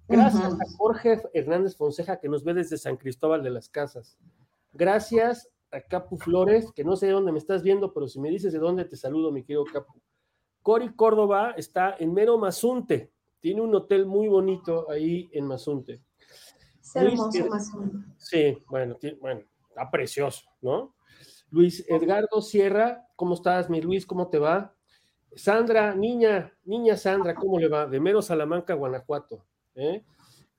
Gracias 0.07 0.53
a 0.53 0.77
Jorge 0.77 1.21
Hernández 1.35 1.77
Fonseja, 1.77 2.19
que 2.19 2.29
nos 2.29 2.43
ve 2.43 2.55
desde 2.55 2.79
San 2.79 2.97
Cristóbal 2.97 3.43
de 3.43 3.51
las 3.51 3.69
Casas. 3.69 4.17
Gracias 4.79 5.51
a 5.73 5.81
Capu 5.81 6.19
Flores, 6.19 6.71
que 6.71 6.85
no 6.85 6.95
sé 6.95 7.07
de 7.07 7.13
dónde 7.13 7.33
me 7.33 7.39
estás 7.39 7.65
viendo, 7.65 7.93
pero 7.93 8.07
si 8.07 8.21
me 8.21 8.31
dices 8.31 8.53
de 8.53 8.61
dónde 8.61 8.85
te 8.85 8.97
saludo, 8.97 9.33
mi 9.33 9.43
querido 9.43 9.65
Capu. 9.65 10.01
Cori 10.63 10.95
Córdoba 10.95 11.51
está 11.57 11.97
en 11.99 12.15
Mero 12.15 12.39
Mazunte. 12.39 13.11
Tiene 13.41 13.61
un 13.61 13.75
hotel 13.75 14.07
muy 14.07 14.29
bonito 14.29 14.89
ahí 14.89 15.29
en 15.33 15.47
Mazunte. 15.47 16.01
Es 16.81 16.95
hermoso 16.95 17.45
Mazunte. 17.51 18.07
Sí, 18.19 18.63
bueno, 18.69 18.97
bueno, 19.21 19.41
está 19.69 19.91
precioso, 19.91 20.49
¿no? 20.61 20.95
Luis 21.51 21.85
Edgardo 21.89 22.41
Sierra, 22.41 23.05
¿cómo 23.17 23.35
estás, 23.35 23.69
mi 23.69 23.81
Luis? 23.81 24.07
¿Cómo 24.07 24.29
te 24.29 24.39
va? 24.39 24.77
Sandra, 25.35 25.93
niña, 25.93 26.57
niña 26.63 26.97
Sandra, 26.97 27.35
¿cómo 27.35 27.59
le 27.59 27.67
va? 27.67 27.89
De 27.89 27.99
Mero 27.99 28.23
Salamanca, 28.23 28.75
Guanajuato. 28.75 29.45
¿eh? 29.75 30.05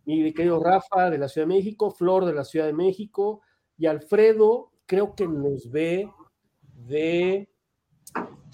Mi 0.04 0.34
querido 0.34 0.62
Rafa 0.62 1.10
de 1.10 1.18
la 1.18 1.30
Ciudad 1.30 1.48
de 1.48 1.54
México, 1.54 1.90
Flor 1.90 2.26
de 2.26 2.34
la 2.34 2.44
Ciudad 2.44 2.66
de 2.66 2.74
México 2.74 3.44
y 3.80 3.88
Alfredo, 3.88 4.72
creo 4.86 5.16
que 5.16 5.28
nos 5.28 5.72
ve 5.72 6.12
de 6.88 7.50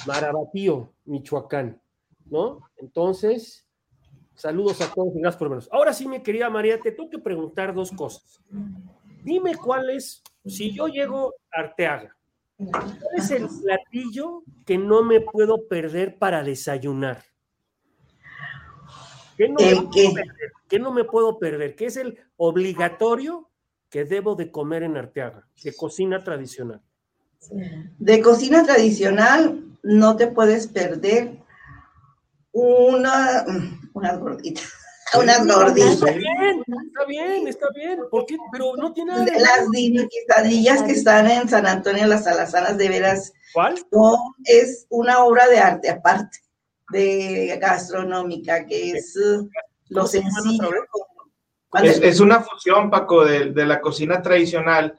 Marabatío, 0.05 0.93
Michoacán, 1.05 1.81
¿no? 2.25 2.61
Entonces, 2.77 3.67
saludos 4.35 4.79
a 4.81 4.93
todos 4.93 5.15
y 5.15 5.19
gracias 5.19 5.39
por 5.39 5.49
vernos. 5.49 5.69
Ahora 5.71 5.93
sí, 5.93 6.07
mi 6.07 6.21
querida 6.21 6.49
María, 6.49 6.79
te 6.79 6.91
tengo 6.91 7.09
que 7.09 7.19
preguntar 7.19 7.73
dos 7.73 7.91
cosas. 7.91 8.39
Dime 9.23 9.55
cuál 9.55 9.89
es, 9.89 10.21
si 10.45 10.71
yo 10.71 10.87
llego 10.87 11.33
a 11.51 11.61
Arteaga, 11.61 12.15
¿Cuál 12.57 12.99
es 13.17 13.31
el 13.31 13.47
platillo 13.47 14.43
que 14.65 14.77
no 14.77 15.03
me 15.03 15.19
puedo 15.19 15.67
perder 15.67 16.17
para 16.17 16.41
desayunar? 16.41 17.21
¿Qué 19.35 19.49
no, 19.49 19.55
me 19.59 19.75
puedo 19.75 20.13
perder? 20.13 20.51
¿Qué 20.69 20.79
no 20.79 20.91
me 20.93 21.03
puedo 21.03 21.37
perder? 21.37 21.75
¿Qué 21.75 21.87
es 21.87 21.97
el 21.97 22.17
obligatorio 22.37 23.49
que 23.95 24.03
debo 24.03 24.35
de 24.35 24.51
comer 24.51 24.83
en 24.83 24.97
Arteaga, 24.97 25.47
de 25.63 25.73
cocina 25.73 26.21
tradicional? 26.21 26.81
De 27.97 28.21
cocina 28.21 28.65
tradicional 28.65 29.63
no 29.83 30.17
te 30.17 30.27
puedes 30.27 30.67
perder 30.67 31.37
una, 32.51 33.45
unas 33.93 34.19
gorditas 34.19 34.69
unas 35.17 35.47
gorditas. 35.47 35.93
Está 35.93 36.11
bien, 36.11 36.63
está 36.67 37.05
bien, 37.07 37.47
está 37.47 37.67
bien. 37.73 37.99
¿Por 38.11 38.25
qué? 38.25 38.35
Pero 38.51 38.75
no 38.75 38.91
tiene 38.91 39.13
nada 39.13 39.25
Las 39.25 39.69
quesadillas 39.71 40.83
que 40.83 40.91
están 40.91 41.31
en 41.31 41.47
San 41.47 41.65
Antonio, 41.65 42.05
las 42.05 42.27
alazanas, 42.27 42.77
de 42.77 42.89
veras. 42.89 43.31
¿Cuál? 43.53 43.75
No, 43.93 44.17
es 44.43 44.87
una 44.89 45.23
obra 45.23 45.47
de 45.47 45.59
arte 45.59 45.89
aparte, 45.89 46.39
de 46.91 47.57
gastronómica, 47.61 48.65
que 48.65 48.91
es 48.91 49.15
uh, 49.15 49.47
lo 49.87 50.05
sencillo. 50.05 50.69
Es, 51.83 52.19
una 52.19 52.41
fusión, 52.41 52.89
Paco, 52.89 53.25
de, 53.25 53.51
de 53.51 53.65
la 53.65 53.81
cocina 53.81 54.21
tradicional, 54.21 54.97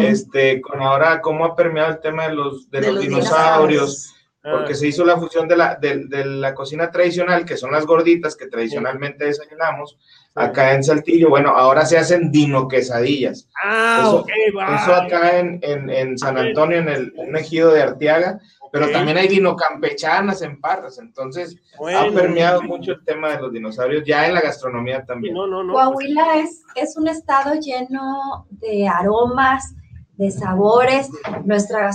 este, 0.00 0.60
con 0.60 0.82
ahora 0.82 1.20
cómo 1.20 1.44
ha 1.44 1.54
permeado 1.56 1.92
el 1.92 2.00
tema 2.00 2.28
de 2.28 2.34
los, 2.34 2.70
de, 2.70 2.92
los, 2.92 3.00
dinosaurios 3.00 4.14
porque 4.50 4.72
ah. 4.72 4.76
se 4.76 4.88
hizo 4.88 5.04
la 5.04 5.16
fusión 5.16 5.48
de 5.48 5.56
la, 5.56 5.74
de, 5.74 6.24
la 6.24 6.54
cocina 6.54 6.90
tradicional, 6.90 7.44
que 7.44 7.56
son 7.56 7.72
las 7.72 7.86
gorditas 7.86 8.36
que 8.36 8.46
tradicionalmente 8.46 9.24
desayunamos, 9.24 9.98
acá 10.34 10.74
en 10.74 10.84
Saltillo, 10.84 11.28
bueno, 11.28 11.50
ahora 11.50 11.84
se 11.84 11.98
hacen 11.98 12.30
dino 12.30 12.68
quesadillas. 12.68 13.48
Ah, 13.62 13.98
eso, 14.00 14.26
eso 14.48 14.94
acá 14.94 15.38
en, 15.38 15.58
en, 15.62 15.90
en, 15.90 16.18
San 16.18 16.38
Antonio, 16.38 16.78
en 16.78 16.88
el 16.88 17.12
un 17.16 17.36
ejido 17.36 17.72
de 17.72 17.82
Arteaga, 17.82 18.40
pero 18.72 18.90
también 18.90 19.16
hay 19.16 19.28
dino 19.28 19.56
campechanas 19.56 20.42
en 20.42 20.60
Parras, 20.60 20.98
entonces 20.98 21.56
ha 21.94 22.10
permeado 22.12 22.62
mucho 22.62 22.92
el 22.92 23.04
tema 23.04 23.30
de 23.30 23.40
los 23.40 23.52
dinosaurios, 23.52 24.04
ya 24.06 24.26
en 24.26 24.34
la 24.34 24.40
gastronomía 24.40 25.04
también. 25.04 25.34
No, 25.34 25.46
no, 25.46 25.62
no, 25.62 25.72
Coahuila 25.72 26.38
es, 26.38 26.62
es 26.74 26.96
un 26.96 27.08
estado 27.08 27.54
lleno 27.54 28.46
de 28.50 28.88
aromas, 28.88 29.74
de 30.18 30.30
sabores. 30.30 31.08
Nuestra, 31.44 31.90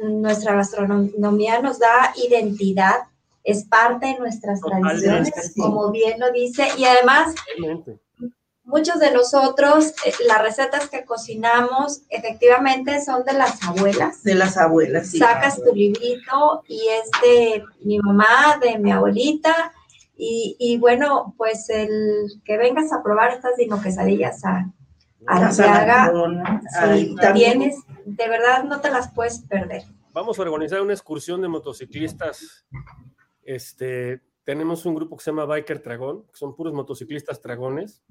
nuestra 0.00 0.54
gastronomía 0.54 1.62
nos 1.62 1.78
da 1.78 2.12
identidad, 2.28 2.96
es 3.44 3.64
parte 3.64 4.06
de 4.06 4.18
nuestras 4.18 4.60
tradiciones, 4.60 5.54
como 5.56 5.90
bien 5.90 6.20
lo 6.20 6.30
dice, 6.32 6.66
y 6.76 6.84
además 6.84 7.34
muchos 8.70 8.98
de 8.98 9.10
nosotros, 9.12 9.92
eh, 10.06 10.12
las 10.26 10.40
recetas 10.40 10.88
que 10.88 11.04
cocinamos 11.04 12.02
efectivamente 12.08 13.04
son 13.04 13.24
de 13.24 13.34
las 13.34 13.62
abuelas. 13.62 14.22
De 14.22 14.34
las 14.34 14.56
abuelas, 14.56 15.08
sí. 15.08 15.18
Sacas 15.18 15.62
tu 15.62 15.74
librito 15.74 16.62
y 16.68 16.80
es 16.88 17.10
de 17.22 17.64
mi 17.82 17.98
mamá, 17.98 18.58
de 18.62 18.78
mi 18.78 18.92
abuelita, 18.92 19.72
y, 20.16 20.56
y 20.58 20.78
bueno, 20.78 21.34
pues 21.36 21.68
el 21.70 22.26
que 22.44 22.58
vengas 22.58 22.92
a 22.92 23.02
probar 23.02 23.32
estas 23.32 23.56
dino 23.56 23.80
quesadillas 23.80 24.44
a 24.44 24.70
Arteaga, 25.26 26.12
sí, 26.94 27.14
también 27.20 27.62
es, 27.62 27.76
de 28.04 28.28
verdad 28.28 28.64
no 28.64 28.80
te 28.80 28.90
las 28.90 29.12
puedes 29.12 29.40
perder. 29.40 29.84
Vamos 30.12 30.38
a 30.38 30.42
organizar 30.42 30.80
una 30.82 30.92
excursión 30.92 31.40
de 31.40 31.48
motociclistas. 31.48 32.66
Este, 33.42 34.20
tenemos 34.44 34.84
un 34.84 34.94
grupo 34.94 35.16
que 35.16 35.24
se 35.24 35.30
llama 35.30 35.44
Biker 35.44 35.82
Dragón, 35.82 36.24
que 36.24 36.36
son 36.36 36.54
puros 36.54 36.72
motociclistas 36.72 37.40
dragones. 37.40 38.02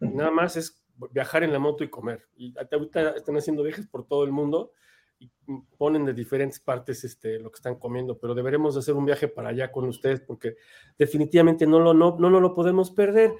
Nada 0.00 0.30
más 0.30 0.56
es 0.56 0.82
viajar 1.10 1.42
en 1.42 1.52
la 1.52 1.58
moto 1.58 1.84
y 1.84 1.90
comer. 1.90 2.26
Y 2.36 2.54
ahorita 2.58 3.10
están 3.10 3.36
haciendo 3.36 3.62
viajes 3.62 3.86
por 3.86 4.06
todo 4.06 4.24
el 4.24 4.32
mundo 4.32 4.72
y 5.18 5.30
ponen 5.78 6.04
de 6.04 6.12
diferentes 6.12 6.60
partes 6.60 7.04
este, 7.04 7.38
lo 7.38 7.50
que 7.50 7.56
están 7.56 7.76
comiendo, 7.76 8.18
pero 8.18 8.34
deberemos 8.34 8.76
hacer 8.76 8.94
un 8.94 9.06
viaje 9.06 9.28
para 9.28 9.48
allá 9.48 9.72
con 9.72 9.88
ustedes 9.88 10.20
porque 10.20 10.56
definitivamente 10.98 11.66
no 11.66 11.80
lo, 11.80 11.94
no, 11.94 12.16
no, 12.18 12.28
no 12.28 12.40
lo 12.40 12.54
podemos 12.54 12.90
perder. 12.90 13.32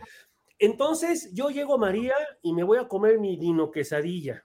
Entonces 0.59 1.31
yo 1.35 1.51
llego 1.51 1.75
a 1.75 1.79
María 1.79 2.15
y 2.43 2.55
me 2.55 2.65
voy 2.65 2.79
a 2.79 2.89
comer 2.89 3.19
mi 3.19 3.37
dino 3.37 3.71
quesadilla. 3.71 4.45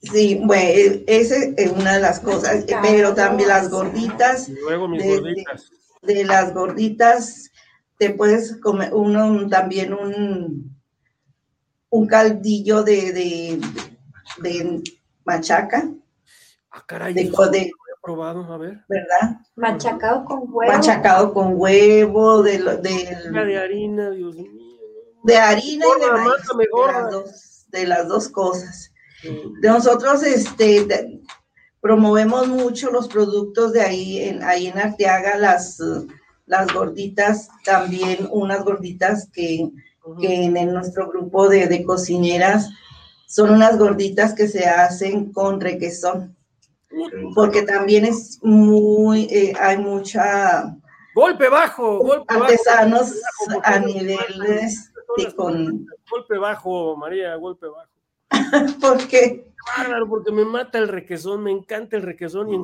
Sí, 0.00 0.40
bueno, 0.42 1.02
esa 1.06 1.36
es 1.56 1.70
una 1.70 1.94
de 1.94 2.00
las 2.00 2.18
cosas, 2.18 2.66
pero 2.82 3.14
también 3.14 3.48
las 3.48 3.70
gorditas. 3.70 4.48
luego 4.48 4.88
mis 4.88 5.04
de, 5.04 5.20
gorditas. 5.20 5.70
De, 6.02 6.24
las 6.24 6.52
gorditas, 6.52 7.52
te 7.98 8.10
puedes 8.10 8.56
comer 8.56 8.92
uno 8.92 9.48
también 9.48 9.94
un, 9.94 10.71
un 11.92 12.06
caldillo 12.06 12.82
de, 12.82 13.12
de, 13.12 13.60
de 14.42 14.82
machaca. 15.24 15.88
Ah, 16.70 16.84
caray, 16.86 17.14
de, 17.14 17.22
he 17.22 17.70
probado, 18.02 18.44
a 18.52 18.58
ver. 18.58 18.80
¿Verdad? 18.88 19.40
Machacado 19.56 20.24
con 20.24 20.40
huevo. 20.48 20.72
Machacado 20.72 21.32
con 21.32 21.54
huevo, 21.54 22.42
de, 22.42 22.58
de, 22.58 23.30
de 23.30 23.58
harina, 23.58 24.10
Dios 24.10 24.34
mío 24.34 24.62
de 25.22 25.36
harina 25.36 25.86
y 25.86 26.00
de 26.00 26.10
maíz, 26.10 27.66
de 27.68 27.86
las, 27.86 28.08
dos, 28.08 28.28
cosas. 28.28 28.92
De 29.60 29.68
nosotros 29.68 30.22
este, 30.22 31.22
promovemos 31.80 32.48
mucho 32.48 32.90
los 32.90 33.08
productos 33.08 33.72
de 33.72 33.82
ahí 33.82 34.18
en, 34.18 34.42
ahí 34.42 34.66
en 34.66 34.78
Arteaga, 34.78 35.36
las, 35.36 35.78
las 36.46 36.72
gorditas, 36.72 37.48
también 37.64 38.28
unas 38.30 38.64
gorditas 38.64 39.28
que, 39.32 39.70
en, 40.20 40.72
nuestro 40.72 41.08
grupo 41.08 41.48
de, 41.48 41.84
cocineras 41.84 42.70
son 43.26 43.50
unas 43.50 43.78
gorditas 43.78 44.34
que 44.34 44.48
se 44.48 44.66
hacen 44.66 45.32
con 45.32 45.60
requesón, 45.60 46.36
porque 47.34 47.62
también 47.62 48.04
es 48.04 48.38
muy, 48.42 49.24
eh, 49.30 49.54
hay 49.58 49.78
mucha... 49.78 50.76
Golpe 51.14 51.48
bajo, 51.48 51.98
golpe 51.98 52.34
artesanos 52.34 53.12
a 53.62 53.78
niveles 53.78 54.92
con... 55.36 55.86
Golpe 56.10 56.38
bajo, 56.38 56.96
María, 56.96 57.36
golpe 57.36 57.66
bajo. 57.66 57.91
¿Por 58.80 59.06
qué? 59.08 59.52
porque 60.08 60.32
me 60.32 60.44
mata 60.44 60.78
el 60.78 60.88
requesón, 60.88 61.44
me 61.44 61.50
encanta 61.50 61.96
el 61.96 62.02
requesón 62.02 62.48
y 62.50 62.56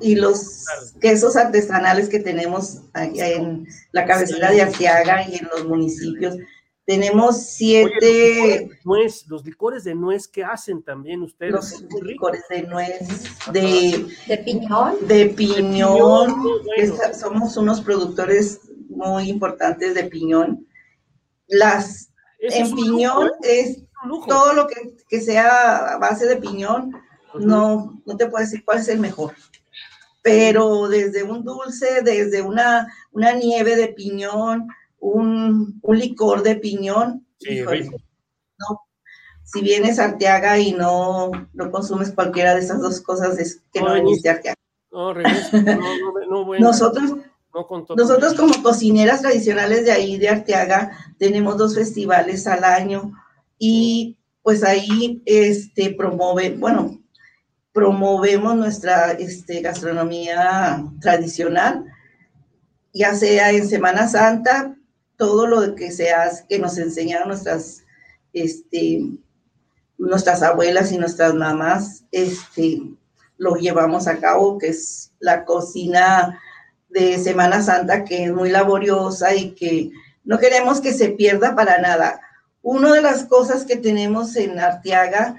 y 0.00 0.14
los 0.16 0.64
quesos 1.00 1.36
artesanales 1.36 2.08
que 2.08 2.20
tenemos 2.20 2.82
en 2.94 3.66
la 3.92 4.04
cabecera 4.04 4.50
de 4.50 4.62
Arteaga 4.62 5.26
y 5.28 5.36
en 5.36 5.48
los 5.52 5.64
municipios 5.66 6.36
Tenemos 6.84 7.42
siete. 7.42 8.70
nuez, 8.84 9.26
los 9.26 9.44
licores 9.44 9.82
de 9.82 9.96
nuez 9.96 10.28
que 10.28 10.44
hacen 10.44 10.84
también 10.84 11.22
ustedes. 11.22 11.52
Los 11.52 11.82
licores 12.02 12.42
de 12.48 12.62
nuez, 12.62 13.00
de, 13.52 14.06
de 14.28 14.38
piñón. 14.38 14.94
De 15.08 15.26
piñón. 15.26 16.36
somos 17.18 17.56
unos 17.56 17.80
productores 17.80 18.60
muy 18.88 19.28
importantes 19.28 19.94
de 19.94 20.04
piñón. 20.04 20.64
Las 21.48 22.10
en 22.38 22.74
piñón 22.74 23.30
¿eh? 23.42 23.85
Todo 24.28 24.52
lo 24.52 24.66
que, 24.66 24.96
que, 25.08 25.20
sea 25.20 25.94
a 25.94 25.98
base 25.98 26.26
de 26.26 26.36
piñón. 26.36 26.92
No, 27.38 28.00
no 28.04 28.16
te 28.16 28.26
puedo 28.26 28.44
decir 28.44 28.64
cuál 28.64 28.78
es 28.78 28.88
el 28.88 28.98
mejor. 28.98 29.34
Pero 30.22 30.88
desde 30.88 31.22
un 31.22 31.44
dulce, 31.44 32.02
desde 32.02 32.42
una, 32.42 32.92
una 33.12 33.32
nieve 33.32 33.76
de 33.76 33.88
piñón, 33.88 34.68
un, 34.98 35.80
licor 35.88 36.42
de 36.42 36.56
piñón. 36.56 37.26
no, 38.58 38.80
si 39.44 39.60
vienes 39.60 39.98
a 39.98 40.06
Arteaga 40.06 40.58
y 40.58 40.72
no, 40.72 41.30
no 41.52 41.70
consumes 41.70 42.12
cualquiera 42.12 42.54
de 42.54 42.60
esas 42.60 42.80
dos 42.80 43.00
cosas, 43.00 43.38
es 43.38 43.62
que 43.72 43.80
no, 43.80 43.92
veniste 43.92 44.28
a 44.28 44.32
Arteaga. 44.32 44.56
No, 44.90 45.14
Nosotros, 46.58 47.14
nosotros 47.96 48.34
como 48.34 48.62
cocineras 48.62 49.20
tradicionales 49.20 49.84
de 49.84 49.92
ahí, 49.92 50.18
de 50.18 50.28
Arteaga, 50.28 50.90
tenemos 51.18 51.56
dos 51.56 51.74
festivales 51.74 52.46
al 52.46 52.64
año 52.64 53.12
y 53.58 54.16
pues 54.42 54.62
ahí 54.62 55.22
este, 55.26 55.90
promove, 55.94 56.50
bueno, 56.50 57.00
promovemos 57.72 58.56
nuestra 58.56 59.12
este, 59.12 59.60
gastronomía 59.60 60.84
tradicional, 61.00 61.84
ya 62.92 63.14
sea 63.14 63.50
en 63.50 63.68
Semana 63.68 64.08
Santa, 64.08 64.76
todo 65.16 65.46
lo 65.46 65.74
que 65.74 65.90
se 65.90 66.12
hace, 66.12 66.46
que 66.48 66.58
nos 66.58 66.78
enseñaron 66.78 67.28
nuestras, 67.28 67.84
este, 68.32 69.02
nuestras 69.98 70.42
abuelas 70.42 70.92
y 70.92 70.98
nuestras 70.98 71.34
mamás, 71.34 72.04
este, 72.12 72.80
lo 73.38 73.56
llevamos 73.56 74.06
a 74.06 74.18
cabo, 74.18 74.58
que 74.58 74.68
es 74.68 75.12
la 75.18 75.44
cocina 75.44 76.40
de 76.88 77.18
Semana 77.18 77.62
Santa, 77.62 78.04
que 78.04 78.24
es 78.24 78.32
muy 78.32 78.50
laboriosa 78.50 79.34
y 79.34 79.52
que 79.52 79.90
no 80.24 80.38
queremos 80.38 80.80
que 80.80 80.92
se 80.92 81.10
pierda 81.10 81.54
para 81.54 81.78
nada. 81.78 82.20
Una 82.68 82.94
de 82.94 83.00
las 83.00 83.26
cosas 83.26 83.64
que 83.64 83.76
tenemos 83.76 84.34
en 84.34 84.58
Arteaga, 84.58 85.36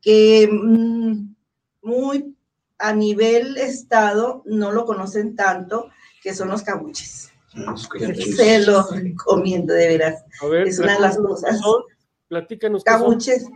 que 0.00 0.48
mm, 0.48 1.34
muy 1.82 2.36
a 2.78 2.92
nivel 2.92 3.56
estado 3.56 4.44
no 4.46 4.70
lo 4.70 4.86
conocen 4.86 5.34
tanto, 5.34 5.90
que 6.22 6.32
son 6.32 6.50
los 6.50 6.62
cabuches. 6.62 7.32
Se 8.36 8.60
lo 8.60 8.86
recomiendo, 8.92 9.74
de 9.74 9.88
veras. 9.88 10.24
es 10.64 10.78
una 10.78 10.94
de 10.94 11.00
las 11.00 11.16
cosas. 11.16 11.60
Platícanos. 12.28 12.84
Cabuches. 12.84 13.48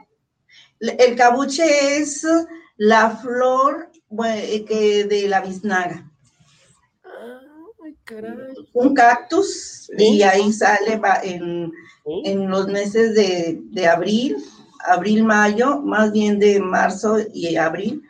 El 0.81 1.15
cabuche 1.15 1.99
es 1.99 2.27
la 2.77 3.11
flor 3.11 3.89
que 4.67 5.07
de 5.09 5.29
la 5.29 5.43
biznaga. 5.43 6.06
Un 8.73 8.95
cactus 8.95 9.91
y 9.99 10.23
ahí 10.23 10.53
sale 10.53 11.01
en, 11.23 11.73
en 12.25 12.49
los 12.49 12.69
meses 12.69 13.15
de, 13.15 13.61
de, 13.71 13.89
abril, 13.89 14.37
abril, 14.87 15.25
mayo, 15.25 15.81
más 15.81 16.13
bien 16.13 16.39
de 16.39 16.61
marzo 16.61 17.19
y 17.35 17.57
abril, 17.57 18.03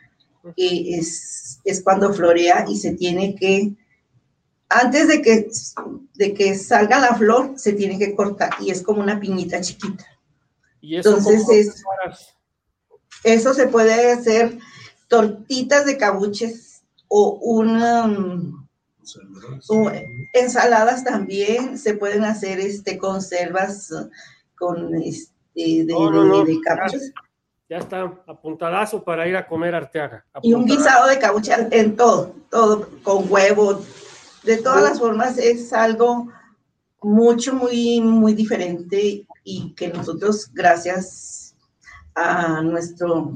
que 0.55 0.97
es, 0.97 1.59
es 1.63 1.81
cuando 1.81 2.13
florea 2.13 2.65
y 2.67 2.77
se 2.77 2.93
tiene 2.93 3.35
que 3.35 3.75
antes 4.69 5.07
de 5.07 5.21
que, 5.21 5.49
de 6.15 6.33
que 6.33 6.55
salga 6.55 6.99
la 6.99 7.15
flor, 7.15 7.53
se 7.57 7.73
tiene 7.73 7.97
que 7.97 8.15
cortar 8.15 8.51
y 8.59 8.69
es 8.71 8.81
como 8.81 9.01
una 9.01 9.19
piñita 9.19 9.61
chiquita. 9.61 10.05
¿Y 10.81 10.97
eso 10.97 11.17
Entonces, 11.17 11.83
eso 13.23 13.53
se 13.53 13.67
puede 13.67 14.11
hacer 14.11 14.57
tortitas 15.07 15.85
de 15.85 15.97
cabuches 15.97 16.83
o 17.07 17.39
una... 17.41 18.66
ensaladas 20.33 21.03
también, 21.03 21.77
se 21.77 21.93
pueden 21.93 22.23
hacer 22.23 22.59
este, 22.59 22.97
conservas 22.97 23.93
con 24.55 24.95
este, 24.95 25.85
de, 25.85 26.59
cabuches. 26.63 27.13
Ya 27.69 27.77
está, 27.77 28.03
apuntadazo 28.27 29.03
para 29.03 29.27
ir 29.27 29.35
a 29.35 29.45
comer 29.45 29.75
arteaga. 29.75 30.25
Y 30.41 30.53
un 30.53 30.65
guisado 30.65 31.07
de 31.07 31.19
cabuches 31.19 31.57
en 31.71 31.95
todo, 31.95 32.33
todo, 32.49 32.87
con 33.03 33.25
huevo, 33.29 33.81
de 34.43 34.57
todas 34.57 34.81
las 34.81 34.99
formas 34.99 35.37
es 35.37 35.73
algo 35.73 36.29
mucho, 37.01 37.53
muy, 37.53 37.99
muy 38.01 38.33
diferente 38.33 39.27
y 39.43 39.73
que 39.75 39.89
nosotros, 39.89 40.49
gracias 40.53 41.55
a 42.15 42.61
nuestro 42.61 43.33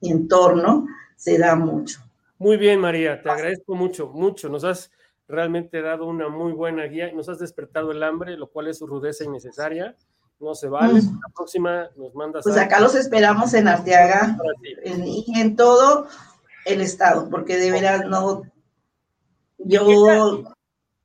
entorno, 0.00 0.86
se 1.16 1.38
da 1.38 1.54
mucho. 1.56 2.03
Muy 2.38 2.56
bien, 2.56 2.80
María, 2.80 3.22
te 3.22 3.30
agradezco 3.30 3.74
mucho, 3.74 4.08
mucho. 4.08 4.48
Nos 4.48 4.64
has 4.64 4.90
realmente 5.28 5.80
dado 5.80 6.06
una 6.06 6.28
muy 6.28 6.52
buena 6.52 6.84
guía 6.84 7.08
y 7.08 7.14
nos 7.14 7.28
has 7.28 7.38
despertado 7.38 7.92
el 7.92 8.02
hambre, 8.02 8.36
lo 8.36 8.48
cual 8.48 8.68
es 8.68 8.78
su 8.78 8.86
rudeza 8.86 9.24
innecesaria. 9.24 9.96
No 10.40 10.54
se 10.54 10.68
vale. 10.68 11.00
Mm. 11.00 11.20
La 11.22 11.34
próxima 11.34 11.90
nos 11.96 12.14
mandas. 12.14 12.44
Pues 12.44 12.56
acá 12.56 12.80
los 12.80 12.94
esperamos 12.94 13.54
en 13.54 13.68
Arteaga 13.68 14.36
y 14.84 15.40
en 15.40 15.56
todo 15.56 16.08
el 16.66 16.80
estado, 16.80 17.28
porque 17.30 17.56
de 17.56 17.70
veras 17.70 18.06
no 18.06 18.42
yo, 19.58 20.44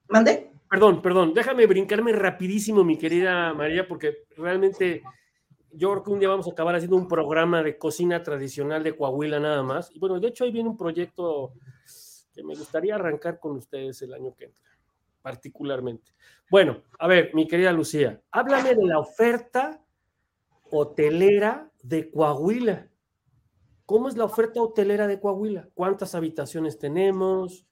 ¿mande? 0.08 0.52
Perdón, 0.70 1.02
perdón, 1.02 1.34
déjame 1.34 1.66
brincarme 1.66 2.12
rapidísimo, 2.12 2.84
mi 2.84 2.98
querida 2.98 3.54
María, 3.54 3.88
porque 3.88 4.26
realmente 4.38 5.02
yo 5.72 5.92
creo 5.92 6.04
que 6.04 6.12
un 6.12 6.20
día 6.20 6.30
vamos 6.30 6.48
a 6.48 6.52
acabar 6.52 6.76
haciendo 6.76 6.98
un 6.98 7.08
programa 7.08 7.62
de 7.64 7.78
cocina 7.78 8.24
tradicional 8.24 8.84
de 8.84 8.96
Coahuila 8.96 9.40
nada 9.40 9.64
más. 9.64 9.92
Y 9.94 10.00
bueno, 10.00 10.20
de 10.20 10.28
hecho 10.28 10.44
ahí 10.44 10.52
viene 10.52 10.70
un 10.70 10.78
proyecto 10.78 11.54
que 12.34 12.44
me 12.44 12.56
gustaría 12.56 12.96
arrancar 12.96 13.40
con 13.40 13.58
ustedes 13.58 14.02
el 14.02 14.14
año 14.14 14.34
que 14.36 14.46
entra, 14.46 14.70
particularmente. 15.22 16.14
Bueno, 16.50 16.84
a 16.98 17.08
ver, 17.08 17.32
mi 17.34 17.48
querida 17.48 17.72
Lucía, 17.72 18.22
háblame 18.32 18.76
de 18.76 18.86
la 18.86 19.00
oferta 19.00 19.84
hotelera 20.72 21.72
de 21.84 22.10
Coahuila. 22.10 22.88
¿Cómo 23.86 24.08
es 24.08 24.18
la 24.18 24.26
oferta 24.26 24.62
hotelera 24.62 25.08
de 25.08 25.20
Coahuila? 25.20 25.68
¿Cuántas 25.74 26.14
habitaciones 26.16 26.78
tenemos? 26.78 27.66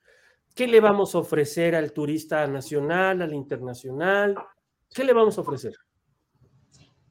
¿Qué 0.55 0.67
le 0.67 0.79
vamos 0.79 1.13
a 1.13 1.19
ofrecer 1.19 1.75
al 1.75 1.93
turista 1.93 2.47
nacional, 2.47 3.21
al 3.21 3.33
internacional? 3.33 4.35
¿Qué 4.93 5.03
le 5.03 5.13
vamos 5.13 5.37
a 5.37 5.41
ofrecer? 5.41 5.73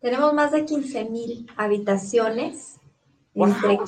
Tenemos 0.00 0.32
más 0.34 0.52
de 0.52 0.64
15 0.64 1.04
mil 1.06 1.50
habitaciones, 1.56 2.78
entre, 3.34 3.78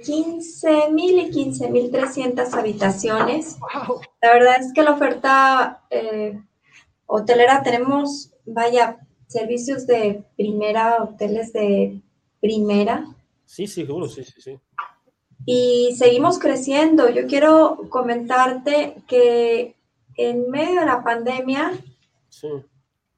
15 0.00 0.90
mil 0.90 1.18
y 1.18 1.30
15 1.30 1.70
mil 1.70 1.90
300 1.90 2.54
habitaciones. 2.54 3.56
La 4.22 4.32
verdad 4.32 4.60
es 4.60 4.72
que 4.72 4.82
la 4.82 4.92
oferta 4.92 5.82
eh, 5.90 6.40
hotelera 7.06 7.62
tenemos, 7.62 8.32
vaya, 8.46 8.98
servicios 9.26 9.86
de 9.86 10.24
primera, 10.36 11.02
hoteles 11.02 11.52
de 11.52 12.00
primera. 12.40 13.06
Sí, 13.44 13.66
sí, 13.66 13.84
seguro, 13.86 14.08
sí, 14.08 14.24
sí, 14.24 14.40
sí 14.40 14.60
y 15.50 15.94
seguimos 15.96 16.38
creciendo. 16.38 17.08
Yo 17.08 17.26
quiero 17.26 17.88
comentarte 17.88 18.96
que 19.06 19.76
en 20.16 20.50
medio 20.50 20.80
de 20.80 20.86
la 20.86 21.02
pandemia, 21.02 21.72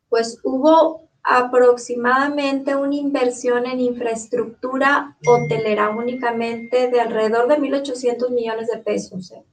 pues 0.09 0.39
hubo 0.45 1.10
aproximadamente 1.23 2.75
una 2.75 2.95
inversión 2.95 3.67
en 3.67 3.81
infraestructura 3.81 5.17
hotelera 5.27 5.91
únicamente 5.91 6.89
de 6.89 7.01
alrededor 7.01 7.49
de 7.49 7.59
1.800 7.59 8.31
millones 8.31 8.69
de 8.69 8.79
pesos. 8.79 9.31
¿eh? 9.33 9.45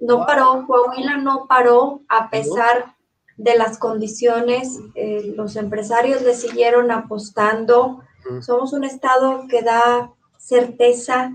No 0.00 0.26
paró, 0.26 0.64
Coahuila 0.66 1.16
no 1.16 1.46
paró 1.48 2.02
a 2.08 2.30
pesar 2.30 2.94
de 3.36 3.56
las 3.56 3.78
condiciones, 3.78 4.80
eh, 4.94 5.32
los 5.36 5.56
empresarios 5.56 6.22
le 6.22 6.34
siguieron 6.34 6.90
apostando. 6.90 8.02
Somos 8.42 8.72
un 8.72 8.84
estado 8.84 9.46
que 9.48 9.62
da 9.62 10.12
certeza 10.38 11.32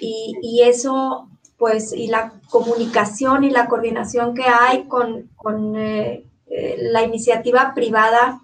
y, 0.00 0.60
eso, 0.62 1.28
pues, 1.58 1.92
y 1.92 2.06
la 2.06 2.40
comunicación 2.50 3.44
y 3.44 3.50
la 3.50 3.66
coordinación 3.66 4.34
que 4.34 4.44
hay 4.44 4.86
con, 4.86 5.76
eh, 5.76 6.24
eh, 6.50 6.76
la 6.80 7.02
iniciativa 7.02 7.72
privada, 7.74 8.40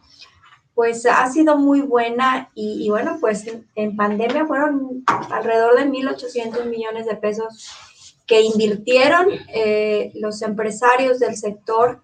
pues 0.75 1.07
ha 1.07 1.29
sido 1.31 1.57
muy 1.57 1.81
buena 1.81 2.51
y, 2.55 2.89
bueno, 2.91 3.17
pues 3.21 3.47
en 3.75 3.97
pandemia 3.97 4.47
fueron 4.47 5.05
alrededor 5.07 5.77
de 5.77 5.87
1.800 5.87 6.67
millones 6.67 7.07
de 7.07 7.17
pesos 7.17 7.69
que 8.27 8.43
invirtieron 8.43 9.29
eh, 9.49 10.13
los 10.15 10.43
empresarios 10.43 11.19
del 11.19 11.37
sector 11.37 12.03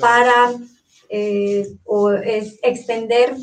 para 0.00 0.52
o, 1.84 2.12
extender, 2.12 3.36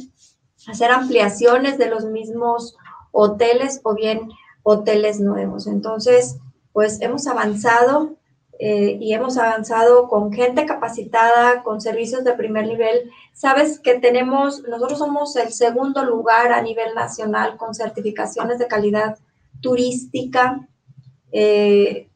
hacer 0.68 0.92
ampliaciones 0.92 1.78
de 1.78 1.90
los 1.90 2.06
mismos 2.06 2.76
hoteles 3.12 3.80
o 3.84 3.94
bien 3.94 4.30
hoteles 4.64 5.20
nuevos. 5.20 5.68
Entonces, 5.68 6.38
pues 6.74 7.02
hemos 7.02 7.28
avanzado 7.28 8.18
eh, 8.64 9.00
y 9.02 9.12
hemos 9.16 9.40
avanzado 9.40 10.08
con 10.08 10.32
gente 10.32 10.68
capacitada, 10.68 11.64
con 11.64 11.82
servicios 11.82 12.24
de 12.24 12.34
primer 12.34 12.68
nivel. 12.68 13.10
Sabes 13.34 13.80
que 13.80 13.96
tenemos, 13.96 14.62
nosotros 14.70 15.00
somos 15.00 15.36
el 15.36 15.52
segundo 15.52 16.06
lugar 16.06 16.52
a 16.52 16.62
nivel 16.62 16.94
nacional 16.94 17.58
con 17.58 17.74
certificaciones 17.74 18.60
de 18.60 18.68
calidad 18.68 19.18
turística 19.62 20.68
eh, 21.32 22.08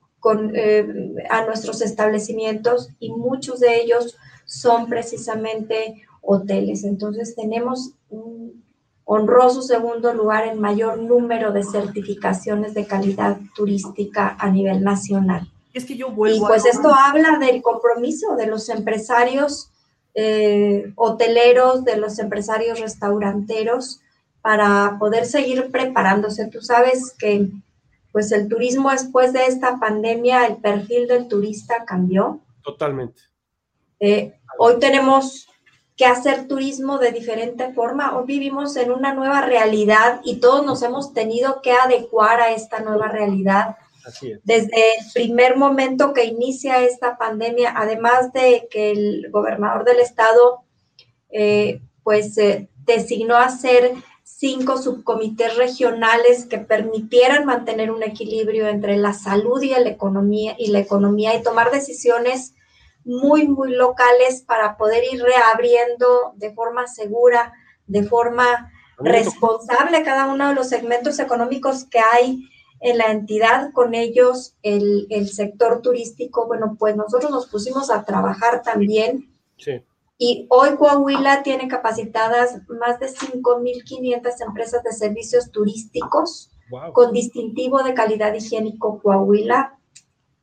eh, 0.54 0.88
a 1.32 1.46
nuestros 1.46 1.82
establecimientos 1.82 2.90
y 3.00 3.12
muchos 3.12 3.60
de 3.60 3.82
ellos 3.82 4.16
son 4.46 4.86
precisamente 4.88 6.04
hoteles. 6.22 6.84
Entonces 6.84 7.36
tenemos 7.36 7.94
un 8.12 8.64
honroso 9.04 9.64
segundo 9.64 10.14
lugar 10.14 10.46
en 10.46 10.62
mayor 10.62 11.00
número 11.00 11.52
de 11.52 11.64
certificaciones 11.64 12.76
de 12.76 12.86
calidad 12.86 13.40
turística 13.56 14.38
a 14.40 14.52
nivel 14.52 14.84
nacional. 14.84 15.50
Es 15.76 15.86
que 15.86 15.98
yo 15.98 16.10
vuelvo. 16.10 16.46
Y 16.46 16.48
pues 16.48 16.66
esto 16.66 16.92
habla 16.94 17.38
del 17.38 17.62
compromiso 17.62 18.36
de 18.38 18.48
los 18.48 18.70
empresarios 18.70 19.70
eh, 20.14 20.94
hoteleros, 20.96 21.84
de 21.84 21.98
los 21.98 22.18
empresarios 22.18 22.80
restauranteros, 22.80 24.00
para 24.42 24.96
poder 24.98 25.26
seguir 25.26 25.70
preparándose. 25.72 26.48
Tú 26.48 26.62
sabes 26.62 27.14
que 27.20 27.50
pues 28.14 28.32
el 28.32 28.48
turismo 28.48 28.92
después 28.92 29.34
de 29.34 29.46
esta 29.48 29.78
pandemia, 29.78 30.48
el 30.48 30.56
perfil 30.56 31.10
del 31.10 31.28
turista 31.28 31.84
cambió. 31.84 32.40
Totalmente. 32.64 33.24
Eh, 34.00 34.34
hoy 34.58 34.80
tenemos 34.80 35.50
que 35.98 36.06
hacer 36.06 36.48
turismo 36.48 36.98
de 36.98 37.12
diferente 37.12 37.74
forma. 37.74 38.18
Hoy 38.18 38.26
vivimos 38.26 38.78
en 38.78 38.92
una 38.92 39.14
nueva 39.14 39.42
realidad 39.42 40.22
y 40.24 40.38
todos 40.38 40.66
nos 40.66 40.82
hemos 40.84 41.14
tenido 41.14 41.62
que 41.62 41.74
adecuar 41.74 42.40
a 42.40 42.52
esta 42.52 42.80
nueva 42.80 43.10
realidad 43.10 43.76
desde 44.44 44.72
el 44.76 45.06
primer 45.14 45.58
momento 45.58 46.14
que 46.14 46.26
inicia 46.26 46.84
esta 46.84 47.18
pandemia, 47.18 47.74
además 47.76 48.32
de 48.34 48.68
que 48.70 48.92
el 48.92 49.30
gobernador 49.32 49.86
del 49.86 50.00
estado, 50.00 50.64
eh, 51.30 51.82
pues, 52.04 52.38
eh, 52.38 52.70
designó 52.86 53.38
hacer 53.38 53.94
cinco 54.24 54.78
subcomités 54.78 55.56
regionales 55.56 56.46
que 56.46 56.60
permitieran 56.60 57.46
mantener 57.46 57.92
un 57.92 58.04
equilibrio 58.04 58.68
entre 58.68 58.98
la 58.98 59.14
salud 59.14 59.62
y 59.62 59.70
la 59.70 59.90
economía 59.90 60.56
y 60.58 60.68
la 60.68 60.80
economía 60.80 61.36
y 61.36 61.44
tomar 61.44 61.72
decisiones 61.72 62.54
muy, 63.04 63.48
muy 63.48 63.72
locales 63.72 64.42
para 64.42 64.78
poder 64.78 65.04
ir 65.12 65.22
reabriendo 65.22 66.34
de 66.36 66.54
forma 66.54 66.88
segura, 66.88 67.54
de 67.88 68.04
forma 68.04 68.72
responsable 68.98 70.04
cada 70.04 70.28
uno 70.28 70.50
de 70.50 70.56
los 70.56 70.70
segmentos 70.70 71.20
económicos 71.20 71.86
que 71.86 72.00
hay 72.00 72.50
en 72.80 72.98
la 72.98 73.06
entidad, 73.06 73.72
con 73.74 73.94
ellos 73.96 74.56
el, 74.62 75.08
sector 75.28 75.82
turístico, 75.82 76.48
bueno, 76.48 76.76
pues 76.78 76.96
nosotros 76.96 77.32
nos 77.32 77.48
pusimos 77.48 77.90
a 77.90 78.04
trabajar 78.06 78.62
también. 78.62 79.34
Y 80.18 80.48
hoy 80.50 80.76
Coahuila 80.78 81.44
tiene 81.44 81.68
capacitadas 81.68 82.62
más 82.80 83.00
de 83.00 83.08
5.500 83.08 84.46
empresas 84.48 84.84
de 84.84 84.92
servicios 84.94 85.52
turísticos 85.52 86.52
con 86.94 87.12
distintivo 87.12 87.84
de 87.84 87.94
calidad 87.94 88.34
higiénico 88.34 89.02
Coahuila, 89.02 89.78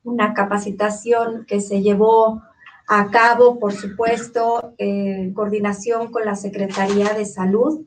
una 0.04 0.34
capacitación 0.34 1.46
que 1.46 1.60
se 1.60 1.82
llevó 1.82 2.42
a 2.88 3.10
cabo, 3.10 3.58
por 3.58 3.72
supuesto, 3.72 4.74
en 4.78 5.32
coordinación 5.32 6.10
con 6.10 6.24
la 6.24 6.34
Secretaría 6.36 7.14
de 7.14 7.24
Salud 7.24 7.86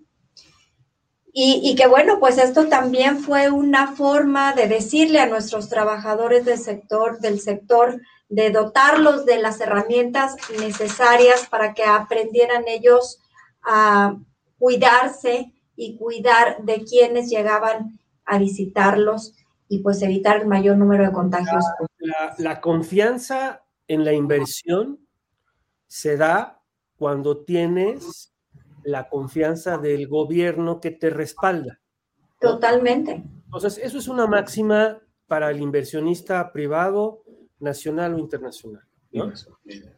y, 1.38 1.76
que 1.76 1.86
bueno, 1.86 2.18
pues 2.22 2.38
esto 2.38 2.70
también 2.70 3.20
fue 3.20 3.52
una 3.52 3.92
forma 3.92 4.54
de 4.54 4.70
decirle 4.70 5.20
a 5.20 5.26
nuestros 5.26 5.68
trabajadores 5.68 6.46
del 6.46 6.58
sector, 6.58 7.20
del 7.20 7.42
sector, 7.42 8.00
de 8.30 8.52
dotarlos 8.52 9.26
de 9.26 9.40
las 9.40 9.60
herramientas 9.60 10.38
necesarias 10.62 11.46
para 11.50 11.74
que 11.74 11.84
aprendieran 11.84 12.64
ellos 12.70 13.20
a 13.64 14.16
cuidarse 14.58 15.52
y 15.76 15.98
cuidar 15.98 16.64
de 16.64 16.86
quienes 16.86 17.30
llegaban 17.30 18.00
a 18.24 18.38
visitarlos 18.38 19.34
y 19.68 19.80
pues 19.80 20.02
evitar 20.04 20.38
el 20.38 20.48
mayor 20.48 20.78
número 20.78 21.04
de 21.06 21.12
contagios. 21.12 21.66
La, 21.98 22.34
la 22.38 22.62
confianza 22.62 23.66
en 23.90 24.06
la 24.06 24.14
inversión 24.14 25.06
se 25.86 26.16
da 26.16 26.62
cuando 26.96 27.44
tienes 27.44 28.34
la 28.86 29.10
confianza 29.10 29.78
del 29.78 30.08
gobierno 30.08 30.80
que 30.80 30.92
te 30.92 31.10
respalda. 31.10 31.80
Totalmente. 32.40 33.24
Entonces, 33.46 33.80
eso 33.84 33.98
es 33.98 34.08
una 34.08 34.28
máxima 34.28 35.02
para 35.28 35.50
el 35.50 35.60
inversionista 35.60 36.52
privado, 36.52 37.24
nacional 37.60 38.14
o 38.14 38.20
internacional. 38.20 38.84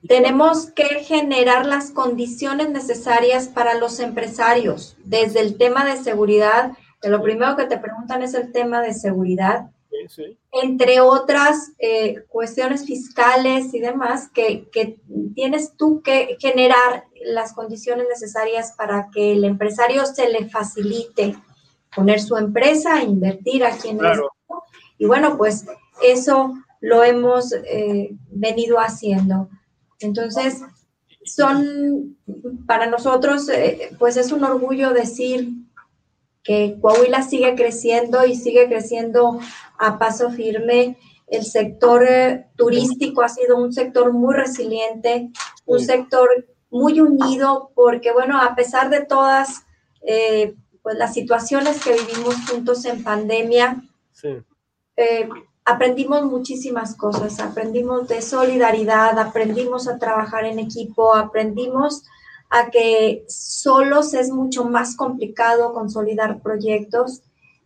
Tenemos 0.07 0.71
que 0.71 1.03
generar 1.03 1.65
las 1.65 1.91
condiciones 1.91 2.69
necesarias 2.69 3.47
para 3.47 3.73
los 3.75 3.99
empresarios, 3.99 4.95
desde 5.03 5.39
el 5.39 5.57
tema 5.57 5.85
de 5.85 5.97
seguridad, 5.97 6.73
que 7.01 7.09
lo 7.09 7.21
primero 7.21 7.55
que 7.55 7.65
te 7.65 7.79
preguntan 7.79 8.21
es 8.21 8.33
el 8.35 8.51
tema 8.51 8.81
de 8.81 8.93
seguridad, 8.93 9.71
entre 10.51 11.01
otras 11.01 11.71
eh, 11.79 12.23
cuestiones 12.29 12.85
fiscales 12.85 13.73
y 13.73 13.79
demás, 13.79 14.29
que, 14.29 14.67
tienes 15.35 15.75
tú 15.75 16.01
que 16.01 16.37
generar 16.39 17.05
las 17.25 17.53
condiciones 17.53 18.07
necesarias 18.09 18.73
para 18.77 19.09
que 19.13 19.33
el 19.33 19.43
empresario 19.43 20.05
se 20.05 20.29
le 20.29 20.49
facilite 20.49 21.35
poner 21.95 22.21
su 22.21 22.37
empresa, 22.37 23.03
invertir 23.03 23.65
aquí 23.65 23.89
en 23.89 23.97
claro. 23.97 24.31
Y 24.97 25.05
bueno, 25.05 25.37
pues 25.37 25.65
eso 26.01 26.53
lo 26.81 27.03
hemos 27.03 27.53
eh, 27.53 28.11
venido 28.29 28.77
haciendo. 28.77 29.49
Entonces, 29.99 30.61
son 31.23 32.17
para 32.65 32.87
nosotros, 32.87 33.49
eh, 33.49 33.95
pues 33.99 34.17
es 34.17 34.31
un 34.31 34.43
orgullo 34.43 34.93
decir 34.93 35.49
que 36.47 36.77
Coahuila 36.79 37.23
sigue 37.23 37.55
creciendo 37.55 38.25
y 38.25 38.33
sigue 38.33 38.69
creciendo 38.69 39.37
a 39.77 39.99
paso 39.99 40.31
firme. 40.31 40.97
El 41.27 41.43
sector 41.43 42.05
eh, 42.07 42.47
turístico 42.55 43.21
ha 43.21 43.27
sido 43.27 43.57
un 43.57 43.73
sector 43.73 44.13
muy 44.13 44.33
resiliente, 44.33 45.29
un 45.65 45.81
sector 45.81 46.29
muy 46.69 47.01
unido, 47.01 47.71
porque 47.75 48.13
bueno, 48.13 48.41
a 48.41 48.55
pesar 48.55 48.89
de 48.89 49.03
todas 49.03 49.65
eh, 50.03 50.55
pues 50.81 50.97
las 50.97 51.13
situaciones 51.13 51.83
que 51.83 51.91
vivimos 51.91 52.35
juntos 52.49 52.85
en 52.85 53.03
pandemia, 53.03 53.83
eh, 54.95 55.27
aprendimos 55.65 56.23
muchísimas 56.23 56.95
cosas, 56.95 57.41
aprendimos 57.41 58.07
de 58.07 58.21
solidaridad, 58.21 59.19
aprendimos 59.19 59.89
a 59.89 59.99
trabajar 59.99 60.45
en 60.45 60.59
equipo, 60.59 61.13
aprendimos 61.13 62.03
a 62.49 62.69
que 62.69 63.25
solos 63.27 64.13
es 64.13 64.29
mucho 64.29 64.65
más 64.65 64.95
complicado 64.95 65.73
consolidar 65.73 66.41
proyectos 66.41 67.21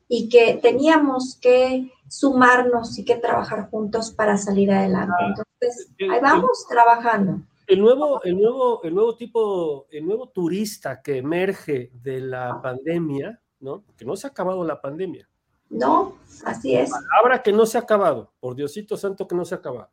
y 0.07 0.29
que 0.29 0.59
teníamos 0.61 1.37
que 1.39 1.91
sumarnos 2.09 2.97
y 2.99 3.05
que 3.05 3.15
trabajar 3.15 3.69
juntos 3.69 4.11
para 4.11 4.37
salir 4.37 4.71
adelante. 4.71 5.13
Ah, 5.17 5.27
Entonces, 5.27 5.89
ahí 5.99 6.19
vamos 6.21 6.65
trabajando. 6.67 7.41
El 7.67 7.79
nuevo, 7.79 8.21
el 8.23 8.37
nuevo, 8.37 8.83
el 8.83 8.93
nuevo 8.93 9.15
tipo, 9.15 9.87
el 9.91 10.05
nuevo 10.05 10.27
turista 10.27 11.01
que 11.01 11.19
emerge 11.19 11.91
de 11.93 12.19
la 12.19 12.61
pandemia, 12.61 13.39
¿no? 13.61 13.85
Que 13.95 14.03
no 14.03 14.17
se 14.17 14.27
ha 14.27 14.31
acabado 14.31 14.65
la 14.65 14.81
pandemia. 14.81 15.29
No, 15.69 16.17
así 16.43 16.75
es. 16.75 16.91
Palabra 16.91 17.41
que 17.41 17.53
no 17.53 17.65
se 17.65 17.77
ha 17.77 17.81
acabado, 17.81 18.33
por 18.41 18.55
Diosito 18.55 18.97
Santo 18.97 19.25
que 19.25 19.35
no 19.35 19.45
se 19.45 19.55
ha 19.55 19.59
acabado. 19.59 19.89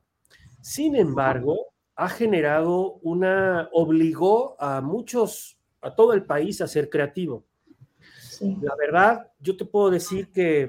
Sin 0.60 0.96
embargo, 0.96 1.54
ha 1.98 2.08
generado 2.08 2.94
una, 3.02 3.68
obligó 3.72 4.54
a 4.62 4.80
muchos, 4.80 5.58
a 5.80 5.96
todo 5.96 6.12
el 6.12 6.24
país 6.24 6.60
a 6.60 6.68
ser 6.68 6.88
creativo. 6.88 7.44
La 8.40 8.76
verdad, 8.76 9.32
yo 9.40 9.56
te 9.56 9.64
puedo 9.64 9.90
decir 9.90 10.30
que 10.30 10.68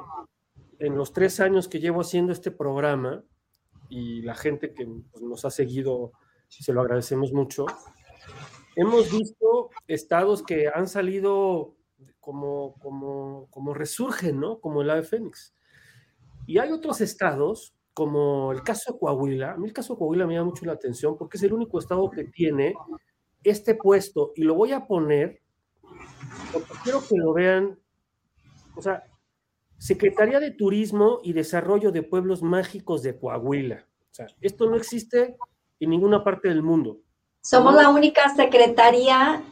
en 0.79 0.97
los 0.97 1.13
tres 1.13 1.39
años 1.39 1.67
que 1.67 1.79
llevo 1.79 2.01
haciendo 2.01 2.33
este 2.33 2.49
programa 2.49 3.23
y 3.89 4.23
la 4.23 4.33
gente 4.33 4.73
que 4.73 4.87
pues, 5.11 5.23
nos 5.23 5.45
ha 5.45 5.51
seguido, 5.51 6.13
se 6.47 6.73
lo 6.73 6.81
agradecemos 6.81 7.31
mucho, 7.31 7.67
hemos 8.75 9.11
visto 9.11 9.69
estados 9.87 10.41
que 10.41 10.67
han 10.73 10.87
salido 10.87 11.75
como, 12.19 12.73
como, 12.79 13.47
como 13.51 13.75
resurgen, 13.75 14.39
¿no? 14.39 14.59
Como 14.59 14.81
el 14.81 14.89
ave 14.89 15.03
fénix. 15.03 15.53
Y 16.47 16.57
hay 16.57 16.71
otros 16.71 17.01
estados 17.01 17.75
como 17.99 18.53
el 18.53 18.63
caso 18.63 18.93
de 18.93 18.97
Coahuila, 18.97 19.51
a 19.51 19.57
mí 19.57 19.67
el 19.67 19.73
caso 19.73 19.91
de 19.93 19.99
Coahuila 19.99 20.25
me 20.25 20.35
llama 20.35 20.51
mucho 20.51 20.65
la 20.65 20.71
atención 20.71 21.17
porque 21.17 21.35
es 21.35 21.43
el 21.43 21.51
único 21.51 21.79
estado 21.79 22.09
que 22.09 22.23
tiene 22.23 22.73
este 23.43 23.75
puesto 23.75 24.31
y 24.37 24.43
lo 24.43 24.55
voy 24.55 24.71
a 24.71 24.87
poner 24.87 25.41
porque 26.53 26.71
quiero 26.81 27.01
que 27.05 27.17
lo 27.17 27.33
vean, 27.33 27.77
o 28.77 28.81
sea, 28.81 29.03
Secretaría 29.77 30.39
de 30.39 30.51
Turismo 30.51 31.19
y 31.25 31.33
Desarrollo 31.33 31.91
de 31.91 32.01
Pueblos 32.01 32.41
Mágicos 32.41 33.03
de 33.03 33.19
Coahuila. 33.19 33.85
O 34.11 34.13
sea, 34.13 34.27
esto 34.39 34.69
no 34.69 34.77
existe 34.77 35.35
en 35.81 35.89
ninguna 35.89 36.23
parte 36.23 36.47
del 36.47 36.63
mundo. 36.63 37.01
Somos 37.41 37.73
la 37.75 37.89
única 37.89 38.33
secretaría 38.33 39.43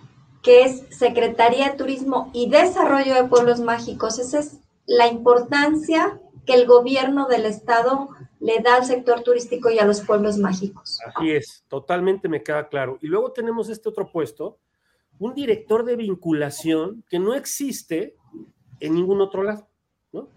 que 0.41 0.63
es 0.63 0.83
Secretaría 0.89 1.71
de 1.71 1.77
Turismo 1.77 2.31
y 2.31 2.49
Desarrollo 2.49 3.13
de 3.13 3.25
Pueblos 3.25 3.59
Mágicos. 3.59 4.19
Esa 4.19 4.39
es 4.39 4.61
la 4.85 5.07
importancia 5.07 6.21
que 6.47 6.53
el 6.53 6.65
gobierno 6.65 7.27
del 7.27 7.45
estado 7.45 8.07
le 8.39 8.59
da 8.59 8.77
al 8.77 8.85
sector 8.85 9.21
turístico 9.21 9.69
y 9.69 9.79
a 9.79 9.85
los 9.85 10.01
pueblos 10.01 10.37
mágicos. 10.37 10.99
Así 11.05 11.31
es, 11.31 11.65
totalmente 11.67 12.29
me 12.29 12.41
queda 12.41 12.69
claro. 12.69 12.97
Y 13.01 13.07
luego 13.07 13.33
tenemos 13.33 13.69
este 13.69 13.89
otro 13.89 14.09
puesto, 14.11 14.57
un 15.19 15.35
director 15.35 15.83
de 15.83 15.97
vinculación 15.97 17.03
que 17.09 17.19
no 17.19 17.33
existe 17.33 18.15
en 18.79 18.95
ningún 18.95 19.19
otro 19.19 19.43
lado, 19.43 19.67
¿no? 20.13 20.29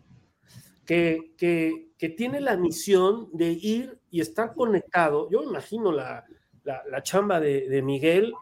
Que, 0.85 1.33
que, 1.39 1.87
tiene 2.17 2.41
la 2.41 2.57
misión 2.57 3.29
de 3.33 3.51
ir 3.53 3.99
y 4.11 4.21
estar 4.21 4.55
conectado. 4.55 5.29
Yo 5.31 5.43
imagino 5.43 5.93
la, 5.93 6.25
la, 6.65 7.03
chamba 7.03 7.39
de, 7.39 7.83
Miguel, 7.83 8.33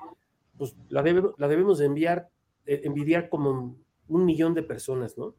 pues 0.57 0.75
la, 0.89 1.03
debe, 1.03 1.31
la 1.37 1.49
debemos 1.49 1.79
de 1.79 1.87
enviar, 1.87 2.31
eh, 2.65 2.81
envidiar 2.85 3.29
como 3.29 3.77
un 4.07 4.25
millón 4.25 4.55
de 4.55 4.63
personas, 4.63 5.19
¿no? 5.19 5.35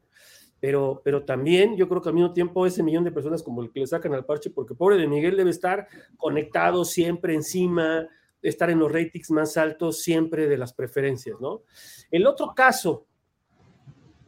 Pero, 0.60 1.00
pero 1.02 1.24
también 1.24 1.76
yo 1.76 1.88
creo 1.88 2.02
que 2.02 2.10
al 2.10 2.14
mismo 2.14 2.32
tiempo 2.32 2.66
ese 2.66 2.82
millón 2.82 3.04
de 3.04 3.12
personas 3.12 3.42
como 3.42 3.62
el 3.62 3.70
que 3.70 3.80
le 3.80 3.86
sacan 3.86 4.12
al 4.12 4.26
parche, 4.26 4.50
porque 4.50 4.74
pobre 4.74 4.96
de 4.96 5.08
Miguel 5.08 5.36
debe 5.36 5.50
estar 5.50 5.88
conectado 6.18 6.84
siempre 6.84 7.34
encima, 7.34 8.06
estar 8.42 8.70
en 8.70 8.78
los 8.78 8.92
ratings 8.92 9.30
más 9.30 9.56
altos 9.56 10.02
siempre 10.02 10.48
de 10.48 10.58
las 10.58 10.72
preferencias, 10.72 11.40
¿no? 11.40 11.62
El 12.10 12.26
otro 12.26 12.52
caso, 12.54 13.06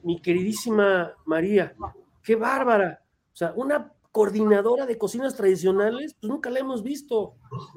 mi 0.02 0.20
queridísima 0.20 1.14
María, 1.26 1.74
qué 2.22 2.34
bárbara, 2.34 3.02
o 3.32 3.36
sea, 3.36 3.52
una 3.56 3.92
coordinadora 4.12 4.84
de 4.84 4.98
cocinas 4.98 5.34
tradicionales, 5.34 6.14
pues 6.20 6.30
nunca 6.30 6.50
la 6.50 6.60
hemos 6.60 6.82
visto. 6.82 7.34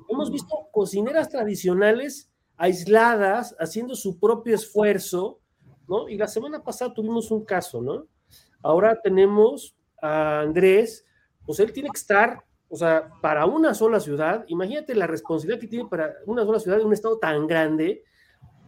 Hemos 0.09 0.29
visto 0.29 0.67
cocineras 0.71 1.29
tradicionales 1.29 2.29
aisladas, 2.57 3.55
haciendo 3.57 3.95
su 3.95 4.19
propio 4.19 4.55
esfuerzo, 4.55 5.39
¿no? 5.87 6.09
Y 6.09 6.17
la 6.17 6.27
semana 6.27 6.61
pasada 6.61 6.93
tuvimos 6.93 7.31
un 7.31 7.45
caso, 7.45 7.81
¿no? 7.81 8.05
Ahora 8.65 8.99
tenemos 8.99 9.75
a 10.01 10.39
Andrés, 10.39 11.05
pues 11.45 11.59
él 11.59 11.71
tiene 11.71 11.91
que 11.91 11.99
estar, 11.99 12.43
o 12.67 12.75
sea, 12.75 13.11
para 13.21 13.45
una 13.45 13.75
sola 13.75 13.99
ciudad, 13.99 14.43
imagínate 14.47 14.95
la 14.95 15.05
responsabilidad 15.05 15.61
que 15.61 15.67
tiene 15.67 15.87
para 15.87 16.15
una 16.25 16.43
sola 16.43 16.59
ciudad 16.59 16.79
en 16.79 16.87
un 16.87 16.93
estado 16.93 17.19
tan 17.19 17.45
grande, 17.45 18.03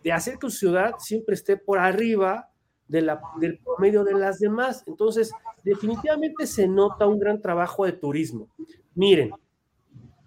de 0.03 0.11
hacer 0.11 0.37
que 0.37 0.51
su 0.51 0.57
ciudad 0.57 0.93
siempre 0.99 1.33
esté 1.33 1.57
por 1.57 1.79
arriba 1.79 2.51
de 2.87 3.01
la, 3.01 3.19
del 3.39 3.57
promedio 3.57 4.03
de 4.03 4.13
las 4.13 4.37
demás. 4.37 4.83
Entonces, 4.85 5.31
definitivamente 5.63 6.45
se 6.45 6.67
nota 6.67 7.07
un 7.07 7.17
gran 7.17 7.41
trabajo 7.41 7.83
de 7.83 7.93
turismo. 7.93 8.49
Miren, 8.93 9.31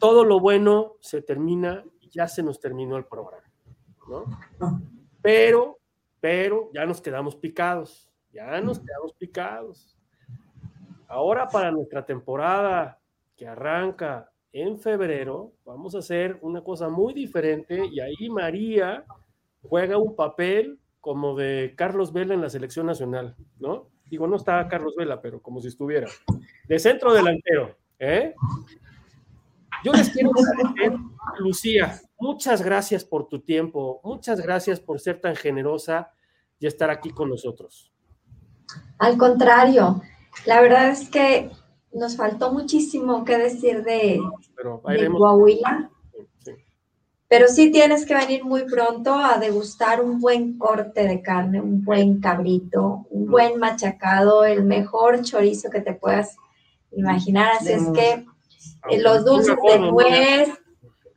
todo 0.00 0.24
lo 0.24 0.40
bueno 0.40 0.96
se 0.98 1.22
termina, 1.22 1.84
ya 2.10 2.26
se 2.26 2.42
nos 2.42 2.58
terminó 2.58 2.96
el 2.96 3.04
programa, 3.04 3.48
¿no? 4.08 4.24
Pero, 5.22 5.78
pero 6.18 6.72
ya 6.74 6.84
nos 6.86 7.00
quedamos 7.00 7.36
picados, 7.36 8.09
ya 8.32 8.60
nos 8.60 8.78
quedamos 8.78 9.12
picados. 9.14 9.96
Ahora 11.08 11.48
para 11.48 11.70
nuestra 11.70 12.04
temporada 12.04 12.98
que 13.36 13.46
arranca 13.46 14.30
en 14.52 14.78
febrero, 14.78 15.52
vamos 15.64 15.94
a 15.94 15.98
hacer 15.98 16.38
una 16.42 16.62
cosa 16.62 16.88
muy 16.88 17.14
diferente 17.14 17.86
y 17.86 18.00
ahí 18.00 18.28
María 18.30 19.04
juega 19.62 19.98
un 19.98 20.16
papel 20.16 20.78
como 21.00 21.36
de 21.36 21.74
Carlos 21.76 22.12
Vela 22.12 22.34
en 22.34 22.40
la 22.40 22.50
selección 22.50 22.86
nacional, 22.86 23.36
¿no? 23.58 23.88
Digo, 24.06 24.26
no 24.26 24.36
está 24.36 24.66
Carlos 24.68 24.94
Vela, 24.96 25.20
pero 25.20 25.40
como 25.40 25.60
si 25.60 25.68
estuviera. 25.68 26.08
De 26.66 26.78
centro 26.78 27.12
delantero, 27.12 27.76
¿eh? 27.98 28.34
Yo 29.84 29.92
les 29.92 30.10
quiero 30.10 30.30
agradecer, 30.30 30.98
Lucía, 31.38 32.00
muchas 32.18 32.60
gracias 32.60 33.04
por 33.04 33.28
tu 33.28 33.40
tiempo, 33.40 34.00
muchas 34.04 34.40
gracias 34.40 34.78
por 34.78 35.00
ser 35.00 35.20
tan 35.20 35.36
generosa 35.36 36.12
y 36.58 36.66
estar 36.66 36.90
aquí 36.90 37.10
con 37.10 37.30
nosotros. 37.30 37.90
Al 38.98 39.16
contrario, 39.16 40.02
la 40.46 40.60
verdad 40.60 40.90
es 40.90 41.08
que 41.08 41.50
nos 41.92 42.16
faltó 42.16 42.52
muchísimo 42.52 43.24
que 43.24 43.36
decir 43.38 43.82
de, 43.82 44.20
Pero 44.56 44.82
de 44.84 45.08
Coahuila. 45.08 45.90
Pero 47.28 47.46
sí 47.46 47.70
tienes 47.70 48.06
que 48.06 48.14
venir 48.14 48.44
muy 48.44 48.64
pronto 48.64 49.14
a 49.14 49.38
degustar 49.38 50.02
un 50.02 50.18
buen 50.18 50.58
corte 50.58 51.06
de 51.06 51.22
carne, 51.22 51.60
un 51.60 51.84
buen 51.84 52.20
cabrito, 52.20 53.06
un 53.08 53.30
buen 53.30 53.58
machacado, 53.60 54.44
el 54.44 54.64
mejor 54.64 55.22
chorizo 55.22 55.70
que 55.70 55.80
te 55.80 55.94
puedas 55.94 56.36
imaginar. 56.90 57.52
Así 57.52 57.70
es 57.70 57.88
que 57.94 58.26
eh, 58.90 59.00
los 59.00 59.24
dulces 59.24 59.56
de 59.62 59.78
nuez, 59.78 60.48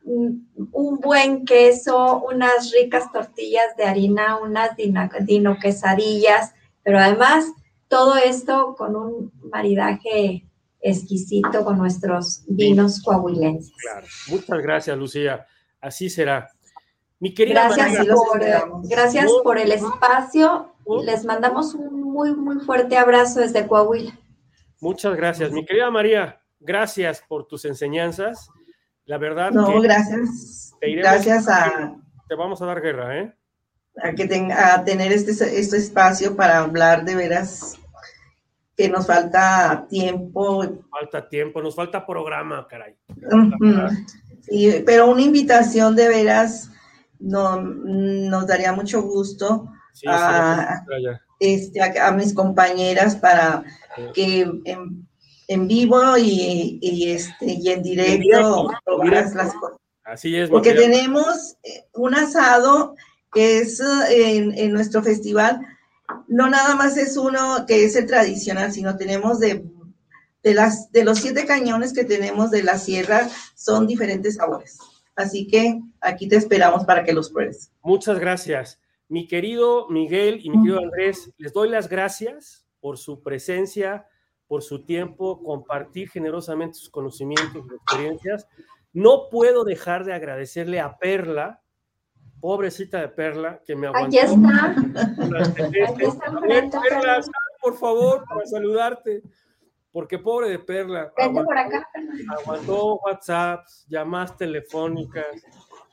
un 0.04 1.00
buen 1.00 1.44
queso, 1.44 2.22
unas 2.30 2.70
ricas 2.72 3.10
tortillas 3.10 3.76
de 3.76 3.84
harina, 3.84 4.38
unas 4.38 4.76
dino, 4.76 5.08
dino 5.22 5.58
quesadillas, 5.58 6.54
pero 6.84 6.98
además 6.98 7.46
todo 7.88 8.16
esto 8.16 8.74
con 8.76 8.94
un 8.94 9.32
maridaje 9.50 10.46
exquisito 10.80 11.64
con 11.64 11.78
nuestros 11.78 12.44
vinos 12.46 13.02
coahuilenses. 13.02 13.72
Claro. 13.80 14.06
Muchas 14.28 14.58
gracias, 14.60 14.98
Lucía. 14.98 15.46
Así 15.80 16.08
será. 16.10 16.50
Mi 17.20 17.32
querida 17.32 17.68
gracias, 17.68 17.98
María, 17.98 18.14
por, 18.14 18.88
gracias 18.88 19.30
por 19.42 19.58
el 19.58 19.72
espacio. 19.72 20.72
Les 21.04 21.24
mandamos 21.24 21.74
un 21.74 22.02
muy, 22.02 22.34
muy 22.34 22.60
fuerte 22.60 22.98
abrazo 22.98 23.40
desde 23.40 23.66
Coahuila. 23.66 24.18
Muchas 24.80 25.16
gracias. 25.16 25.50
Mi 25.50 25.64
querida 25.64 25.90
María, 25.90 26.40
gracias 26.60 27.22
por 27.26 27.46
tus 27.46 27.64
enseñanzas. 27.64 28.50
La 29.06 29.16
verdad 29.16 29.50
No, 29.52 29.66
que 29.68 29.80
gracias. 29.80 30.74
te 30.80 30.88
iremos- 30.88 31.02
Gracias 31.02 31.48
a, 31.48 31.96
te 32.28 32.34
vamos 32.34 32.60
a 32.60 32.66
dar 32.66 32.82
guerra, 32.82 33.18
¿eh? 33.18 33.34
A 34.02 34.12
que 34.12 34.26
tenga, 34.26 34.74
a 34.74 34.84
tener 34.84 35.12
este, 35.12 35.30
este 35.32 35.76
espacio 35.76 36.36
para 36.36 36.58
hablar 36.58 37.04
de 37.04 37.14
veras 37.14 37.76
que 38.76 38.88
nos 38.88 39.06
falta 39.06 39.86
tiempo. 39.88 40.64
Falta 40.90 41.28
tiempo, 41.28 41.62
nos 41.62 41.74
falta 41.76 42.04
programa, 42.04 42.66
caray. 42.68 42.96
Ujú. 43.08 43.88
Sí, 44.42 44.82
pero 44.84 45.06
una 45.06 45.22
invitación 45.22 45.94
de 45.96 46.08
veras 46.08 46.70
no, 47.18 47.60
nos 47.60 48.46
daría 48.46 48.72
mucho 48.72 49.02
gusto 49.02 49.68
Sí, 49.94 50.06
ya. 50.06 50.84
este, 51.38 51.80
a, 51.80 52.08
a 52.08 52.10
mis 52.10 52.34
compañeras 52.34 53.14
para 53.14 53.62
que 54.12 54.40
en, 54.64 55.06
en 55.46 55.68
vivo 55.68 56.18
y, 56.18 56.80
y, 56.82 57.12
este, 57.12 57.46
y 57.46 57.68
en 57.70 57.82
directo 57.82 58.22
directo, 58.22 58.68
probaras 58.84 59.10
directo. 59.30 59.36
las 59.38 59.54
cosas. 59.54 59.78
Así 60.02 60.36
es, 60.36 60.50
Porque 60.50 60.74
tenemos 60.74 61.56
un 61.94 62.14
asado 62.14 62.96
es 63.34 63.80
en, 64.10 64.56
en 64.56 64.72
nuestro 64.72 65.02
festival, 65.02 65.60
no 66.28 66.48
nada 66.48 66.74
más 66.76 66.96
es 66.96 67.16
uno 67.16 67.64
que 67.66 67.84
es 67.84 67.96
el 67.96 68.06
tradicional, 68.06 68.72
sino 68.72 68.96
tenemos 68.96 69.40
de, 69.40 69.64
de, 70.42 70.54
las, 70.54 70.90
de 70.92 71.04
los 71.04 71.18
siete 71.18 71.46
cañones 71.46 71.92
que 71.92 72.04
tenemos 72.04 72.50
de 72.50 72.62
la 72.62 72.78
sierra, 72.78 73.28
son 73.54 73.86
diferentes 73.86 74.36
sabores. 74.36 74.78
Así 75.16 75.46
que 75.46 75.80
aquí 76.00 76.28
te 76.28 76.36
esperamos 76.36 76.84
para 76.84 77.04
que 77.04 77.12
los 77.12 77.30
pruebes. 77.30 77.72
Muchas 77.82 78.18
gracias. 78.18 78.80
Mi 79.08 79.26
querido 79.28 79.88
Miguel 79.88 80.40
y 80.42 80.50
mi 80.50 80.58
querido 80.58 80.80
Andrés, 80.80 81.30
les 81.38 81.52
doy 81.52 81.68
las 81.68 81.88
gracias 81.88 82.66
por 82.80 82.98
su 82.98 83.22
presencia, 83.22 84.06
por 84.46 84.62
su 84.62 84.84
tiempo, 84.84 85.42
compartir 85.42 86.10
generosamente 86.10 86.78
sus 86.78 86.90
conocimientos 86.90 87.64
y 87.70 87.74
experiencias. 87.74 88.46
No 88.92 89.28
puedo 89.30 89.64
dejar 89.64 90.04
de 90.04 90.14
agradecerle 90.14 90.80
a 90.80 90.98
Perla, 90.98 91.62
pobrecita 92.44 93.00
de 93.00 93.08
Perla, 93.08 93.58
que 93.64 93.74
me 93.74 93.86
aguantó. 93.86 94.06
Aquí 94.08 94.18
está. 94.18 94.74
este- 95.40 95.62
Aquí 95.64 96.04
está, 96.04 96.40
Perlita, 96.42 96.78
Perla, 96.82 97.00
Perla. 97.00 97.22
sal, 97.22 97.32
por 97.62 97.78
favor, 97.78 98.22
para 98.28 98.44
saludarte. 98.44 99.22
Porque 99.90 100.18
pobre 100.18 100.50
de 100.50 100.58
Perla. 100.58 101.10
Vente 101.16 101.42
por 101.42 101.56
aguantó- 101.56 101.76
acá. 101.78 101.88
Aguantó 102.42 102.94
WhatsApps, 102.96 103.86
llamadas 103.88 104.36
telefónicas, 104.36 105.24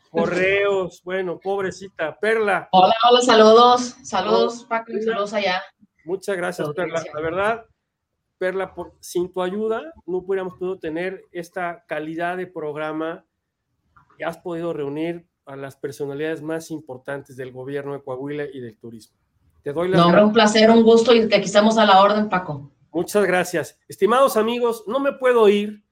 correos. 0.09 1.01
Bueno, 1.05 1.39
pobrecita. 1.39 2.17
Perla, 2.19 2.67
Hola, 2.73 2.95
hola, 3.09 3.21
saludos. 3.21 3.95
Saludos, 4.03 4.65
Paco, 4.65 4.91
y 4.91 5.01
saludos 5.03 5.33
allá. 5.33 5.61
muchas 6.03 6.35
gracias, 6.35 6.65
Todo 6.65 6.75
Perla. 6.75 6.99
bien. 7.01 7.13
La 7.15 7.21
verdad, 7.21 7.65
Perla, 8.37 8.73
por, 8.73 8.91
sin 8.99 9.31
tu 9.31 9.41
ayuda 9.41 9.93
no 10.05 10.17
hubiéramos 10.17 10.55
podido 10.55 10.77
tener 10.79 11.23
esta 11.31 11.85
calidad 11.87 12.35
de 12.35 12.47
programa 12.47 13.23
que 14.17 14.25
has 14.25 14.37
podido 14.37 14.73
reunir 14.73 15.30
a 15.45 15.55
las 15.55 15.75
personalidades 15.75 16.41
más 16.41 16.71
importantes 16.71 17.35
del 17.35 17.51
gobierno 17.51 17.93
de 17.93 18.03
Coahuila 18.03 18.45
y 18.51 18.59
del 18.59 18.77
turismo. 18.77 19.17
Te 19.63 19.73
doy 19.73 19.89
las 19.89 19.99
No, 19.99 20.07
gracias. 20.07 20.27
un 20.27 20.33
placer, 20.33 20.69
un 20.69 20.83
gusto 20.83 21.13
y 21.13 21.27
que 21.27 21.35
aquí 21.35 21.45
estamos 21.45 21.77
a 21.77 21.85
la 21.85 22.01
orden, 22.01 22.29
Paco. 22.29 22.71
Muchas 22.91 23.25
gracias. 23.25 23.79
Estimados 23.87 24.37
amigos, 24.37 24.83
no 24.87 24.99
me 24.99 25.13
puedo 25.13 25.47
ir, 25.49 25.83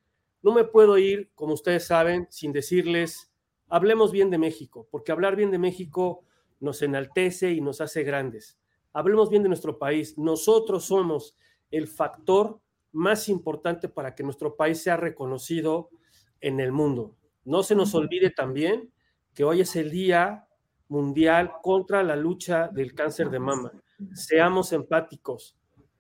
no 0.42 0.54
me 0.54 0.64
puedo 0.64 0.98
ir, 0.98 1.32
como 1.36 1.54
ustedes 1.54 1.86
saben, 1.86 2.28
sin 2.30 2.52
decirles, 2.52 3.32
hablemos 3.68 4.12
bien 4.12 4.30
de 4.30 4.38
México, 4.38 4.88
porque 4.92 5.12
hablar 5.12 5.36
bien 5.36 5.52
de 5.52 5.60
México 5.60 6.24
nos 6.60 6.82
enaltece 6.82 7.52
y 7.52 7.62
nos 7.62 7.80
hace 7.82 8.04
grandes. 8.04 8.58
Hablemos 8.92 9.30
bien 9.30 9.44
de 9.44 9.50
nuestro 9.50 9.78
país. 9.78 10.18
Nosotros 10.18 10.86
somos 10.86 11.36
el 11.72 11.88
factor 11.88 12.60
más 12.92 13.30
importante 13.30 13.88
para 13.88 14.16
que 14.16 14.24
nuestro 14.24 14.56
país 14.56 14.82
sea 14.82 14.98
reconocido 14.98 15.90
en 16.42 16.60
el 16.60 16.72
mundo. 16.72 17.16
No 17.46 17.64
se 17.64 17.76
nos 17.76 17.94
olvide 17.94 18.32
también 18.32 18.92
que 19.34 19.44
hoy 19.44 19.62
es 19.62 19.76
el 19.76 19.92
Día 19.92 20.48
Mundial 20.88 21.52
contra 21.62 22.04
la 22.04 22.16
lucha 22.16 22.68
del 22.68 22.94
cáncer 22.94 23.30
de 23.30 23.40
mama. 23.40 23.72
Seamos 24.14 24.74
empáticos, 24.74 25.56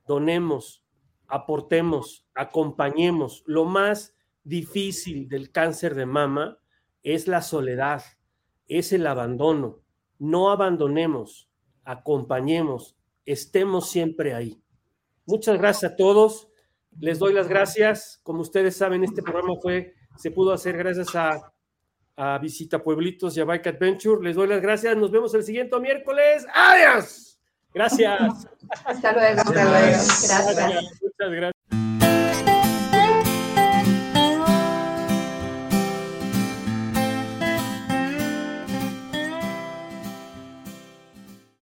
donemos, 0.07 0.83
aportemos, 1.27 2.25
acompañemos. 2.33 3.43
Lo 3.45 3.65
más 3.65 4.15
difícil 4.43 5.29
del 5.29 5.51
cáncer 5.51 5.93
de 5.93 6.07
mama 6.07 6.57
es 7.03 7.27
la 7.27 7.41
soledad, 7.41 8.03
es 8.67 8.91
el 8.93 9.05
abandono. 9.05 9.79
No 10.17 10.49
abandonemos, 10.49 11.49
acompañemos, 11.83 12.97
estemos 13.25 13.89
siempre 13.89 14.33
ahí. 14.33 14.61
Muchas 15.25 15.59
gracias 15.59 15.93
a 15.93 15.95
todos. 15.95 16.49
Les 16.99 17.19
doy 17.19 17.33
las 17.33 17.47
gracias. 17.47 18.19
Como 18.23 18.41
ustedes 18.41 18.75
saben, 18.75 19.03
este 19.03 19.21
programa 19.21 19.53
fue, 19.61 19.93
se 20.17 20.31
pudo 20.31 20.51
hacer 20.51 20.75
gracias 20.75 21.15
a, 21.15 21.53
a 22.19 22.37
Visita 22.37 22.83
Pueblitos 22.83 23.37
y 23.37 23.39
a 23.39 23.45
Bike 23.45 23.67
Adventure. 23.67 24.21
Les 24.21 24.35
doy 24.35 24.47
las 24.47 24.61
gracias. 24.61 24.97
Nos 24.97 25.09
vemos 25.09 25.33
el 25.33 25.43
siguiente 25.43 25.79
miércoles. 25.79 26.45
¡Adiós! 26.53 27.39
Gracias. 27.73 28.47
Hasta 28.83 29.13
luego. 29.13 29.41
Hasta 29.41 29.63
luego. 29.63 29.85
Gracias. 29.85 31.01
Muchas 31.01 31.31
gracias. 31.31 31.58